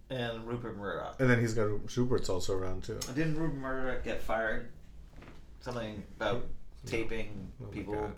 and 0.09 0.45
Rupert 0.47 0.77
Murdoch. 0.77 1.15
And 1.19 1.29
then 1.29 1.39
he's 1.39 1.53
got 1.53 1.63
Rupert's 1.97 2.29
also 2.29 2.53
around 2.55 2.83
too. 2.83 2.99
Didn't 3.15 3.37
Rupert 3.37 3.57
Murdoch 3.57 4.03
get 4.03 4.21
fired? 4.21 4.69
Something 5.61 6.03
about 6.17 6.45
taping 6.85 7.51
Oh 7.61 7.67
people. 7.67 7.95
God. 7.95 8.11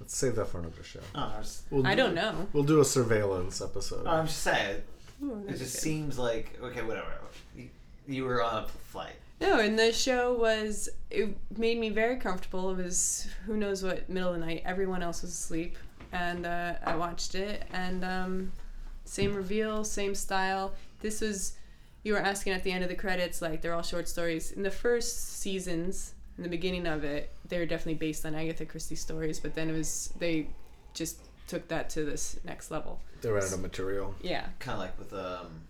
Let's 0.00 0.16
save 0.16 0.36
that 0.36 0.46
for 0.46 0.60
another 0.60 0.82
show. 0.84 1.00
Oh, 1.14 1.20
I, 1.20 1.42
We'll 1.70 1.86
I 1.86 1.94
do- 1.94 2.02
don't 2.02 2.14
know. 2.14 2.46
We'll 2.52 2.62
do 2.64 2.80
a 2.80 2.84
surveillance 2.84 3.60
episode. 3.60 4.04
oh, 4.06 4.10
I'm 4.10 4.26
just 4.26 4.42
saying. 4.42 4.82
Ooh, 5.24 5.44
It 5.48 5.56
just 5.58 5.74
good. 5.74 5.80
seems 5.82 6.18
like 6.18 6.56
okay, 6.62 6.82
whatever. 6.82 7.08
You, 7.56 7.68
you 8.06 8.24
were 8.24 8.42
on 8.42 8.64
a 8.64 8.68
flight. 8.68 9.16
No, 9.40 9.60
and 9.60 9.78
the 9.78 9.92
show 9.92 10.34
was 10.34 10.88
it 11.10 11.36
made 11.56 11.78
me 11.78 11.90
very 11.90 12.16
comfortable. 12.16 12.70
It 12.70 12.82
was 12.82 13.28
who 13.46 13.56
knows 13.56 13.82
what 13.82 14.08
middle 14.08 14.32
of 14.34 14.40
the 14.40 14.44
night. 14.44 14.62
Everyone 14.64 15.02
else 15.02 15.22
was 15.22 15.30
asleep, 15.32 15.76
and 16.12 16.44
uh, 16.44 16.74
I 16.84 16.96
watched 16.96 17.34
it. 17.34 17.64
And 17.72 18.04
um, 18.04 18.52
same 19.04 19.34
reveal, 19.34 19.84
same 19.84 20.14
style. 20.14 20.74
This 21.00 21.20
was 21.20 21.52
you 22.02 22.12
were 22.14 22.18
asking 22.20 22.52
at 22.52 22.64
the 22.64 22.72
end 22.72 22.82
of 22.82 22.88
the 22.88 22.96
credits, 22.96 23.40
like 23.40 23.62
they're 23.62 23.74
all 23.74 23.82
short 23.82 24.08
stories. 24.08 24.50
In 24.52 24.62
the 24.62 24.70
first 24.70 25.38
seasons, 25.40 26.14
in 26.36 26.42
the 26.42 26.48
beginning 26.48 26.86
of 26.86 27.04
it, 27.04 27.32
they 27.48 27.58
were 27.58 27.66
definitely 27.66 27.94
based 27.94 28.26
on 28.26 28.34
Agatha 28.34 28.64
Christie 28.66 28.96
stories. 28.96 29.38
But 29.38 29.54
then 29.54 29.68
it 29.70 29.72
was 29.72 30.12
they 30.18 30.48
just 30.94 31.18
took 31.46 31.68
that 31.68 31.88
to 31.90 32.04
this 32.04 32.38
next 32.44 32.70
level. 32.70 33.00
they 33.22 33.30
ran 33.30 33.44
out 33.44 33.52
of 33.52 33.60
material. 33.60 34.14
Yeah, 34.20 34.46
Kind 34.58 34.74
of 34.74 34.80
like 34.80 34.98
with 34.98 35.12
um, 35.14 35.62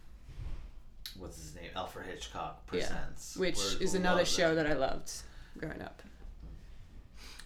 what's 1.18 1.36
his 1.40 1.54
name? 1.54 1.70
Alfred 1.76 2.06
Hitchcock 2.06 2.62
Yeah. 2.66 2.70
presents, 2.70 3.36
which 3.36 3.56
Where- 3.56 3.82
is 3.82 3.92
who 3.92 3.98
another 3.98 4.24
show 4.24 4.52
it. 4.52 4.54
that 4.56 4.66
I 4.66 4.74
loved 4.74 5.10
growing 5.58 5.82
up. 5.82 6.02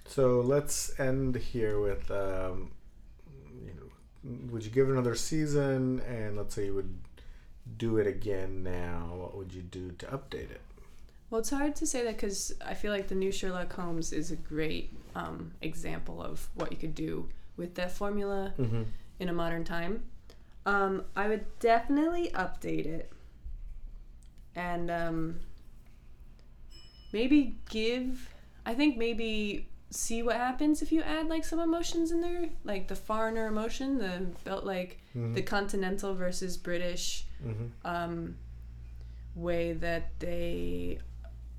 So 0.06 0.40
let's 0.40 0.98
end 1.00 1.36
here 1.36 1.80
with, 1.80 2.10
um, 2.10 2.72
you 3.64 3.72
know, 3.74 4.50
would 4.52 4.64
you 4.64 4.70
give 4.70 4.90
another 4.90 5.14
season? 5.14 6.00
And 6.00 6.36
let's 6.36 6.54
say 6.54 6.66
you 6.66 6.74
would 6.74 6.98
do 7.78 7.96
it 7.98 8.06
again 8.06 8.62
now. 8.62 9.14
What 9.16 9.36
would 9.36 9.54
you 9.54 9.62
do 9.62 9.92
to 9.92 10.06
update 10.06 10.50
it? 10.50 10.60
Well, 11.30 11.38
it's 11.40 11.50
hard 11.50 11.74
to 11.76 11.86
say 11.86 12.04
that 12.04 12.16
because 12.16 12.52
I 12.64 12.74
feel 12.74 12.92
like 12.92 13.08
the 13.08 13.14
new 13.14 13.32
Sherlock 13.32 13.72
Holmes 13.72 14.12
is 14.12 14.30
a 14.30 14.36
great 14.36 14.94
um, 15.14 15.52
example 15.62 16.22
of 16.22 16.48
what 16.54 16.70
you 16.72 16.76
could 16.78 16.94
do 16.94 17.28
with 17.56 17.74
that 17.76 17.92
formula 17.92 18.52
Mm-hmm. 18.58 18.82
in 19.18 19.28
a 19.28 19.32
modern 19.32 19.64
time. 19.64 20.02
Um, 20.66 21.04
I 21.16 21.28
would 21.28 21.44
definitely 21.58 22.30
update 22.34 22.86
it 22.86 23.10
and 24.56 24.90
um, 24.90 25.40
maybe 27.12 27.56
give. 27.70 28.28
I 28.64 28.74
think 28.74 28.96
maybe 28.96 29.68
see 29.90 30.22
what 30.22 30.36
happens 30.36 30.80
if 30.82 30.90
you 30.92 31.02
add 31.02 31.28
like 31.28 31.44
some 31.44 31.58
emotions 31.60 32.12
in 32.12 32.20
there, 32.20 32.48
like 32.64 32.88
the 32.88 32.96
foreigner 32.96 33.46
emotion, 33.46 33.98
the 33.98 34.26
belt, 34.44 34.64
like 34.64 34.98
Mm-hmm. 35.14 35.34
the 35.34 35.42
continental 35.42 36.14
versus 36.14 36.56
British 36.56 37.26
Mm-hmm. 37.46 37.66
um, 37.86 38.36
way 39.34 39.72
that 39.74 40.18
they 40.20 40.98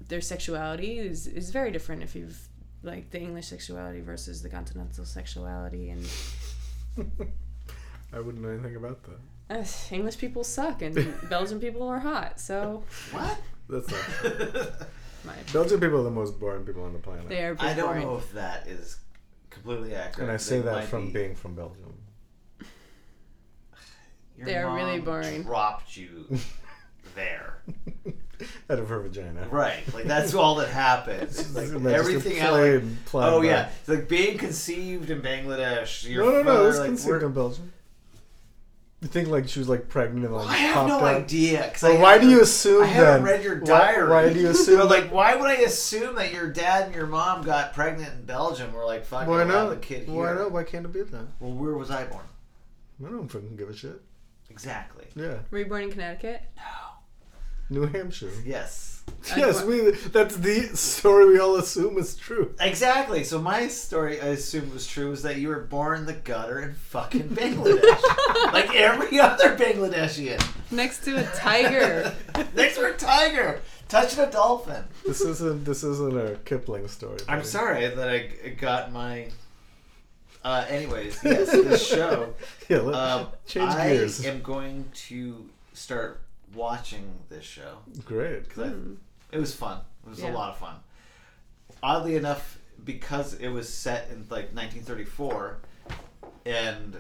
their 0.07 0.21
sexuality 0.21 0.97
is 0.97 1.27
is 1.27 1.51
very 1.51 1.69
different 1.71 2.01
if 2.01 2.15
you've 2.15 2.47
like 2.81 3.11
the 3.11 3.19
English 3.19 3.45
sexuality 3.47 4.01
versus 4.01 4.41
the 4.41 4.49
continental 4.49 5.05
sexuality 5.05 5.89
and 5.91 6.03
I 8.13 8.19
wouldn't 8.19 8.43
know 8.43 8.49
anything 8.49 8.75
about 8.75 9.03
that. 9.03 9.19
Uh, 9.49 9.63
English 9.91 10.17
people 10.17 10.43
suck 10.43 10.81
and 10.81 10.95
Belgian 11.29 11.59
people 11.59 11.83
are 11.87 11.99
hot 11.99 12.39
so 12.39 12.83
What? 13.11 13.37
That's 13.69 13.89
not 13.89 13.99
true. 14.01 14.63
my 15.25 15.33
Belgian 15.51 15.79
people 15.79 15.99
are 15.99 16.03
the 16.03 16.11
most 16.11 16.39
boring 16.39 16.65
people 16.65 16.83
on 16.83 16.93
the 16.93 16.99
planet. 16.99 17.27
they 17.29 17.43
are 17.43 17.55
I 17.59 17.73
don't 17.73 17.85
boring. 17.87 18.03
know 18.03 18.17
if 18.17 18.31
that 18.33 18.67
is 18.67 18.97
completely 19.49 19.95
accurate. 19.95 20.27
and 20.27 20.31
I 20.31 20.37
say 20.37 20.57
They 20.59 20.65
that 20.65 20.85
from 20.85 21.07
be- 21.07 21.13
being 21.13 21.35
from 21.35 21.55
Belgium. 21.55 21.93
Your 24.37 24.45
They 24.47 24.55
are 24.57 24.73
really 24.75 24.99
boring. 24.99 25.43
Dropped 25.43 25.95
you 25.95 26.25
there, 27.15 27.61
Out 28.69 28.79
of 28.79 28.89
her 28.89 28.99
vagina. 29.01 29.47
right? 29.51 29.83
Like 29.93 30.05
that's 30.05 30.33
all 30.33 30.55
that 30.55 30.69
happened. 30.69 31.21
It's 31.23 31.53
like 31.55 31.67
Imagine 31.69 31.83
just 31.83 31.93
a 31.93 31.99
everything 32.17 32.37
else. 32.39 33.13
Like, 33.13 33.25
oh 33.31 33.41
bag. 33.41 33.47
yeah, 33.49 33.69
it's 33.79 33.89
like 33.89 34.09
being 34.09 34.37
conceived 34.39 35.11
in 35.11 35.21
Bangladesh. 35.21 36.09
Your 36.09 36.25
No, 36.25 36.31
no, 36.31 36.37
no. 36.39 36.43
father, 36.45 36.63
It 36.63 36.65
was 36.67 36.79
like, 36.79 36.87
conceived 36.87 37.23
in 37.23 37.31
Belgium. 37.33 37.73
You 39.03 39.09
think 39.09 39.27
like 39.27 39.49
she 39.49 39.59
was 39.59 39.67
like 39.67 39.89
pregnant 39.89 40.25
and 40.25 40.33
like 40.33 40.47
I 40.49 40.53
have 40.53 40.73
popped 40.75 40.87
no 40.87 40.99
out? 40.99 41.15
idea. 41.17 41.69
'cause 41.69 41.83
Well, 41.83 41.97
I 41.97 42.01
why 42.01 42.17
do 42.19 42.29
you 42.29 42.41
assume 42.41 42.83
I 42.83 42.87
haven't 42.87 43.23
then? 43.25 43.33
read 43.33 43.43
your 43.43 43.59
Why- 43.59 43.65
diary. 43.67 44.09
Why, 44.09 44.31
do 44.33 44.39
you 44.39 44.47
assume? 44.55 44.77
But 44.79 44.89
like, 44.89 45.11
why 45.11 45.35
would 45.35 45.49
I 45.49 45.55
assume 45.55 46.15
that 46.15 46.31
your 46.33 46.49
dad 46.49 46.85
and 46.85 46.95
your 46.95 47.07
mom 47.07 47.43
got 47.43 47.73
pregnant 47.73 48.13
in 48.13 48.23
Belgium? 48.25 48.71
We're 48.73 48.85
like, 48.85 49.03
fucking 49.05 49.27
why 49.29 49.39
have 49.39 49.49
not? 49.49 49.69
the 49.71 49.75
kid 49.75 50.07
here. 50.07 50.15
Why 50.15 50.33
not? 50.33 50.51
Why 50.53 50.63
can't 50.63 50.85
it 50.85 50.93
be 50.93 51.01
that? 51.01 51.27
Well, 51.41 51.51
where 51.51 51.73
was 51.73 51.91
I 51.91 52.05
born? 52.05 52.23
I 53.05 53.09
don't 53.09 53.27
fucking 53.27 53.57
give 53.57 53.69
a 53.69 53.75
shit. 53.75 54.01
Exactly. 54.49 55.05
Yeah, 55.15 55.39
Were 55.51 55.57
you 55.59 55.65
born 55.65 55.83
in 55.83 55.91
Connecticut? 55.91 56.41
New 57.73 57.87
Hampshire. 57.87 58.29
Yes. 58.45 59.01
Yes, 59.35 59.63
we. 59.63 59.91
That's 59.91 60.37
the 60.37 60.61
story 60.77 61.25
we 61.33 61.39
all 61.39 61.55
assume 61.57 61.97
is 61.97 62.15
true. 62.15 62.55
Exactly. 62.59 63.23
So 63.25 63.41
my 63.41 63.67
story, 63.67 64.21
I 64.21 64.27
assume 64.27 64.71
was 64.73 64.87
true, 64.87 65.11
is 65.11 65.23
that 65.23 65.37
you 65.37 65.49
were 65.49 65.59
born 65.61 65.99
in 65.99 66.05
the 66.05 66.13
gutter 66.13 66.59
in 66.61 66.73
fucking 66.73 67.29
Bangladesh, 67.29 67.83
like 68.53 68.73
every 68.75 69.19
other 69.19 69.57
Bangladeshian. 69.57 70.41
Next 70.71 71.03
to 71.05 71.17
a 71.17 71.23
tiger. 71.35 72.13
Next 72.55 72.75
to 72.75 72.93
a 72.93 72.93
tiger, 72.93 73.59
touching 73.89 74.19
a 74.23 74.31
dolphin. 74.31 74.83
This 75.05 75.19
isn't. 75.21 75.65
This 75.65 75.83
isn't 75.83 76.17
a 76.17 76.35
Kipling 76.45 76.87
story. 76.87 77.19
I'm 77.27 77.43
sorry 77.43 77.87
that 77.87 78.09
I 78.09 78.49
got 78.51 78.91
my. 78.93 79.27
Uh, 80.45 80.65
anyways, 80.69 81.19
yes, 81.23 81.51
this 81.51 81.85
show. 81.95 82.33
Yeah, 82.69 82.79
let, 82.79 82.95
Um, 82.95 83.27
change 83.47 83.71
I 83.71 83.89
gears. 83.89 84.25
I 84.25 84.29
am 84.29 84.41
going 84.41 84.85
to 85.07 85.49
start 85.73 86.21
watching 86.55 87.19
this 87.29 87.43
show 87.43 87.79
Great. 88.05 88.47
because 88.47 88.71
Hmm. 88.71 88.93
it 89.31 89.39
was 89.39 89.53
fun. 89.55 89.79
It 90.05 90.09
was 90.09 90.21
a 90.21 90.29
lot 90.29 90.49
of 90.51 90.57
fun. 90.57 90.75
Oddly 91.81 92.15
enough, 92.15 92.57
because 92.83 93.33
it 93.35 93.49
was 93.49 93.67
set 93.71 94.09
in 94.09 94.19
like 94.29 94.53
1934 94.53 95.57
and 96.45 96.97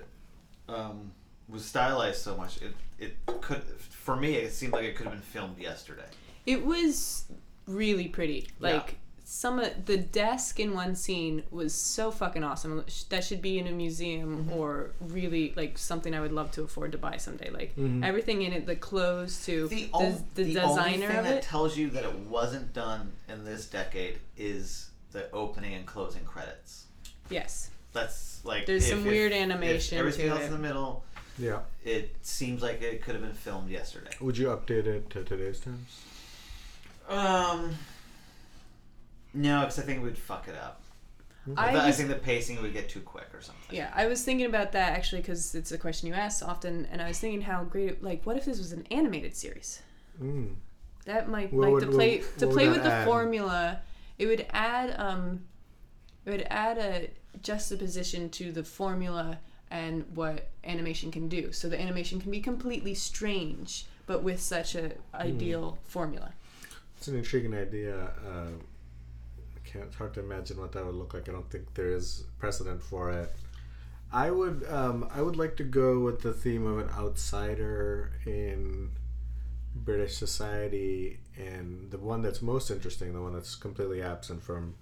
um, 0.69 1.11
was 1.49 1.65
stylized 1.65 2.21
so 2.21 2.35
much, 2.37 2.61
it 2.61 2.73
it 2.99 3.15
could 3.41 3.61
for 3.89 4.15
me 4.15 4.35
it 4.35 4.51
seemed 4.53 4.73
like 4.73 4.85
it 4.85 4.95
could 4.95 5.05
have 5.05 5.13
been 5.13 5.21
filmed 5.21 5.57
yesterday. 5.57 6.05
It 6.45 6.65
was 6.65 7.25
really 7.67 8.07
pretty. 8.07 8.47
Yeah. 8.59 8.73
Like 8.75 8.95
some 9.35 9.57
of 9.59 9.85
the 9.87 9.97
desk 9.97 10.59
in 10.59 10.75
one 10.75 10.95
scene 10.95 11.41
was 11.49 11.73
so 11.73 12.11
fucking 12.11 12.43
awesome. 12.43 12.85
That 13.09 13.23
should 13.23 13.41
be 13.41 13.57
in 13.57 13.65
a 13.65 13.71
museum 13.71 14.45
Mm-hmm. 14.45 14.53
or 14.53 14.91
really 15.01 15.53
like 15.55 15.79
something 15.79 16.13
I 16.13 16.21
would 16.21 16.31
love 16.31 16.51
to 16.51 16.61
afford 16.61 16.91
to 16.91 16.99
buy 16.99 17.17
someday. 17.17 17.49
Like 17.49 17.75
Mhm. 17.75 18.05
everything 18.05 18.43
in 18.43 18.53
it, 18.53 18.67
the 18.67 18.75
clothes 18.75 19.43
to 19.47 19.67
The, 19.69 19.85
the, 19.85 19.89
on- 19.93 20.23
the, 20.35 20.43
the 20.43 20.59
only 20.61 20.75
designer 20.83 21.07
thing 21.07 21.17
of 21.17 21.23
that 21.25 21.37
it. 21.37 21.41
tells 21.43 21.75
you 21.75 21.89
that 21.89 22.03
it 22.03 22.13
wasn't 22.19 22.73
done 22.73 23.11
in 23.27 23.43
this 23.43 23.65
decade 23.65 24.19
is 24.37 24.89
the 25.13 25.31
opening 25.31 25.73
and 25.73 25.85
closing 25.87 26.23
credits. 26.25 26.85
yes, 27.31 27.71
That's 27.91 28.39
like 28.45 28.67
There's 28.67 28.83
if- 28.83 28.89
some 28.91 28.99
if- 28.99 29.05
weird 29.07 29.31
if 29.31 29.41
animation 29.41 29.97
everything 29.97 30.25
to 30.27 30.31
else 30.33 30.41
it. 30.41 30.45
in 30.45 30.51
the 30.51 30.59
middle, 30.59 31.03
Yeah. 31.39 31.61
it 31.83 32.15
seems 32.21 32.61
like 32.61 32.83
it 32.83 33.01
could 33.01 33.15
have 33.15 33.23
been 33.23 33.33
filmed 33.33 33.71
yesterday. 33.71 34.11
Would 34.21 34.37
you 34.37 34.47
update 34.49 34.85
it 34.85 35.09
to 35.09 35.23
today's 35.23 35.59
times? 35.59 36.01
Um, 37.09 37.75
no, 39.33 39.61
because 39.61 39.79
I 39.79 39.83
think 39.83 39.99
it 39.99 40.03
would 40.03 40.17
fuck 40.17 40.47
it 40.47 40.55
up. 40.55 40.81
I 41.57 41.75
I, 41.75 41.87
was- 41.87 41.97
think 41.97 42.07
the 42.09 42.15
pacing 42.15 42.61
would 42.61 42.71
get 42.73 42.87
too 42.89 43.01
quick 43.01 43.27
or 43.33 43.41
something. 43.41 43.75
Yeah, 43.75 43.91
I 43.93 44.05
was 44.07 44.23
thinking 44.23 44.45
about 44.45 44.71
that 44.73 44.93
actually 44.93 45.21
because 45.21 45.53
it's 45.55 45.71
a 45.73 45.77
question 45.77 46.07
you 46.07 46.13
ask 46.13 46.45
often, 46.47 46.87
and 46.91 47.01
I 47.01 47.07
was 47.09 47.19
thinking 47.19 47.41
how 47.41 47.63
great. 47.65 47.89
It, 47.89 48.03
like, 48.03 48.25
what 48.25 48.37
if 48.37 48.45
this 48.45 48.57
was 48.59 48.71
an 48.71 48.87
animated 48.91 49.35
series? 49.35 49.81
Mm. 50.21 50.55
That 51.05 51.27
might 51.27 51.51
What 51.51 51.63
like 51.65 51.73
would- 51.73 51.81
to 51.81 51.87
play 51.91 52.19
what- 52.19 52.37
to 52.39 52.47
what 52.47 52.53
play 52.53 52.67
with 52.67 52.77
that 52.77 52.83
the 52.83 52.91
add? 52.91 53.05
formula. 53.05 53.81
It 54.17 54.27
would 54.27 54.45
add 54.51 54.95
um, 54.97 55.43
it 56.25 56.29
would 56.31 56.47
add 56.49 56.77
a 56.77 57.09
juxtaposition 57.41 58.29
to 58.29 58.51
the 58.53 58.63
formula 58.63 59.39
and 59.69 60.05
what 60.15 60.49
animation 60.63 61.11
can 61.11 61.27
do. 61.27 61.51
So 61.51 61.67
the 61.67 61.81
animation 61.81 62.21
can 62.21 62.31
be 62.31 62.39
completely 62.39 62.93
strange, 62.93 63.85
but 64.05 64.23
with 64.23 64.39
such 64.39 64.75
a 64.75 64.91
ideal 65.13 65.77
formula. 65.83 66.31
It's 66.97 67.07
an 67.09 67.17
intriguing 67.17 67.53
idea. 67.53 68.11
Uh, 68.25 68.47
I 68.47 68.51
can't. 69.73 69.85
It's 69.85 69.95
hard 69.95 70.13
to 70.13 70.19
imagine 70.19 70.59
what 70.59 70.71
that 70.73 70.85
would 70.85 70.95
look 70.95 71.13
like. 71.13 71.27
I 71.27 71.31
don't 71.31 71.49
think 71.49 71.73
there 71.73 71.91
is 71.91 72.23
precedent 72.37 72.81
for 72.81 73.11
it. 73.11 73.35
I 74.11 74.29
would. 74.29 74.65
Um, 74.69 75.09
I 75.13 75.21
would 75.21 75.35
like 75.35 75.57
to 75.57 75.63
go 75.63 75.99
with 75.99 76.21
the 76.21 76.33
theme 76.33 76.67
of 76.67 76.77
an 76.77 76.89
outsider 76.95 78.11
in 78.25 78.91
British 79.75 80.15
society, 80.15 81.19
and 81.35 81.89
the 81.89 81.97
one 81.97 82.21
that's 82.21 82.41
most 82.41 82.69
interesting, 82.69 83.13
the 83.13 83.21
one 83.21 83.33
that's 83.33 83.55
completely 83.55 84.03
absent 84.03 84.43
from 84.43 84.75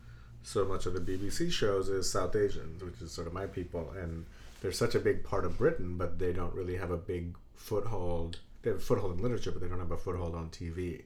so 0.43 0.65
much 0.65 0.85
of 0.85 0.93
the 0.93 0.99
BBC 0.99 1.51
shows, 1.51 1.87
is 1.87 2.11
South 2.11 2.35
Asians, 2.35 2.83
which 2.83 3.01
is 3.01 3.11
sort 3.11 3.27
of 3.27 3.33
my 3.33 3.45
people, 3.45 3.93
and 3.97 4.25
they're 4.61 4.71
such 4.73 4.95
a 4.95 4.99
big 4.99 5.23
part 5.23 5.45
of 5.45 5.57
Britain, 5.57 5.97
but 5.97 6.19
they 6.19 6.33
don't 6.33 6.53
really 6.53 6.75
have 6.75 6.91
a 6.91 6.97
big 6.97 7.35
foothold. 7.55 8.39
They 8.63 8.71
have 8.71 8.79
a 8.79 8.83
foothold 8.83 9.17
in 9.17 9.23
literature, 9.23 9.51
but 9.51 9.61
they 9.61 9.67
don't 9.67 9.79
have 9.79 9.91
a 9.91 9.97
foothold 9.97 10.35
on 10.35 10.49
TV 10.49 11.03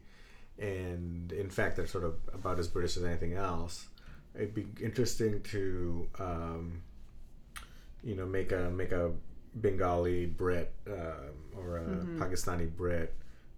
and 0.60 1.32
in 1.32 1.50
fact 1.50 1.76
they're 1.76 1.88
sort 1.88 2.04
of 2.04 2.16
about 2.34 2.60
as 2.60 2.68
British 2.68 2.98
as 2.98 3.04
anything 3.04 3.34
else. 3.34 3.88
It'd 4.36 4.54
be 4.54 4.68
interesting 4.82 5.42
to, 5.44 6.08
um, 6.20 6.82
you 8.04 8.16
know, 8.16 8.26
make 8.26 8.52
a 8.52 8.70
make 8.70 8.92
a 8.92 9.12
Bengali 9.56 10.26
Brit 10.26 10.74
um, 10.88 11.36
or 11.58 11.78
a 11.78 11.82
Pakistani 12.20 12.70
Brit 12.70 13.14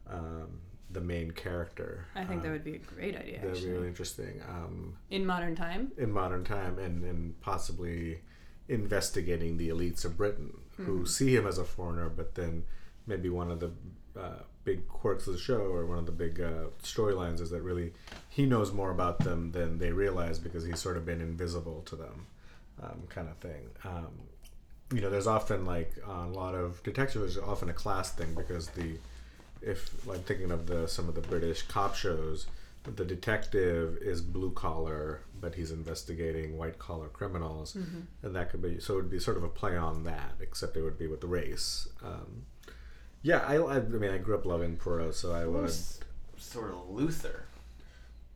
um, 0.10 0.60
the 0.92 1.02
main 1.02 1.32
character. 1.32 2.06
I 2.16 2.24
think 2.24 2.42
that 2.44 2.48
Um, 2.50 2.54
would 2.54 2.64
be 2.64 2.76
a 2.76 2.78
great 2.80 3.16
idea 3.16 3.40
that'd 3.42 3.64
be 3.64 3.70
really 3.70 3.88
interesting 3.88 4.42
um, 4.48 4.96
In 5.10 5.26
modern 5.26 5.56
time, 5.56 5.92
in 5.98 6.12
modern 6.12 6.44
time, 6.44 6.78
and 6.80 7.04
and 7.04 7.40
possibly 7.42 8.22
investigating 8.70 9.58
the 9.58 9.70
elites 9.70 10.06
of 10.06 10.18
Britain 10.18 10.54
who 10.78 11.06
see 11.08 11.36
him 11.36 11.48
as 11.48 11.58
a 11.58 11.64
foreigner, 11.64 12.08
but 12.10 12.36
then 12.36 12.64
maybe 13.08 13.30
one 13.30 13.50
of 13.50 13.60
the 13.60 13.72
uh, 14.20 14.44
big 14.68 14.86
quirks 14.90 15.26
of 15.28 15.34
the 15.34 15.40
show 15.40 15.62
or 15.62 15.86
one 15.86 15.98
of 15.98 16.06
the 16.06 16.12
big 16.12 16.42
uh, 16.42 16.66
storylines 16.84 17.40
is 17.40 17.50
that 17.50 17.62
really 17.62 17.94
he 18.28 18.46
knows 18.46 18.74
more 18.74 18.92
about 18.92 19.20
them 19.20 19.54
than 19.54 19.78
they 19.78 19.94
realize 19.94 20.38
because 20.40 20.66
he's 20.66 20.78
sort 20.78 20.98
of 20.98 21.06
been 21.06 21.22
invisible 21.22 21.82
to 21.86 21.96
them, 21.96 22.28
um, 22.84 23.04
kind 23.08 23.30
of 23.30 23.38
thing. 23.38 23.70
Um, 23.86 24.12
you 24.94 25.00
know, 25.00 25.10
there's 25.10 25.26
often 25.26 25.66
like 25.66 25.94
on 26.06 26.28
a 26.28 26.32
lot 26.34 26.54
of 26.54 26.84
detectives, 26.84 27.36
there's 27.36 27.38
often 27.38 27.70
a 27.70 27.74
class 27.74 28.12
thing 28.12 28.34
because 28.36 28.68
the 28.72 28.98
if 29.62 29.90
I'm 30.10 30.20
thinking 30.20 30.52
of 30.52 30.68
the 30.68 30.86
some 30.86 31.08
of 31.08 31.16
the 31.16 31.22
British 31.22 31.62
cop 31.62 31.96
shows, 31.96 32.48
the 32.84 33.06
detective 33.06 33.98
is 34.02 34.20
blue 34.22 34.52
collar, 34.52 35.22
but 35.40 35.56
he's 35.56 35.72
investigating 35.72 36.58
white 36.58 36.78
collar 36.78 37.08
criminals, 37.08 37.74
and 38.22 38.36
that 38.36 38.50
could 38.50 38.62
be 38.62 38.82
so 38.82 38.96
it 38.96 38.98
would 38.98 39.10
be 39.10 39.20
sort 39.20 39.38
of 39.38 39.44
a 39.44 39.50
play 39.50 39.78
on 39.78 40.04
that, 40.04 40.34
except 40.42 40.76
it 40.76 40.82
would 40.82 41.00
be 41.00 41.08
with 41.08 41.22
the 41.22 41.28
race. 41.28 41.88
Um, 42.04 42.44
Yeah, 43.28 43.44
I, 43.46 43.56
I, 43.58 43.76
I 43.76 43.80
mean, 43.82 44.10
I 44.10 44.20
grew 44.20 44.36
up 44.36 44.46
loving 44.46 44.78
Poirot, 44.78 45.14
so 45.14 45.34
I 45.34 45.46
would. 45.46 45.64
Who's 45.64 46.00
sort 46.38 46.72
of 46.72 46.90
Luther. 46.90 47.44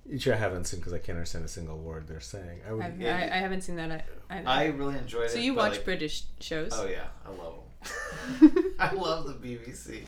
Which 0.04 0.28
I 0.28 0.36
haven't 0.36 0.66
seen 0.66 0.82
because 0.82 0.92
I 0.92 0.98
can't 0.98 1.16
understand 1.16 1.46
a 1.46 1.48
single 1.48 1.78
word 1.78 2.10
they're 2.10 2.20
saying. 2.20 2.60
I 2.68 2.74
would. 2.74 2.84
I've, 2.84 3.00
Yeah. 3.00 3.16
I, 3.16 3.38
I 3.38 3.40
haven't 3.40 3.62
seen 3.62 3.78
that. 3.78 4.06
I, 4.30 4.38
I, 4.40 4.44
I 4.44 4.66
really 4.66 4.98
enjoyed 4.98 5.26
it. 5.28 5.32
so 5.32 5.40
you 5.40 5.54
watch 5.54 5.74
like, 5.74 5.86
British 5.86 6.24
shows? 6.42 6.74
Oh 6.76 6.88
yeah, 6.88 7.06
I 7.26 7.30
love 7.30 7.56
them. 8.42 8.74
I 8.80 8.92
love 8.94 9.28
the 9.28 9.34
BBC. 9.34 10.02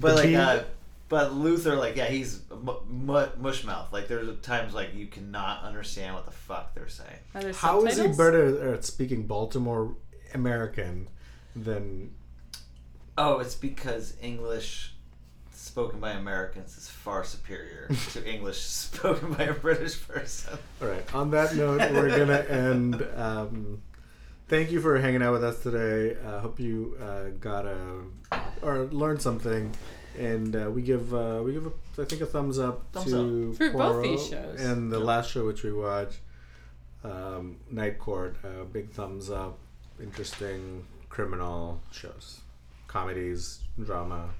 But 0.00 0.16
The 0.16 0.30
like, 0.30 0.34
uh, 0.34 0.64
but 1.10 1.34
Luther, 1.34 1.76
like, 1.76 1.96
yeah, 1.96 2.06
he's 2.06 2.40
mu- 2.50 2.80
mu- 2.88 3.26
mushmouth. 3.38 3.92
Like, 3.92 4.08
there's 4.08 4.34
times 4.40 4.72
like 4.72 4.94
you 4.94 5.08
cannot 5.08 5.62
understand 5.62 6.14
what 6.14 6.24
the 6.24 6.32
fuck 6.32 6.74
they're 6.74 6.88
saying. 6.88 7.18
Are 7.34 7.42
there 7.42 7.52
How 7.52 7.84
is 7.84 7.98
he 7.98 8.08
better 8.08 8.72
at 8.72 8.86
speaking 8.86 9.26
Baltimore 9.26 9.94
American 10.32 11.08
than? 11.54 12.12
Oh, 13.18 13.38
it's 13.38 13.54
because 13.54 14.14
English 14.20 14.92
spoken 15.52 16.00
by 16.00 16.12
Americans 16.12 16.76
is 16.76 16.88
far 16.88 17.24
superior 17.24 17.88
to 18.12 18.30
English 18.30 18.60
spoken 18.60 19.32
by 19.32 19.44
a 19.44 19.54
British 19.54 20.06
person. 20.06 20.58
All 20.82 20.88
right. 20.88 21.14
On 21.14 21.30
that 21.30 21.54
note, 21.56 21.80
we're 21.92 22.16
gonna 22.16 22.38
end. 22.48 23.06
Um, 23.16 23.82
thank 24.48 24.70
you 24.70 24.80
for 24.80 24.98
hanging 24.98 25.22
out 25.22 25.32
with 25.32 25.44
us 25.44 25.62
today. 25.62 26.16
I 26.26 26.38
hope 26.40 26.60
you 26.60 26.96
uh, 27.02 27.30
got 27.40 27.66
a 27.66 27.78
or 28.62 28.84
learned 28.86 29.22
something. 29.22 29.72
And 30.18 30.56
uh, 30.56 30.70
we 30.70 30.80
give 30.80 31.12
uh, 31.14 31.42
we 31.44 31.52
give 31.52 31.66
a, 31.66 31.72
I 32.02 32.06
think 32.06 32.22
a 32.22 32.26
thumbs 32.26 32.58
up 32.58 32.84
Thumbs 32.92 33.10
to 33.12 33.52
For 33.54 33.70
both 33.70 34.02
these 34.02 34.26
shows. 34.28 34.60
and 34.60 34.90
the 34.90 34.98
last 34.98 35.30
show 35.30 35.44
which 35.44 35.62
we 35.62 35.72
watched, 35.72 36.20
um, 37.04 37.56
Night 37.70 37.98
Court. 37.98 38.34
Uh, 38.42 38.64
big 38.64 38.90
thumbs 38.90 39.30
up. 39.30 39.58
Interesting 40.02 40.86
criminal 41.10 41.80
shows, 41.92 42.40
comedies, 42.86 43.60
drama. 43.82 44.30